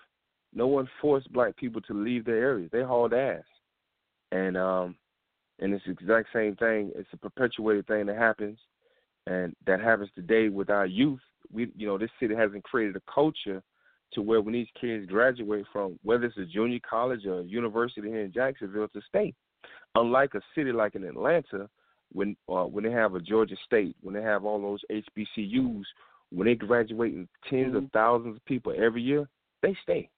No 0.53 0.67
one 0.67 0.87
forced 1.01 1.31
black 1.33 1.57
people 1.57 1.81
to 1.81 1.93
leave 1.93 2.25
their 2.25 2.37
areas. 2.37 2.69
They 2.71 2.83
hauled 2.83 3.13
ass, 3.13 3.43
and 4.33 4.57
um, 4.57 4.95
and 5.59 5.73
it's 5.73 5.85
the 5.85 5.91
exact 5.91 6.29
same 6.33 6.55
thing. 6.55 6.91
It's 6.95 7.09
a 7.13 7.17
perpetuated 7.17 7.87
thing 7.87 8.07
that 8.07 8.17
happens, 8.17 8.57
and 9.27 9.55
that 9.65 9.79
happens 9.79 10.09
today 10.15 10.49
with 10.49 10.69
our 10.69 10.85
youth. 10.85 11.21
We, 11.51 11.71
you 11.77 11.87
know, 11.87 11.97
this 11.97 12.09
city 12.19 12.35
hasn't 12.35 12.63
created 12.63 12.95
a 12.95 13.11
culture 13.13 13.61
to 14.13 14.21
where 14.21 14.41
when 14.41 14.53
these 14.53 14.67
kids 14.79 15.05
graduate 15.05 15.65
from 15.71 15.99
whether 16.03 16.25
it's 16.25 16.37
a 16.37 16.45
junior 16.45 16.79
college 16.87 17.25
or 17.25 17.41
a 17.41 17.43
university 17.43 18.07
here 18.09 18.21
in 18.21 18.33
Jacksonville 18.33 18.87
to 18.89 19.01
stay. 19.07 19.33
Unlike 19.95 20.35
a 20.35 20.41
city 20.55 20.71
like 20.71 20.95
in 20.95 21.03
Atlanta, 21.03 21.69
when 22.11 22.35
uh, 22.49 22.65
when 22.65 22.83
they 22.83 22.91
have 22.91 23.13
a 23.13 23.19
Georgia 23.19 23.55
State, 23.65 23.95
when 24.01 24.15
they 24.15 24.21
have 24.21 24.45
all 24.45 24.59
those 24.59 24.81
HBCUs, 24.91 25.83
when 26.31 26.47
they 26.47 26.55
graduate 26.55 27.13
in 27.13 27.27
10s 27.51 27.67
Mm-hmm. 27.67 27.75
of 27.77 27.91
thousands 27.93 28.35
of 28.37 28.45
people 28.45 28.73
every 28.75 29.03
year, 29.03 29.29
they 29.61 29.77
stay 29.83 30.09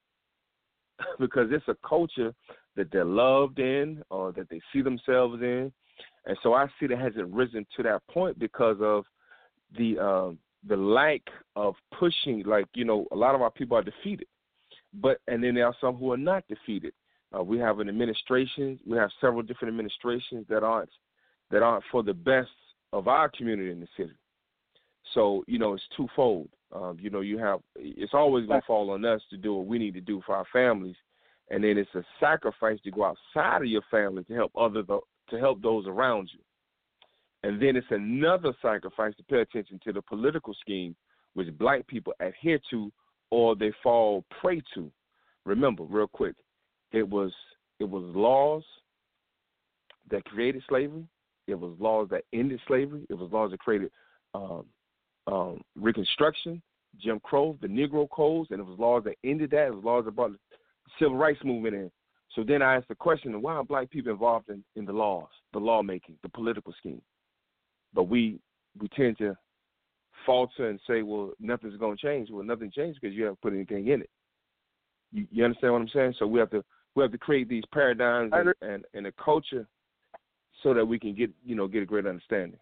because 1.19 1.49
it's 1.51 1.67
a 1.67 1.75
culture 1.87 2.33
that 2.75 2.91
they're 2.91 3.05
loved 3.05 3.59
in 3.59 4.03
or 4.09 4.31
that 4.33 4.49
they 4.49 4.61
see 4.71 4.81
themselves 4.81 5.41
in. 5.41 5.71
And 6.25 6.37
so 6.43 6.53
our 6.53 6.71
city 6.79 6.95
hasn't 6.95 7.33
risen 7.33 7.65
to 7.77 7.83
that 7.83 8.01
point 8.07 8.39
because 8.39 8.77
of 8.81 9.05
the 9.77 9.99
um, 9.99 10.39
the 10.67 10.75
lack 10.75 11.21
of 11.55 11.75
pushing. 11.97 12.43
Like 12.45 12.65
you 12.73 12.85
know, 12.85 13.05
a 13.11 13.15
lot 13.15 13.35
of 13.35 13.41
our 13.41 13.51
people 13.51 13.77
are 13.77 13.83
defeated, 13.83 14.27
but 14.93 15.19
and 15.27 15.43
then 15.43 15.55
there 15.55 15.67
are 15.67 15.75
some 15.79 15.95
who 15.95 16.11
are 16.11 16.17
not 16.17 16.43
defeated. 16.47 16.93
Uh, 17.35 17.43
we 17.43 17.57
have 17.59 17.79
an 17.79 17.89
administration. 17.89 18.79
We 18.85 18.97
have 18.97 19.09
several 19.21 19.43
different 19.43 19.71
administrations 19.71 20.45
that 20.49 20.63
aren't 20.63 20.89
that 21.51 21.61
aren't 21.61 21.83
for 21.91 22.03
the 22.03 22.13
best 22.13 22.49
of 22.91 23.07
our 23.07 23.29
community 23.29 23.71
in 23.71 23.79
the 23.79 23.87
city. 23.97 24.13
So 25.13 25.43
you 25.47 25.59
know, 25.59 25.73
it's 25.73 25.83
twofold. 25.95 26.49
Um, 26.73 26.97
you 26.99 27.09
know, 27.09 27.21
you 27.21 27.37
have 27.37 27.59
it's 27.75 28.13
always 28.13 28.47
going 28.47 28.61
to 28.61 28.67
fall 28.67 28.89
on 28.91 29.05
us 29.05 29.21
to 29.29 29.37
do 29.37 29.53
what 29.53 29.67
we 29.67 29.77
need 29.77 29.93
to 29.93 30.01
do 30.01 30.21
for 30.25 30.35
our 30.35 30.45
families, 30.51 30.95
and 31.49 31.63
then 31.63 31.77
it's 31.77 31.93
a 31.95 32.03
sacrifice 32.19 32.79
to 32.83 32.91
go 32.91 33.05
outside 33.05 33.61
of 33.61 33.67
your 33.67 33.83
family 33.91 34.23
to 34.25 34.33
help 34.33 34.51
other 34.57 34.83
to 34.83 35.39
help 35.39 35.61
those 35.61 35.87
around 35.87 36.29
you. 36.33 36.39
And 37.43 37.61
then 37.61 37.75
it's 37.75 37.87
another 37.91 38.53
sacrifice 38.61 39.13
to 39.17 39.23
pay 39.23 39.41
attention 39.41 39.79
to 39.83 39.93
the 39.93 40.01
political 40.01 40.55
scheme 40.61 40.95
which 41.35 41.55
black 41.57 41.85
people 41.87 42.13
adhere 42.19 42.59
to 42.71 42.91
or 43.29 43.55
they 43.55 43.71
fall 43.83 44.23
prey 44.41 44.61
to. 44.73 44.89
Remember, 45.45 45.83
real 45.83 46.07
quick, 46.07 46.35
it 46.91 47.07
was 47.07 47.31
it 47.79 47.89
was 47.89 48.03
laws 48.15 48.63
that 50.09 50.25
created 50.25 50.63
slavery. 50.67 51.05
It 51.47 51.59
was 51.59 51.75
laws 51.79 52.07
that 52.09 52.23
ended 52.33 52.59
slavery. 52.67 53.05
It 53.09 53.15
was 53.15 53.31
laws 53.31 53.51
that 53.51 53.59
created 53.59 53.91
um, 54.33 54.65
um, 55.27 55.61
Reconstruction, 55.75 56.61
Jim 56.99 57.19
Crow, 57.19 57.57
the 57.61 57.67
Negro 57.67 58.09
codes, 58.09 58.49
and 58.51 58.59
it 58.59 58.65
was 58.65 58.79
laws 58.79 59.03
that 59.03 59.15
ended 59.23 59.51
that. 59.51 59.67
It 59.67 59.75
was 59.75 59.83
laws 59.83 60.05
that 60.05 60.15
brought 60.15 60.31
civil 60.99 61.17
rights 61.17 61.39
movement 61.43 61.75
in. 61.75 61.91
So 62.35 62.43
then 62.43 62.61
I 62.61 62.75
asked 62.75 62.87
the 62.87 62.95
question: 62.95 63.41
Why 63.41 63.53
are 63.53 63.63
black 63.63 63.89
people 63.89 64.11
involved 64.11 64.49
in, 64.49 64.63
in 64.75 64.85
the 64.85 64.93
laws, 64.93 65.29
the 65.53 65.59
lawmaking, 65.59 66.17
the 66.21 66.29
political 66.29 66.73
scheme? 66.77 67.01
But 67.93 68.03
we 68.03 68.39
we 68.79 68.87
tend 68.89 69.17
to 69.19 69.35
falter 70.25 70.69
and 70.69 70.79
say, 70.87 71.01
"Well, 71.01 71.31
nothing's 71.39 71.77
going 71.77 71.97
to 71.97 72.01
change." 72.01 72.29
Well, 72.29 72.43
nothing 72.43 72.71
changed 72.71 72.99
because 73.01 73.15
you 73.15 73.23
haven't 73.23 73.41
put 73.41 73.53
anything 73.53 73.87
in 73.87 74.01
it. 74.01 74.09
You, 75.11 75.27
you 75.31 75.45
understand 75.45 75.73
what 75.73 75.81
I'm 75.81 75.89
saying? 75.89 76.15
So 76.19 76.27
we 76.27 76.39
have 76.39 76.49
to 76.51 76.63
we 76.95 77.03
have 77.03 77.11
to 77.11 77.17
create 77.17 77.47
these 77.47 77.63
paradigms 77.73 78.31
and, 78.33 78.53
and, 78.61 78.85
and 78.93 79.07
a 79.07 79.11
culture 79.13 79.67
so 80.63 80.73
that 80.73 80.85
we 80.85 80.99
can 80.99 81.15
get 81.15 81.31
you 81.45 81.55
know 81.55 81.67
get 81.67 81.83
a 81.83 81.85
great 81.85 82.05
understanding. 82.05 82.59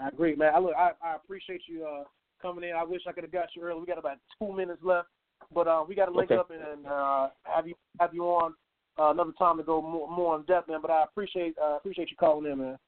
I 0.00 0.08
agree, 0.08 0.36
man. 0.36 0.52
I 0.54 0.58
look, 0.58 0.74
I, 0.76 0.90
I 1.02 1.16
appreciate 1.16 1.62
you 1.66 1.84
uh, 1.84 2.04
coming 2.40 2.68
in. 2.68 2.76
I 2.76 2.84
wish 2.84 3.02
I 3.08 3.12
could 3.12 3.24
have 3.24 3.32
got 3.32 3.48
you 3.54 3.62
early. 3.62 3.80
We 3.80 3.86
got 3.86 3.98
about 3.98 4.18
two 4.38 4.52
minutes 4.52 4.80
left, 4.82 5.08
but 5.52 5.66
uh, 5.66 5.84
we 5.86 5.94
got 5.94 6.06
to 6.06 6.12
link 6.12 6.30
Okay. 6.30 6.38
up 6.38 6.50
and, 6.50 6.60
and 6.60 6.86
uh, 6.86 7.28
have 7.44 7.66
you 7.66 7.74
have 8.00 8.14
you 8.14 8.24
on 8.24 8.54
uh, 8.98 9.10
another 9.10 9.32
time 9.38 9.56
to 9.56 9.62
go 9.62 9.80
more, 9.80 10.10
more 10.10 10.36
in 10.36 10.42
depth, 10.42 10.68
man. 10.68 10.80
But 10.82 10.90
I 10.90 11.04
appreciate 11.04 11.54
uh, 11.62 11.76
appreciate 11.76 12.10
you 12.10 12.16
calling 12.16 12.50
in, 12.50 12.58
man. 12.58 12.78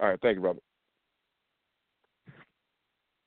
All 0.00 0.08
right, 0.08 0.18
thank 0.22 0.36
you, 0.36 0.42
Robert. 0.42 0.62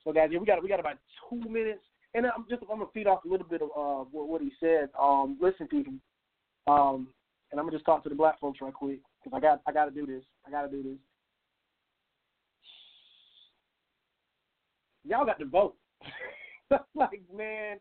So 0.04 0.14
guys, 0.14 0.30
yeah, 0.32 0.40
we 0.40 0.46
got 0.46 0.62
we 0.62 0.70
got 0.70 0.80
about 0.80 0.98
two 1.30 1.50
minutes, 1.50 1.84
and 2.14 2.26
I'm 2.26 2.46
just 2.50 2.62
I'm 2.64 2.80
gonna 2.80 2.92
feed 2.94 3.08
off 3.08 3.26
a 3.26 3.28
little 3.28 3.48
bit 3.48 3.62
of 3.62 3.70
uh, 3.76 4.06
what, 4.12 4.28
what 4.28 4.42
he 4.42 4.52
said. 4.60 4.90
Um, 5.00 5.38
listen, 5.42 5.68
people, 5.68 5.94
um, 6.68 7.08
and 7.52 7.60
I'm 7.60 7.66
gonna 7.66 7.78
just 7.78 7.86
talk 7.86 8.04
to 8.04 8.10
the 8.10 8.16
black 8.16 8.40
folks 8.40 8.62
right 8.62 8.74
quick 8.74 9.00
because 9.24 9.36
I 9.36 9.40
got 9.40 9.62
I 9.68 9.72
got 9.72 9.86
to 9.86 9.92
do 9.92 10.06
this. 10.06 10.24
I 10.46 10.52
got 10.52 10.64
to 10.64 10.70
do 10.70 10.84
this. 10.84 10.98
Y'all 15.06 15.26
got 15.26 15.40
to 15.40 15.46
vote. 15.46 15.76
like 16.96 17.22
man, 17.36 17.78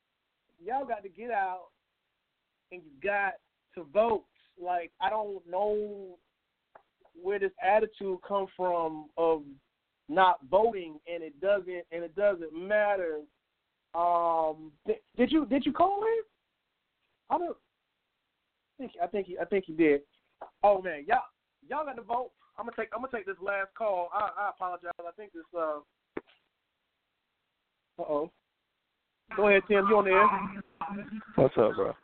y'all 0.65 0.87
got 0.87 1.03
to 1.03 1.09
get 1.09 1.31
out 1.31 1.67
and 2.73 2.83
you 2.83 2.91
got 3.03 3.35
to 3.75 3.85
vote. 3.93 4.25
Like 4.63 4.91
I 5.01 5.11
don't 5.11 5.43
know 5.49 6.19
where 7.21 7.39
this 7.39 7.53
attitude 7.63 8.19
come 8.27 8.47
from 8.57 9.07
of 9.17 9.43
not 10.09 10.39
voting 10.51 10.99
and 11.13 11.23
it 11.23 11.41
doesn't 11.41 11.85
and 11.93 12.05
it 12.05 12.15
doesn't 12.17 12.55
matter. 12.55 13.21
Um, 13.95 14.73
did, 14.87 14.97
did 15.17 15.33
you 15.33 15.47
did 15.47 15.65
you 15.67 15.73
call 15.73 16.01
him? 16.01 16.25
I 17.31 17.39
don't 17.39 17.57
I 18.79 18.83
think 18.83 18.93
I 19.03 19.07
think 19.07 19.27
he, 19.27 19.39
I 19.39 19.45
think 19.45 19.65
he 19.67 19.73
did. 19.73 20.03
Oh 20.63 20.81
man, 20.83 21.05
y'all 21.07 21.23
y'all 21.69 21.85
got 21.85 21.97
to 21.97 22.03
vote. 22.03 22.31
I'm 22.59 22.65
gonna 22.65 22.77
take 22.77 22.89
I'm 22.95 23.01
gonna 23.01 23.13
take 23.13 23.27
this 23.27 23.37
last 23.43 23.69
call. 23.77 24.09
I, 24.13 24.31
I 24.39 24.51
apologize. 24.51 24.93
I 24.99 25.13
think 25.17 25.33
this. 25.33 25.43
Uh. 25.57 25.81
Uh 27.99 28.03
oh. 28.03 28.31
Go 29.35 29.49
ahead, 29.49 29.63
Tim. 29.69 29.87
You 29.89 29.97
on 29.99 30.05
the 30.05 30.11
air? 30.11 30.29
What's 31.35 31.57
up, 31.59 31.75
bro? 31.75 31.95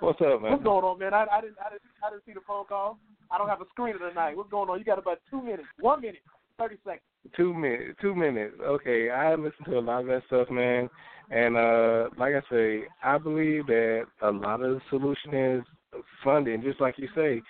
What's 0.00 0.20
up, 0.20 0.42
man? 0.42 0.52
What's 0.52 0.64
going 0.64 0.84
on, 0.84 0.98
man? 0.98 1.14
I, 1.14 1.24
I 1.32 1.40
didn't 1.40 1.56
I 1.64 1.70
didn't 1.70 1.82
I 2.04 2.10
didn't 2.10 2.24
see 2.26 2.32
the 2.32 2.40
phone 2.46 2.66
call. 2.66 2.98
I 3.30 3.38
don't 3.38 3.48
have 3.48 3.60
a 3.60 3.80
screener 3.80 3.98
tonight. 3.98 4.36
What's 4.36 4.50
going 4.50 4.68
on? 4.68 4.78
You 4.78 4.84
got 4.84 4.98
about 4.98 5.18
two 5.30 5.40
minutes. 5.40 5.68
One 5.80 6.02
minute. 6.02 6.20
Thirty 6.58 6.76
seconds. 6.84 7.00
Two 7.36 7.54
minutes. 7.54 7.98
Two 8.00 8.14
minutes. 8.14 8.56
Okay, 8.60 9.08
I 9.08 9.34
listen 9.34 9.64
to 9.66 9.78
a 9.78 9.80
lot 9.80 10.00
of 10.00 10.06
that 10.08 10.22
stuff, 10.26 10.50
man. 10.50 10.90
And 11.30 11.56
uh 11.56 12.10
like 12.18 12.34
I 12.34 12.42
say, 12.50 12.82
I 13.02 13.16
believe 13.16 13.66
that 13.68 14.04
a 14.22 14.30
lot 14.30 14.62
of 14.62 14.74
the 14.74 14.80
solution 14.90 15.34
is 15.34 15.62
funding, 16.22 16.62
just 16.62 16.80
like 16.80 16.98
you 16.98 17.08
say. 17.14 17.40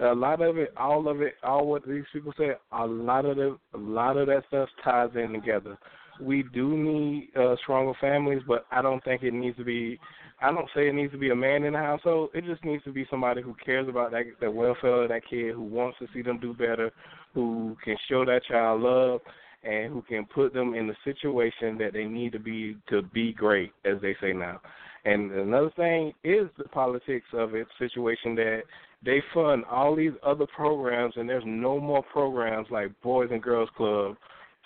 A 0.00 0.14
lot 0.14 0.40
of 0.42 0.58
it, 0.58 0.72
all 0.76 1.08
of 1.08 1.22
it, 1.22 1.34
all 1.42 1.66
what 1.66 1.84
these 1.84 2.04
people 2.12 2.32
say, 2.38 2.50
a 2.70 2.86
lot 2.86 3.24
of 3.24 3.36
the, 3.36 3.58
a 3.74 3.78
lot 3.78 4.16
of 4.16 4.28
that 4.28 4.44
stuff 4.46 4.68
ties 4.84 5.10
in 5.16 5.32
together. 5.32 5.76
We 6.20 6.44
do 6.54 6.76
need 6.76 7.30
uh, 7.38 7.56
stronger 7.62 7.92
families, 8.00 8.42
but 8.46 8.66
I 8.70 8.82
don't 8.82 9.02
think 9.04 9.22
it 9.22 9.32
needs 9.34 9.56
to 9.58 9.64
be. 9.64 9.98
I 10.40 10.52
don't 10.52 10.68
say 10.74 10.88
it 10.88 10.94
needs 10.94 11.12
to 11.12 11.18
be 11.18 11.30
a 11.30 11.36
man 11.36 11.64
in 11.64 11.72
the 11.72 11.78
household. 11.78 12.30
It 12.32 12.44
just 12.44 12.64
needs 12.64 12.84
to 12.84 12.92
be 12.92 13.06
somebody 13.10 13.42
who 13.42 13.54
cares 13.64 13.88
about 13.88 14.12
that 14.12 14.24
the 14.40 14.50
welfare 14.50 15.02
of 15.02 15.08
that 15.08 15.22
kid, 15.28 15.54
who 15.54 15.62
wants 15.62 15.98
to 15.98 16.06
see 16.14 16.22
them 16.22 16.38
do 16.38 16.52
better, 16.54 16.92
who 17.34 17.76
can 17.84 17.96
show 18.08 18.24
that 18.24 18.44
child 18.48 18.82
love, 18.82 19.20
and 19.64 19.92
who 19.92 20.02
can 20.02 20.24
put 20.26 20.54
them 20.54 20.74
in 20.74 20.86
the 20.86 20.94
situation 21.04 21.76
that 21.78 21.92
they 21.92 22.04
need 22.04 22.32
to 22.32 22.38
be 22.38 22.76
to 22.88 23.02
be 23.02 23.32
great, 23.32 23.72
as 23.84 24.00
they 24.00 24.14
say 24.20 24.32
now. 24.32 24.60
And 25.04 25.32
another 25.32 25.70
thing 25.76 26.12
is 26.24 26.48
the 26.58 26.64
politics 26.64 27.26
of 27.32 27.54
it 27.54 27.66
situation 27.78 28.34
that 28.36 28.62
they 29.04 29.22
fund 29.32 29.64
all 29.70 29.94
these 29.94 30.12
other 30.24 30.46
programs, 30.46 31.14
and 31.16 31.28
there's 31.28 31.44
no 31.46 31.80
more 31.80 32.02
programs 32.02 32.66
like 32.70 32.88
Boys 33.02 33.28
and 33.30 33.42
Girls 33.42 33.70
Club, 33.76 34.16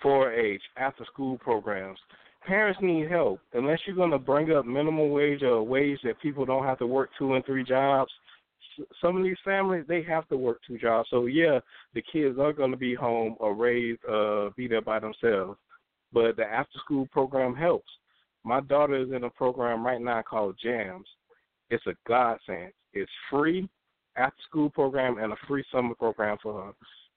4-H, 0.05 0.63
after 0.77 1.05
school 1.05 1.39
programs. 1.39 1.99
Parents 2.47 2.79
need 2.83 3.11
help. 3.11 3.41
Unless 3.53 3.81
you're 3.87 3.97
going 3.97 4.11
to 4.11 4.19
bring 4.19 4.51
up 4.51 4.67
minimum 4.67 5.11
wage 5.11 5.43
or 5.43 5.63
wage 5.63 5.99
that 6.05 6.21
people 6.21 6.45
don't 6.45 6.65
have 6.65 6.79
to 6.79 6.87
work 6.87 7.11
two 7.19 7.35
and 7.35 7.45
three 7.47 7.65
jobs, 7.65 8.11
some 9.01 9.17
of 9.17 9.23
these 9.23 9.37
families 9.45 9.85
they 9.87 10.03
have 10.03 10.27
to 10.29 10.37
work 10.37 10.59
two 10.67 10.79
jobs. 10.79 11.09
So 11.11 11.27
yeah, 11.27 11.61
the 11.95 12.03
kids 12.03 12.39
are 12.39 12.53
going 12.53 12.71
to 12.71 12.77
be 12.77 12.95
home 12.95 13.37
or 13.39 13.55
raised, 13.55 14.05
uh, 14.07 14.51
be 14.57 14.67
there 14.67 14.81
by 14.81 14.99
themselves. 14.99 15.59
But 16.13 16.37
the 16.37 16.45
after 16.45 16.79
school 16.85 17.07
program 17.13 17.55
helps. 17.55 17.89
My 18.45 18.61
daughter 18.61 18.97
is 19.01 19.13
in 19.13 19.25
a 19.25 19.31
program 19.31 19.87
right 19.87 20.01
now 20.01 20.23
called 20.23 20.59
Jams. 20.63 21.07
It's 21.71 21.87
a 21.87 21.95
godsend. 22.09 22.73
It's 22.93 23.11
free 23.31 23.69
after 24.17 24.43
school 24.49 24.69
program 24.69 25.19
and 25.19 25.33
a 25.33 25.37
free 25.47 25.65
summer 25.73 25.95
program 25.95 26.37
for 26.43 26.65
her. 26.65 26.73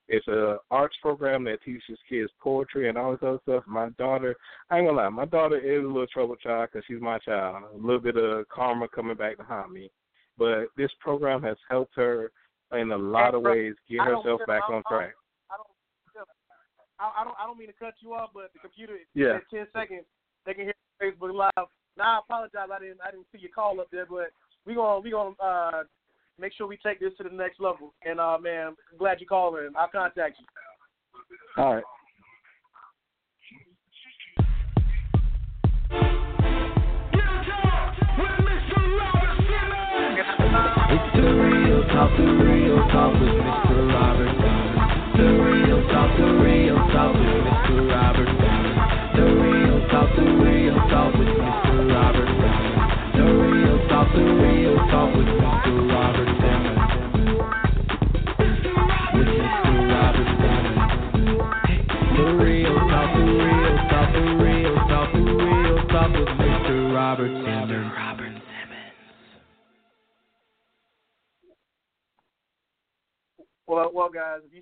It's 0.07 0.27
a 0.27 0.57
arts 0.69 0.95
program 1.01 1.43
that 1.45 1.63
teaches 1.63 1.97
kids 2.07 2.31
poetry 2.39 2.89
and 2.89 2.97
all 2.97 3.11
this 3.11 3.23
other 3.23 3.39
stuff. 3.43 3.63
My 3.65 3.89
daughter, 3.97 4.35
I 4.69 4.77
ain't 4.77 4.87
gonna 4.87 4.97
lie, 5.01 5.09
my 5.09 5.25
daughter 5.25 5.57
is 5.57 5.83
a 5.83 5.87
little 5.87 6.05
trouble 6.07 6.35
child 6.35 6.69
because 6.71 6.85
she's 6.87 7.01
my 7.01 7.17
child. 7.19 7.63
A 7.73 7.77
little 7.77 7.99
bit 7.99 8.15
of 8.15 8.47
karma 8.49 8.87
coming 8.87 9.17
back 9.17 9.37
behind 9.37 9.71
me, 9.71 9.89
but 10.37 10.65
this 10.77 10.91
program 10.99 11.41
has 11.41 11.57
helped 11.69 11.95
her 11.95 12.31
in 12.73 12.91
a 12.91 12.97
lot 12.97 13.33
of 13.33 13.41
ways 13.41 13.73
get 13.89 14.01
herself 14.01 14.41
back 14.47 14.63
on 14.69 14.83
track. 14.87 15.13
I 15.49 15.57
don't, 15.57 16.27
I, 16.99 17.21
I 17.21 17.23
don't, 17.23 17.35
I 17.41 17.45
don't 17.47 17.57
mean 17.57 17.67
to 17.67 17.73
cut 17.73 17.95
you 17.99 18.13
off, 18.13 18.29
but 18.33 18.51
the 18.53 18.59
computer 18.59 18.97
Yeah. 19.13 19.35
in 19.35 19.41
ten 19.51 19.67
seconds 19.73 20.03
they 20.45 20.53
can 20.53 20.65
hear 20.65 20.73
Facebook 21.01 21.33
Live. 21.33 21.67
Now 21.97 22.17
I 22.17 22.19
apologize, 22.19 22.69
I 22.71 22.79
didn't 22.79 22.99
I 23.05 23.09
didn't 23.09 23.25
see 23.31 23.39
your 23.39 23.51
call 23.51 23.79
up 23.79 23.87
there, 23.91 24.05
but 24.05 24.29
we 24.67 24.75
gonna 24.75 24.99
we 24.99 25.11
gonna 25.11 25.35
uh, 25.41 25.83
make 26.39 26.53
sure 26.53 26.67
we 26.67 26.77
take 26.77 26.99
this 26.99 27.13
to 27.17 27.23
the 27.23 27.29
next 27.29 27.59
level. 27.59 27.93
And 28.05 28.19
uh, 28.19 28.37
man, 28.41 28.75
glad 28.97 29.21
you 29.21 29.27
called 29.27 29.57
in. 29.59 29.71
I'll 29.77 29.87
contact 29.87 30.37
you. 30.39 31.63
All 31.63 31.75
right. 31.75 31.83
It's 40.87 41.15
the 41.15 41.21
real 41.21 41.83
talk, 41.89 42.11
the 42.17 42.23
real 42.23 42.77
talk 42.89 43.13
with 43.13 43.29
Mr. 43.29 43.93
Robert 43.93 44.31
Simmons. 44.35 45.17
The 45.17 45.23
real 45.23 45.81
talk, 45.89 46.17
the 46.17 46.25
real 46.43 46.75
talk 46.75 47.15
with 47.15 47.25
Mr. 47.25 47.89
Robert 47.89 48.27
Simmons. 48.27 48.75
The 49.15 49.23
real 49.23 49.87
talk, 49.89 50.15
the 50.15 50.23
real 50.23 50.75
talk 50.89 51.13
with 51.15 51.27
Mr. 51.27 51.93
Robert 51.93 52.27
Simmons. 52.27 53.15
The 53.15 53.23
real 53.23 53.87
talk, 53.87 54.13
the 54.13 54.23
real 54.23 54.75
talk 54.89 55.15
with 55.15 55.25
Mr. 55.25 55.41
Robert 55.41 55.84
Mr. 67.15 67.95
Robert 67.95 68.27
Simmons. 68.27 68.41
Well, 73.67 73.89
well, 73.93 74.09
guys, 74.09 74.39
if 74.45 74.53
you 74.53 74.61